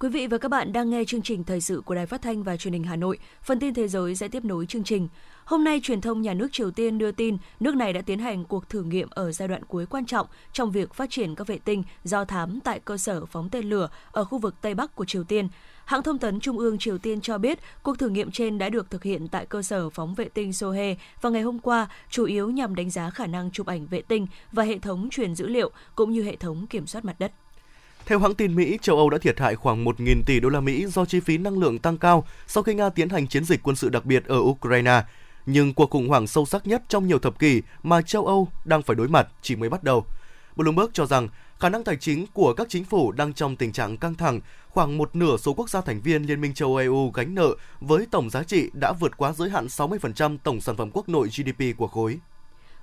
Quý 0.00 0.08
vị 0.08 0.26
và 0.26 0.38
các 0.38 0.48
bạn 0.48 0.72
đang 0.72 0.90
nghe 0.90 1.04
chương 1.04 1.22
trình 1.22 1.44
thời 1.44 1.60
sự 1.60 1.82
của 1.84 1.94
Đài 1.94 2.06
Phát 2.06 2.22
thanh 2.22 2.42
và 2.42 2.56
Truyền 2.56 2.72
hình 2.72 2.84
Hà 2.84 2.96
Nội. 2.96 3.18
Phần 3.42 3.58
tin 3.58 3.74
thế 3.74 3.88
giới 3.88 4.16
sẽ 4.16 4.28
tiếp 4.28 4.44
nối 4.44 4.66
chương 4.66 4.84
trình. 4.84 5.08
Hôm 5.44 5.64
nay, 5.64 5.80
truyền 5.82 6.00
thông 6.00 6.22
nhà 6.22 6.34
nước 6.34 6.48
Triều 6.52 6.70
Tiên 6.70 6.98
đưa 6.98 7.12
tin 7.12 7.36
nước 7.60 7.74
này 7.74 7.92
đã 7.92 8.00
tiến 8.00 8.18
hành 8.18 8.44
cuộc 8.44 8.68
thử 8.68 8.82
nghiệm 8.82 9.08
ở 9.10 9.32
giai 9.32 9.48
đoạn 9.48 9.64
cuối 9.64 9.86
quan 9.86 10.06
trọng 10.06 10.26
trong 10.52 10.70
việc 10.70 10.94
phát 10.94 11.10
triển 11.10 11.34
các 11.34 11.46
vệ 11.46 11.58
tinh 11.58 11.82
do 12.04 12.24
thám 12.24 12.60
tại 12.64 12.80
cơ 12.80 12.96
sở 12.96 13.26
phóng 13.26 13.48
tên 13.50 13.68
lửa 13.68 13.88
ở 14.12 14.24
khu 14.24 14.38
vực 14.38 14.54
Tây 14.60 14.74
Bắc 14.74 14.94
của 14.94 15.04
Triều 15.04 15.24
Tiên. 15.24 15.48
Hãng 15.84 16.02
thông 16.02 16.18
tấn 16.18 16.40
Trung 16.40 16.58
ương 16.58 16.78
Triều 16.78 16.98
Tiên 16.98 17.20
cho 17.20 17.38
biết 17.38 17.58
cuộc 17.82 17.98
thử 17.98 18.08
nghiệm 18.08 18.30
trên 18.30 18.58
đã 18.58 18.68
được 18.68 18.90
thực 18.90 19.02
hiện 19.02 19.28
tại 19.28 19.46
cơ 19.46 19.62
sở 19.62 19.90
phóng 19.90 20.14
vệ 20.14 20.28
tinh 20.28 20.52
Sohe 20.52 20.96
vào 21.20 21.32
ngày 21.32 21.42
hôm 21.42 21.58
qua, 21.58 21.88
chủ 22.10 22.24
yếu 22.24 22.50
nhằm 22.50 22.74
đánh 22.74 22.90
giá 22.90 23.10
khả 23.10 23.26
năng 23.26 23.50
chụp 23.50 23.66
ảnh 23.66 23.86
vệ 23.86 24.02
tinh 24.02 24.26
và 24.52 24.62
hệ 24.62 24.78
thống 24.78 25.08
truyền 25.10 25.34
dữ 25.34 25.46
liệu 25.46 25.70
cũng 25.94 26.10
như 26.10 26.22
hệ 26.22 26.36
thống 26.36 26.66
kiểm 26.66 26.86
soát 26.86 27.04
mặt 27.04 27.16
đất. 27.18 27.32
Theo 28.08 28.18
hãng 28.18 28.34
tin 28.34 28.54
Mỹ, 28.54 28.78
châu 28.82 28.96
Âu 28.96 29.10
đã 29.10 29.18
thiệt 29.18 29.40
hại 29.40 29.54
khoảng 29.56 29.84
1.000 29.84 30.22
tỷ 30.26 30.40
đô 30.40 30.48
la 30.48 30.60
Mỹ 30.60 30.86
do 30.86 31.04
chi 31.04 31.20
phí 31.20 31.38
năng 31.38 31.58
lượng 31.58 31.78
tăng 31.78 31.98
cao 31.98 32.26
sau 32.46 32.62
khi 32.62 32.74
Nga 32.74 32.88
tiến 32.88 33.08
hành 33.08 33.26
chiến 33.26 33.44
dịch 33.44 33.62
quân 33.62 33.76
sự 33.76 33.88
đặc 33.88 34.04
biệt 34.04 34.24
ở 34.26 34.38
Ukraine. 34.38 35.02
Nhưng 35.46 35.74
cuộc 35.74 35.90
khủng 35.90 36.08
hoảng 36.08 36.26
sâu 36.26 36.46
sắc 36.46 36.66
nhất 36.66 36.82
trong 36.88 37.06
nhiều 37.06 37.18
thập 37.18 37.38
kỷ 37.38 37.62
mà 37.82 38.02
châu 38.02 38.26
Âu 38.26 38.48
đang 38.64 38.82
phải 38.82 38.96
đối 38.96 39.08
mặt 39.08 39.28
chỉ 39.42 39.56
mới 39.56 39.68
bắt 39.68 39.84
đầu. 39.84 40.06
Bloomberg 40.56 40.90
cho 40.92 41.06
rằng 41.06 41.28
khả 41.58 41.68
năng 41.68 41.84
tài 41.84 41.96
chính 41.96 42.26
của 42.32 42.54
các 42.54 42.66
chính 42.70 42.84
phủ 42.84 43.12
đang 43.12 43.32
trong 43.32 43.56
tình 43.56 43.72
trạng 43.72 43.96
căng 43.96 44.14
thẳng, 44.14 44.40
khoảng 44.68 44.98
một 44.98 45.16
nửa 45.16 45.36
số 45.36 45.54
quốc 45.54 45.70
gia 45.70 45.80
thành 45.80 46.00
viên 46.00 46.22
Liên 46.22 46.40
minh 46.40 46.54
châu 46.54 46.68
Âu 46.68 46.76
EU 46.76 47.10
gánh 47.10 47.34
nợ 47.34 47.54
với 47.80 48.06
tổng 48.10 48.30
giá 48.30 48.42
trị 48.42 48.70
đã 48.72 48.92
vượt 48.92 49.16
quá 49.16 49.32
giới 49.32 49.50
hạn 49.50 49.66
60% 49.66 50.38
tổng 50.42 50.60
sản 50.60 50.76
phẩm 50.76 50.90
quốc 50.92 51.08
nội 51.08 51.28
GDP 51.28 51.76
của 51.76 51.88
khối. 51.88 52.18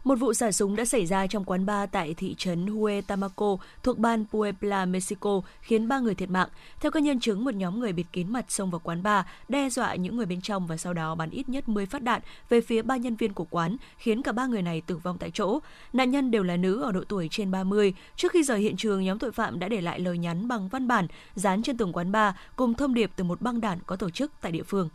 Một 0.05 0.15
vụ 0.15 0.33
xả 0.33 0.51
súng 0.51 0.75
đã 0.75 0.85
xảy 0.85 1.05
ra 1.05 1.27
trong 1.27 1.43
quán 1.43 1.65
bar 1.65 1.89
tại 1.91 2.13
thị 2.13 2.35
trấn 2.37 2.67
Huetamaco 2.67 3.57
thuộc 3.83 3.97
bang 3.97 4.25
Puebla, 4.31 4.85
Mexico, 4.85 5.41
khiến 5.61 5.87
ba 5.87 5.99
người 5.99 6.15
thiệt 6.15 6.29
mạng. 6.29 6.49
Theo 6.81 6.91
các 6.91 7.03
nhân 7.03 7.19
chứng, 7.19 7.45
một 7.45 7.55
nhóm 7.55 7.79
người 7.79 7.93
bịt 7.93 8.05
kín 8.11 8.33
mặt 8.33 8.45
xông 8.47 8.71
vào 8.71 8.81
quán 8.83 9.03
bar, 9.03 9.25
đe 9.49 9.69
dọa 9.69 9.95
những 9.95 10.17
người 10.17 10.25
bên 10.25 10.41
trong 10.41 10.67
và 10.67 10.77
sau 10.77 10.93
đó 10.93 11.15
bắn 11.15 11.29
ít 11.29 11.49
nhất 11.49 11.69
10 11.69 11.85
phát 11.85 12.01
đạn 12.01 12.21
về 12.49 12.61
phía 12.61 12.81
ba 12.81 12.97
nhân 12.97 13.15
viên 13.15 13.33
của 13.33 13.45
quán, 13.49 13.77
khiến 13.97 14.21
cả 14.21 14.31
ba 14.31 14.45
người 14.45 14.61
này 14.61 14.81
tử 14.81 14.97
vong 14.97 15.17
tại 15.17 15.31
chỗ. 15.33 15.59
Nạn 15.93 16.11
nhân 16.11 16.31
đều 16.31 16.43
là 16.43 16.57
nữ 16.57 16.81
ở 16.81 16.91
độ 16.91 17.03
tuổi 17.07 17.27
trên 17.31 17.51
30. 17.51 17.93
Trước 18.15 18.31
khi 18.31 18.43
rời 18.43 18.59
hiện 18.59 18.77
trường, 18.77 19.03
nhóm 19.03 19.19
tội 19.19 19.31
phạm 19.31 19.59
đã 19.59 19.67
để 19.67 19.81
lại 19.81 19.99
lời 19.99 20.17
nhắn 20.17 20.47
bằng 20.47 20.67
văn 20.67 20.87
bản 20.87 21.07
dán 21.35 21.63
trên 21.63 21.77
tường 21.77 21.93
quán 21.93 22.11
bar 22.11 22.35
cùng 22.55 22.73
thông 22.73 22.93
điệp 22.93 23.11
từ 23.15 23.23
một 23.23 23.41
băng 23.41 23.61
đảng 23.61 23.79
có 23.85 23.95
tổ 23.95 24.09
chức 24.09 24.31
tại 24.41 24.51
địa 24.51 24.63
phương. 24.63 24.89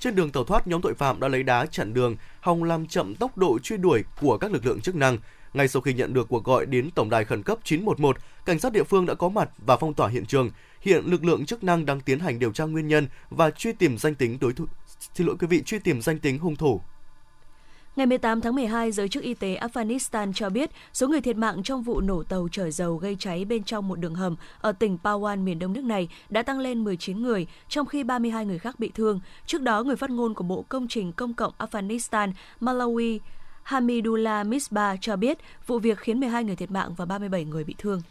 Trên 0.00 0.14
đường 0.14 0.30
tàu 0.30 0.44
thoát, 0.44 0.66
nhóm 0.66 0.80
tội 0.82 0.94
phạm 0.94 1.20
đã 1.20 1.28
lấy 1.28 1.42
đá 1.42 1.66
chặn 1.66 1.94
đường, 1.94 2.16
hòng 2.40 2.64
làm 2.64 2.86
chậm 2.86 3.14
tốc 3.14 3.38
độ 3.38 3.58
truy 3.58 3.76
đuổi 3.76 4.04
của 4.20 4.38
các 4.38 4.52
lực 4.52 4.66
lượng 4.66 4.80
chức 4.80 4.96
năng. 4.96 5.18
Ngay 5.54 5.68
sau 5.68 5.82
khi 5.82 5.94
nhận 5.94 6.14
được 6.14 6.28
cuộc 6.28 6.44
gọi 6.44 6.66
đến 6.66 6.90
tổng 6.94 7.10
đài 7.10 7.24
khẩn 7.24 7.42
cấp 7.42 7.58
911, 7.64 8.16
cảnh 8.44 8.58
sát 8.58 8.72
địa 8.72 8.84
phương 8.84 9.06
đã 9.06 9.14
có 9.14 9.28
mặt 9.28 9.50
và 9.66 9.76
phong 9.76 9.94
tỏa 9.94 10.08
hiện 10.08 10.26
trường. 10.26 10.50
Hiện 10.80 11.04
lực 11.06 11.24
lượng 11.24 11.46
chức 11.46 11.64
năng 11.64 11.86
đang 11.86 12.00
tiến 12.00 12.18
hành 12.18 12.38
điều 12.38 12.52
tra 12.52 12.64
nguyên 12.64 12.88
nhân 12.88 13.08
và 13.30 13.50
truy 13.50 13.72
tìm 13.72 13.98
danh 13.98 14.14
tính 14.14 14.38
đối 14.40 14.52
thủ. 14.52 14.64
Xin 15.14 15.26
lỗi 15.26 15.36
quý 15.40 15.46
vị, 15.46 15.62
truy 15.62 15.78
tìm 15.78 16.02
danh 16.02 16.18
tính 16.18 16.38
hung 16.38 16.56
thủ. 16.56 16.80
Ngày 17.96 18.06
18 18.06 18.40
tháng 18.40 18.54
12, 18.54 18.92
giới 18.92 19.08
chức 19.08 19.22
y 19.22 19.34
tế 19.34 19.58
Afghanistan 19.60 20.32
cho 20.32 20.50
biết 20.50 20.70
số 20.92 21.08
người 21.08 21.20
thiệt 21.20 21.36
mạng 21.36 21.62
trong 21.62 21.82
vụ 21.82 22.00
nổ 22.00 22.22
tàu 22.22 22.48
chở 22.52 22.70
dầu 22.70 22.96
gây 22.96 23.16
cháy 23.18 23.44
bên 23.44 23.62
trong 23.64 23.88
một 23.88 23.98
đường 23.98 24.14
hầm 24.14 24.36
ở 24.60 24.72
tỉnh 24.72 24.98
Pawan, 25.02 25.44
miền 25.44 25.58
đông 25.58 25.72
nước 25.72 25.84
này 25.84 26.08
đã 26.28 26.42
tăng 26.42 26.58
lên 26.58 26.84
19 26.84 27.22
người, 27.22 27.46
trong 27.68 27.86
khi 27.86 28.04
32 28.04 28.46
người 28.46 28.58
khác 28.58 28.78
bị 28.78 28.90
thương. 28.94 29.20
Trước 29.46 29.62
đó, 29.62 29.82
người 29.82 29.96
phát 29.96 30.10
ngôn 30.10 30.34
của 30.34 30.44
Bộ 30.44 30.64
Công 30.68 30.88
trình 30.88 31.12
Công 31.12 31.34
cộng 31.34 31.52
Afghanistan, 31.58 32.32
Malawi, 32.60 33.18
Hamidullah 33.62 34.46
Misbah 34.46 34.98
cho 35.00 35.16
biết 35.16 35.38
vụ 35.66 35.78
việc 35.78 35.98
khiến 35.98 36.20
12 36.20 36.44
người 36.44 36.56
thiệt 36.56 36.70
mạng 36.70 36.94
và 36.96 37.04
37 37.04 37.44
người 37.44 37.64
bị 37.64 37.74
thương. 37.78 38.02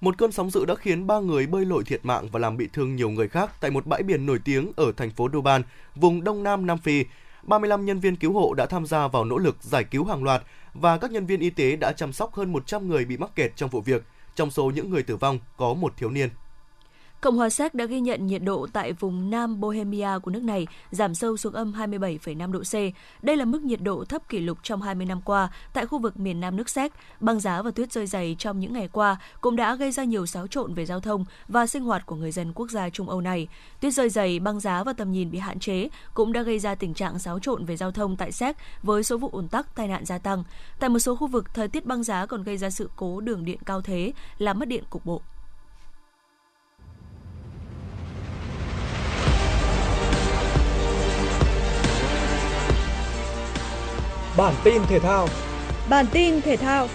Một 0.00 0.18
cơn 0.18 0.32
sóng 0.32 0.50
dữ 0.50 0.64
đã 0.64 0.74
khiến 0.74 1.06
ba 1.06 1.20
người 1.20 1.46
bơi 1.46 1.64
lội 1.64 1.84
thiệt 1.84 2.04
mạng 2.04 2.28
và 2.32 2.38
làm 2.38 2.56
bị 2.56 2.68
thương 2.72 2.96
nhiều 2.96 3.10
người 3.10 3.28
khác 3.28 3.50
tại 3.60 3.70
một 3.70 3.86
bãi 3.86 4.02
biển 4.02 4.26
nổi 4.26 4.38
tiếng 4.44 4.72
ở 4.76 4.92
thành 4.96 5.10
phố 5.10 5.28
Durban, 5.32 5.62
vùng 5.94 6.24
đông 6.24 6.42
nam 6.42 6.66
Nam 6.66 6.78
Phi. 6.78 7.04
35 7.46 7.84
nhân 7.84 8.00
viên 8.00 8.16
cứu 8.16 8.32
hộ 8.32 8.54
đã 8.54 8.66
tham 8.66 8.86
gia 8.86 9.08
vào 9.08 9.24
nỗ 9.24 9.38
lực 9.38 9.56
giải 9.60 9.84
cứu 9.84 10.04
hàng 10.04 10.24
loạt 10.24 10.42
và 10.74 10.98
các 10.98 11.10
nhân 11.10 11.26
viên 11.26 11.40
y 11.40 11.50
tế 11.50 11.76
đã 11.76 11.92
chăm 11.92 12.12
sóc 12.12 12.34
hơn 12.34 12.52
100 12.52 12.88
người 12.88 13.04
bị 13.04 13.16
mắc 13.16 13.30
kẹt 13.34 13.56
trong 13.56 13.70
vụ 13.70 13.80
việc. 13.80 14.04
Trong 14.34 14.50
số 14.50 14.70
những 14.70 14.90
người 14.90 15.02
tử 15.02 15.16
vong 15.16 15.38
có 15.56 15.74
một 15.74 15.92
thiếu 15.96 16.10
niên. 16.10 16.28
Cộng 17.20 17.36
hòa 17.36 17.50
Séc 17.50 17.74
đã 17.74 17.84
ghi 17.84 18.00
nhận 18.00 18.26
nhiệt 18.26 18.42
độ 18.42 18.66
tại 18.72 18.92
vùng 18.92 19.30
Nam 19.30 19.60
Bohemia 19.60 20.08
của 20.22 20.30
nước 20.30 20.42
này 20.42 20.66
giảm 20.90 21.14
sâu 21.14 21.36
xuống 21.36 21.52
âm 21.52 21.72
27,5 21.72 22.52
độ 22.52 22.60
C. 22.60 22.74
Đây 23.24 23.36
là 23.36 23.44
mức 23.44 23.62
nhiệt 23.62 23.80
độ 23.82 24.04
thấp 24.04 24.28
kỷ 24.28 24.40
lục 24.40 24.58
trong 24.62 24.82
20 24.82 25.06
năm 25.06 25.20
qua 25.24 25.50
tại 25.72 25.86
khu 25.86 25.98
vực 25.98 26.20
miền 26.20 26.40
Nam 26.40 26.56
nước 26.56 26.68
Séc. 26.68 26.92
Băng 27.20 27.40
giá 27.40 27.62
và 27.62 27.70
tuyết 27.70 27.92
rơi 27.92 28.06
dày 28.06 28.36
trong 28.38 28.60
những 28.60 28.72
ngày 28.72 28.88
qua 28.92 29.16
cũng 29.40 29.56
đã 29.56 29.74
gây 29.74 29.92
ra 29.92 30.04
nhiều 30.04 30.26
xáo 30.26 30.46
trộn 30.46 30.74
về 30.74 30.86
giao 30.86 31.00
thông 31.00 31.24
và 31.48 31.66
sinh 31.66 31.84
hoạt 31.84 32.06
của 32.06 32.16
người 32.16 32.32
dân 32.32 32.52
quốc 32.52 32.70
gia 32.70 32.90
Trung 32.90 33.08
Âu 33.08 33.20
này. 33.20 33.48
Tuyết 33.80 33.92
rơi 33.92 34.08
dày, 34.08 34.40
băng 34.40 34.60
giá 34.60 34.84
và 34.84 34.92
tầm 34.92 35.12
nhìn 35.12 35.30
bị 35.30 35.38
hạn 35.38 35.60
chế 35.60 35.88
cũng 36.14 36.32
đã 36.32 36.42
gây 36.42 36.58
ra 36.58 36.74
tình 36.74 36.94
trạng 36.94 37.18
xáo 37.18 37.38
trộn 37.38 37.64
về 37.64 37.76
giao 37.76 37.92
thông 37.92 38.16
tại 38.16 38.32
Séc 38.32 38.56
với 38.82 39.02
số 39.02 39.18
vụ 39.18 39.28
ùn 39.32 39.48
tắc, 39.48 39.74
tai 39.74 39.88
nạn 39.88 40.04
gia 40.04 40.18
tăng. 40.18 40.44
Tại 40.78 40.90
một 40.90 40.98
số 40.98 41.16
khu 41.16 41.26
vực, 41.26 41.54
thời 41.54 41.68
tiết 41.68 41.86
băng 41.86 42.02
giá 42.02 42.26
còn 42.26 42.42
gây 42.42 42.56
ra 42.56 42.70
sự 42.70 42.90
cố 42.96 43.20
đường 43.20 43.44
điện 43.44 43.58
cao 43.66 43.80
thế, 43.80 44.12
làm 44.38 44.58
mất 44.58 44.68
điện 44.68 44.84
cục 44.90 45.06
bộ. 45.06 45.22
Bản 54.36 54.54
tin 54.64 54.82
thể 54.88 54.98
thao. 54.98 55.28
Bản 55.90 56.06
tin 56.12 56.40
thể 56.40 56.56
thao. 56.56 56.88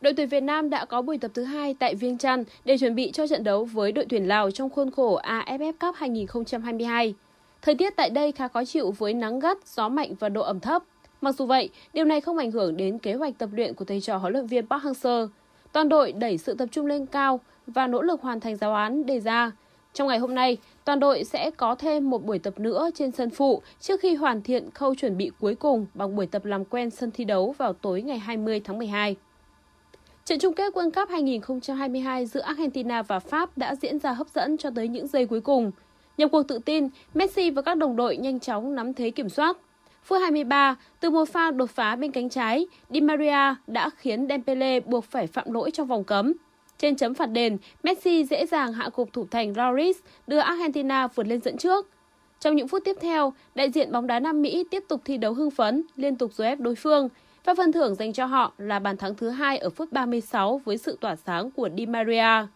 Đội 0.00 0.12
tuyển 0.16 0.28
Việt 0.28 0.40
Nam 0.40 0.70
đã 0.70 0.84
có 0.84 1.02
buổi 1.02 1.18
tập 1.18 1.30
thứ 1.34 1.44
hai 1.44 1.74
tại 1.78 1.94
Viêng 1.94 2.18
Chăn 2.18 2.44
để 2.64 2.78
chuẩn 2.78 2.94
bị 2.94 3.12
cho 3.12 3.26
trận 3.26 3.44
đấu 3.44 3.64
với 3.64 3.92
đội 3.92 4.06
tuyển 4.08 4.28
Lào 4.28 4.50
trong 4.50 4.70
khuôn 4.70 4.90
khổ 4.90 5.20
AFF 5.22 5.72
Cup 5.80 5.94
2022. 5.94 7.14
Thời 7.62 7.74
tiết 7.74 7.96
tại 7.96 8.10
đây 8.10 8.32
khá 8.32 8.48
khó 8.48 8.64
chịu 8.64 8.90
với 8.90 9.14
nắng 9.14 9.38
gắt, 9.38 9.58
gió 9.66 9.88
mạnh 9.88 10.14
và 10.20 10.28
độ 10.28 10.42
ẩm 10.42 10.60
thấp. 10.60 10.82
Mặc 11.20 11.34
dù 11.38 11.46
vậy, 11.46 11.70
điều 11.92 12.04
này 12.04 12.20
không 12.20 12.38
ảnh 12.38 12.50
hưởng 12.50 12.76
đến 12.76 12.98
kế 12.98 13.14
hoạch 13.14 13.38
tập 13.38 13.48
luyện 13.52 13.74
của 13.74 13.84
thầy 13.84 14.00
trò 14.00 14.16
huấn 14.16 14.32
luyện 14.32 14.46
viên 14.46 14.66
Park 14.66 14.82
Hang-seo. 14.82 15.28
Toàn 15.72 15.88
đội 15.88 16.12
đẩy 16.12 16.38
sự 16.38 16.54
tập 16.54 16.68
trung 16.72 16.86
lên 16.86 17.06
cao, 17.06 17.40
và 17.66 17.86
nỗ 17.86 18.02
lực 18.02 18.22
hoàn 18.22 18.40
thành 18.40 18.56
giáo 18.56 18.74
án 18.74 19.06
đề 19.06 19.20
ra. 19.20 19.52
Trong 19.92 20.08
ngày 20.08 20.18
hôm 20.18 20.34
nay, 20.34 20.56
toàn 20.84 21.00
đội 21.00 21.24
sẽ 21.24 21.50
có 21.50 21.74
thêm 21.74 22.10
một 22.10 22.24
buổi 22.24 22.38
tập 22.38 22.58
nữa 22.58 22.90
trên 22.94 23.10
sân 23.10 23.30
phụ 23.30 23.62
trước 23.80 24.00
khi 24.00 24.14
hoàn 24.14 24.42
thiện 24.42 24.70
khâu 24.70 24.94
chuẩn 24.94 25.16
bị 25.16 25.30
cuối 25.40 25.54
cùng 25.54 25.86
bằng 25.94 26.16
buổi 26.16 26.26
tập 26.26 26.44
làm 26.44 26.64
quen 26.64 26.90
sân 26.90 27.10
thi 27.10 27.24
đấu 27.24 27.54
vào 27.58 27.72
tối 27.72 28.02
ngày 28.02 28.18
20 28.18 28.60
tháng 28.64 28.78
12. 28.78 29.16
Trận 30.24 30.38
chung 30.38 30.54
kết 30.54 30.74
World 30.74 30.90
Cup 30.90 31.08
2022 31.08 32.26
giữa 32.26 32.40
Argentina 32.40 33.02
và 33.02 33.18
Pháp 33.18 33.58
đã 33.58 33.74
diễn 33.74 33.98
ra 33.98 34.12
hấp 34.12 34.28
dẫn 34.28 34.56
cho 34.56 34.70
tới 34.70 34.88
những 34.88 35.06
giây 35.06 35.26
cuối 35.26 35.40
cùng. 35.40 35.72
Nhập 36.18 36.30
cuộc 36.32 36.42
tự 36.42 36.58
tin, 36.58 36.88
Messi 37.14 37.50
và 37.50 37.62
các 37.62 37.76
đồng 37.76 37.96
đội 37.96 38.16
nhanh 38.16 38.40
chóng 38.40 38.74
nắm 38.74 38.94
thế 38.94 39.10
kiểm 39.10 39.28
soát. 39.28 39.56
Phút 40.04 40.20
23, 40.20 40.76
từ 41.00 41.10
một 41.10 41.28
pha 41.28 41.50
đột 41.50 41.70
phá 41.70 41.96
bên 41.96 42.12
cánh 42.12 42.28
trái, 42.28 42.66
Di 42.90 43.00
Maria 43.00 43.54
đã 43.66 43.90
khiến 43.96 44.26
Dembele 44.28 44.80
buộc 44.80 45.04
phải 45.04 45.26
phạm 45.26 45.52
lỗi 45.52 45.70
trong 45.70 45.86
vòng 45.86 46.04
cấm. 46.04 46.32
Trên 46.78 46.96
chấm 46.96 47.14
phạt 47.14 47.26
đền, 47.26 47.56
Messi 47.82 48.24
dễ 48.24 48.46
dàng 48.46 48.72
hạ 48.72 48.88
gục 48.94 49.12
thủ 49.12 49.26
thành 49.30 49.52
Lloris, 49.56 49.96
đưa 50.26 50.38
Argentina 50.38 51.06
vượt 51.06 51.26
lên 51.26 51.40
dẫn 51.40 51.56
trước. 51.56 51.90
Trong 52.40 52.56
những 52.56 52.68
phút 52.68 52.82
tiếp 52.84 52.96
theo, 53.00 53.32
đại 53.54 53.70
diện 53.70 53.92
bóng 53.92 54.06
đá 54.06 54.20
Nam 54.20 54.42
Mỹ 54.42 54.64
tiếp 54.70 54.84
tục 54.88 55.00
thi 55.04 55.16
đấu 55.16 55.34
hưng 55.34 55.50
phấn, 55.50 55.82
liên 55.96 56.16
tục 56.16 56.32
dối 56.32 56.48
ép 56.48 56.60
đối 56.60 56.74
phương 56.74 57.08
và 57.44 57.54
phần 57.54 57.72
thưởng 57.72 57.94
dành 57.94 58.12
cho 58.12 58.26
họ 58.26 58.52
là 58.58 58.78
bàn 58.78 58.96
thắng 58.96 59.14
thứ 59.14 59.30
hai 59.30 59.58
ở 59.58 59.70
phút 59.70 59.92
36 59.92 60.60
với 60.64 60.78
sự 60.78 60.98
tỏa 61.00 61.16
sáng 61.16 61.50
của 61.50 61.68
Di 61.76 61.86
Maria. 61.86 62.46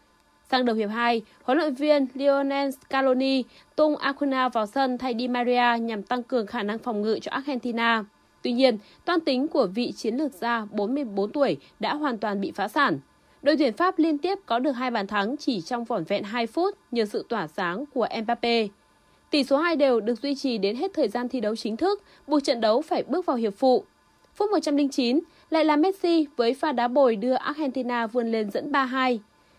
Sang 0.51 0.65
đầu 0.65 0.77
hiệp 0.77 0.91
2, 0.91 1.23
huấn 1.43 1.59
luyện 1.59 1.75
viên 1.75 2.07
Lionel 2.15 2.71
Scaloni 2.71 3.43
tung 3.77 3.97
Acuna 3.97 4.49
vào 4.49 4.67
sân 4.67 4.99
thay 4.99 5.15
Di 5.19 5.29
Maria 5.29 5.79
nhằm 5.81 6.03
tăng 6.03 6.23
cường 6.23 6.47
khả 6.47 6.63
năng 6.63 6.79
phòng 6.79 7.03
ngự 7.03 7.19
cho 7.23 7.31
Argentina. 7.31 8.05
Tuy 8.43 8.53
nhiên, 8.53 8.79
toan 9.05 9.21
tính 9.21 9.49
của 9.49 9.67
vị 9.67 9.93
chiến 9.93 10.17
lược 10.17 10.33
gia 10.33 10.67
44 10.71 11.33
tuổi 11.33 11.57
đã 11.81 11.95
hoàn 11.95 12.19
toàn 12.19 12.41
bị 12.41 12.51
phá 12.51 12.69
sản. 12.69 12.99
Đội 13.43 13.57
tuyển 13.57 13.73
Pháp 13.73 13.99
liên 13.99 14.19
tiếp 14.19 14.39
có 14.47 14.59
được 14.59 14.73
hai 14.73 14.91
bàn 14.91 15.07
thắng 15.07 15.37
chỉ 15.37 15.61
trong 15.61 15.85
vỏn 15.85 16.05
vẹn 16.05 16.25
2 16.25 16.47
phút 16.47 16.75
nhờ 16.91 17.05
sự 17.05 17.25
tỏa 17.29 17.47
sáng 17.47 17.85
của 17.95 18.07
Mbappe. 18.23 18.67
Tỷ 19.31 19.45
số 19.45 19.57
2 19.57 19.77
đều 19.77 20.01
được 20.01 20.23
duy 20.23 20.35
trì 20.35 20.59
đến 20.59 20.77
hết 20.77 20.91
thời 20.95 21.09
gian 21.09 21.29
thi 21.29 21.41
đấu 21.41 21.57
chính 21.57 21.77
thức, 21.77 22.03
buộc 22.27 22.45
trận 22.45 22.61
đấu 22.61 22.83
phải 22.83 23.03
bước 23.03 23.27
vào 23.27 23.37
hiệp 23.37 23.55
phụ. 23.57 23.85
Phút 24.35 24.51
109, 24.51 25.21
lại 25.51 25.65
là 25.65 25.77
Messi 25.77 26.27
với 26.37 26.55
pha 26.55 26.73
đá 26.73 26.89
bồi 26.89 27.17
đưa 27.17 27.35
Argentina 27.35 28.07
vươn 28.07 28.33
lên 28.33 28.51
dẫn 28.51 28.73
3-2. 28.73 29.19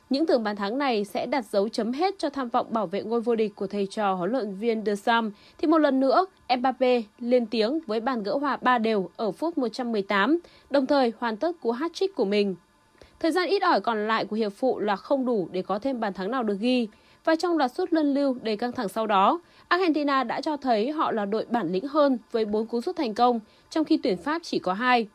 Những 0.10 0.26
tưởng 0.26 0.44
bàn 0.44 0.56
thắng 0.56 0.78
này 0.78 1.06
sẽ 1.06 1.26
đặt 1.26 1.46
dấu 1.46 1.70
chấm 1.70 1.92
hết 1.92 2.16
cho 2.20 2.30
tham 2.30 2.50
vọng 2.50 2.68
bảo 2.70 2.88
vệ 2.88 3.04
ngôi 3.04 3.22
vô 3.22 3.36
địch 3.36 3.56
của 3.56 3.68
thầy 3.68 3.88
trò 3.92 4.14
huấn 4.14 4.32
luyện 4.32 4.56
viên 4.56 4.86
De 4.86 4.96
Sam, 4.96 5.32
thì 5.58 5.68
một 5.68 5.78
lần 5.78 6.00
nữa 6.00 6.26
Mbappe 6.58 7.02
lên 7.20 7.46
tiếng 7.46 7.80
với 7.88 8.00
bàn 8.00 8.24
gỡ 8.24 8.38
hòa 8.38 8.58
3 8.62 8.78
đều 8.78 9.10
ở 9.16 9.32
phút 9.32 9.58
118, 9.58 10.40
đồng 10.70 10.86
thời 10.86 11.14
hoàn 11.20 11.38
tất 11.38 11.52
cú 11.62 11.72
hat-trick 11.72 12.14
của 12.16 12.26
mình. 12.26 12.56
Thời 13.20 13.32
gian 13.32 13.50
ít 13.50 13.62
ỏi 13.62 13.82
còn 13.82 14.08
lại 14.08 14.26
của 14.26 14.36
hiệp 14.36 14.54
phụ 14.54 14.80
là 14.80 14.96
không 14.96 15.26
đủ 15.26 15.50
để 15.52 15.62
có 15.62 15.80
thêm 15.80 16.00
bàn 16.00 16.14
thắng 16.14 16.32
nào 16.32 16.44
được 16.44 16.58
ghi. 16.60 16.88
Và 17.26 17.36
trong 17.36 17.58
loạt 17.58 17.72
sút 17.72 17.94
luân 17.94 18.14
lưu 18.14 18.38
đầy 18.42 18.58
căng 18.58 18.72
thẳng 18.72 18.90
sau 18.90 19.08
đó, 19.08 19.42
Argentina 19.68 20.24
đã 20.24 20.42
cho 20.42 20.58
thấy 20.58 20.92
họ 20.92 21.12
là 21.12 21.26
đội 21.26 21.46
bản 21.50 21.72
lĩnh 21.72 21.88
hơn 21.88 22.18
với 22.32 22.46
4 22.46 22.68
cú 22.68 22.82
sút 22.82 22.96
thành 22.96 23.14
công, 23.14 23.40
trong 23.70 23.86
khi 23.86 24.00
tuyển 24.04 24.18
Pháp 24.18 24.42
chỉ 24.44 24.60
có 24.60 24.74
2. 24.74 25.08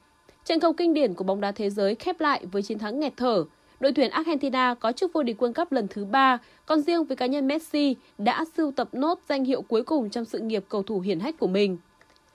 Trận 0.45 0.61
cầu 0.61 0.73
kinh 0.73 0.95
điển 0.95 1.14
của 1.14 1.25
bóng 1.25 1.40
đá 1.40 1.53
thế 1.53 1.71
giới 1.71 1.95
khép 1.95 2.21
lại 2.21 2.47
với 2.53 2.62
chiến 2.62 2.79
thắng 2.79 3.01
nghẹt 3.01 3.12
thở. 3.17 3.45
Đội 3.81 3.93
tuyển 3.93 4.11
Argentina 4.11 4.75
có 4.75 4.93
chức 4.93 5.12
vô 5.12 5.23
địch 5.23 5.43
World 5.43 5.53
Cup 5.53 5.73
lần 5.73 5.88
thứ 5.88 6.05
3, 6.05 6.38
còn 6.67 6.81
riêng 6.81 7.05
với 7.05 7.17
cá 7.17 7.27
nhân 7.27 7.47
Messi 7.47 7.97
đã 8.19 8.45
sưu 8.57 8.73
tập 8.73 8.88
nốt 8.93 9.21
danh 9.29 9.45
hiệu 9.45 9.62
cuối 9.62 9.83
cùng 9.83 10.11
trong 10.11 10.25
sự 10.25 10.38
nghiệp 10.38 10.64
cầu 10.69 10.83
thủ 10.83 11.01
hiển 11.01 11.21
hách 11.21 11.38
của 11.38 11.47
mình. 11.47 11.79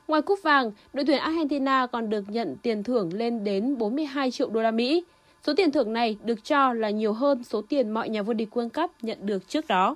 Ngoài 0.08 0.22
cúp 0.22 0.40
vàng, 0.44 0.72
đội 0.94 1.06
tuyển 1.06 1.20
Argentina 1.20 1.88
còn 1.88 2.10
được 2.10 2.24
nhận 2.30 2.56
tiền 2.62 2.84
thưởng 2.84 3.14
lên 3.14 3.44
đến 3.44 3.78
42 3.78 4.32
triệu 4.32 4.50
đô 4.50 4.62
la 4.62 4.72
Mỹ. 4.72 5.04
Số 5.44 5.54
tiền 5.58 5.72
thưởng 5.72 5.94
này 5.94 6.18
được 6.24 6.44
cho 6.44 6.74
là 6.74 6.90
nhiều 6.90 7.14
hơn 7.14 7.44
số 7.44 7.62
tiền 7.62 7.90
mọi 7.90 8.10
nhà 8.10 8.22
vô 8.22 8.34
địch 8.34 8.50
World 8.52 8.70
Cup 8.70 8.92
nhận 9.02 9.26
được 9.26 9.48
trước 9.48 9.68
đó. 9.68 9.96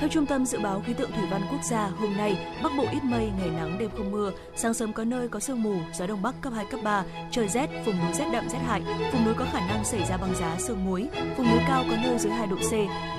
Theo 0.00 0.08
Trung 0.08 0.26
tâm 0.26 0.46
Dự 0.46 0.58
báo 0.58 0.82
Khí 0.86 0.94
tượng 0.94 1.10
Thủy 1.12 1.24
văn 1.30 1.42
Quốc 1.50 1.64
gia, 1.64 1.86
hôm 1.86 2.16
nay 2.16 2.38
Bắc 2.62 2.72
Bộ 2.76 2.84
ít 2.92 3.04
mây, 3.04 3.30
ngày 3.38 3.50
nắng, 3.56 3.78
đêm 3.78 3.90
không 3.96 4.10
mưa, 4.10 4.32
sáng 4.56 4.74
sớm 4.74 4.92
có 4.92 5.04
nơi 5.04 5.28
có 5.28 5.40
sương 5.40 5.62
mù, 5.62 5.74
gió 5.94 6.06
đông 6.06 6.22
bắc 6.22 6.34
cấp 6.40 6.52
2, 6.56 6.64
cấp 6.70 6.80
3, 6.84 7.04
trời 7.30 7.48
rét, 7.48 7.66
vùng 7.86 7.98
núi 7.98 8.12
rét 8.12 8.24
đậm 8.32 8.48
rét 8.48 8.58
hại, 8.58 8.82
vùng 9.12 9.24
núi 9.24 9.34
có 9.34 9.46
khả 9.52 9.60
năng 9.60 9.84
xảy 9.84 10.04
ra 10.08 10.16
băng 10.16 10.34
giá, 10.34 10.56
sương 10.58 10.84
muối, 10.84 11.08
vùng 11.36 11.50
núi 11.50 11.60
cao 11.68 11.84
có 11.90 11.96
nơi 12.02 12.18
dưới 12.18 12.32
2 12.32 12.46
độ 12.46 12.56
C. 12.56 12.72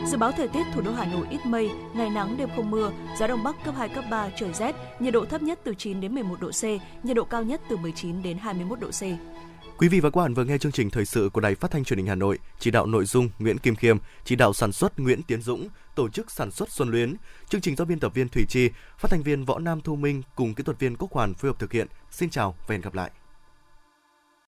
Dự 0.07 0.17
báo 0.17 0.31
thời 0.31 0.47
tiết 0.47 0.63
thủ 0.73 0.81
đô 0.81 0.91
Hà 0.91 1.05
Nội 1.05 1.27
ít 1.29 1.45
mây, 1.45 1.69
ngày 1.93 2.09
nắng, 2.09 2.37
đêm 2.37 2.49
không 2.55 2.71
mưa, 2.71 2.91
gió 3.19 3.27
đông 3.27 3.43
bắc 3.43 3.55
cấp 3.65 3.75
2, 3.77 3.89
cấp 3.89 4.03
3, 4.09 4.29
trời 4.35 4.53
rét, 4.53 4.75
nhiệt 4.99 5.13
độ 5.13 5.25
thấp 5.25 5.41
nhất 5.41 5.59
từ 5.63 5.73
9 5.77 6.01
đến 6.01 6.13
11 6.13 6.41
độ 6.41 6.49
C, 6.49 6.63
nhiệt 7.05 7.15
độ 7.15 7.23
cao 7.23 7.43
nhất 7.43 7.61
từ 7.69 7.77
19 7.77 8.21
đến 8.21 8.37
21 8.37 8.79
độ 8.79 8.87
C. 8.87 9.03
Quý 9.79 9.87
vị 9.87 9.99
và 9.99 10.09
các 10.09 10.21
bạn 10.21 10.33
vừa 10.33 10.43
nghe 10.43 10.57
chương 10.57 10.71
trình 10.71 10.89
thời 10.89 11.05
sự 11.05 11.29
của 11.33 11.41
Đài 11.41 11.55
Phát 11.55 11.71
thanh 11.71 11.83
Truyền 11.83 11.97
hình 11.97 12.07
Hà 12.07 12.15
Nội, 12.15 12.39
chỉ 12.59 12.71
đạo 12.71 12.85
nội 12.85 13.05
dung 13.05 13.29
Nguyễn 13.39 13.57
Kim 13.57 13.75
Khiêm, 13.75 13.97
chỉ 14.25 14.35
đạo 14.35 14.53
sản 14.53 14.71
xuất 14.71 14.99
Nguyễn 14.99 15.21
Tiến 15.23 15.41
Dũng, 15.41 15.67
tổ 15.95 16.09
chức 16.09 16.31
sản 16.31 16.51
xuất 16.51 16.71
Xuân 16.71 16.89
Luyến, 16.89 17.15
chương 17.49 17.61
trình 17.61 17.75
do 17.75 17.85
biên 17.85 17.99
tập 17.99 18.13
viên 18.13 18.29
Thủy 18.29 18.45
Chi, 18.49 18.69
phát 18.97 19.11
thanh 19.11 19.23
viên 19.23 19.45
Võ 19.45 19.59
Nam 19.59 19.81
Thu 19.81 19.95
Minh 19.95 20.21
cùng 20.35 20.53
kỹ 20.53 20.63
thuật 20.63 20.79
viên 20.79 20.95
Quốc 20.95 21.11
Hoàn 21.11 21.33
phối 21.33 21.49
hợp 21.49 21.59
thực 21.59 21.71
hiện. 21.71 21.87
Xin 22.11 22.29
chào 22.29 22.55
và 22.67 22.73
hẹn 22.73 22.81
gặp 22.81 22.93
lại. 22.93 23.11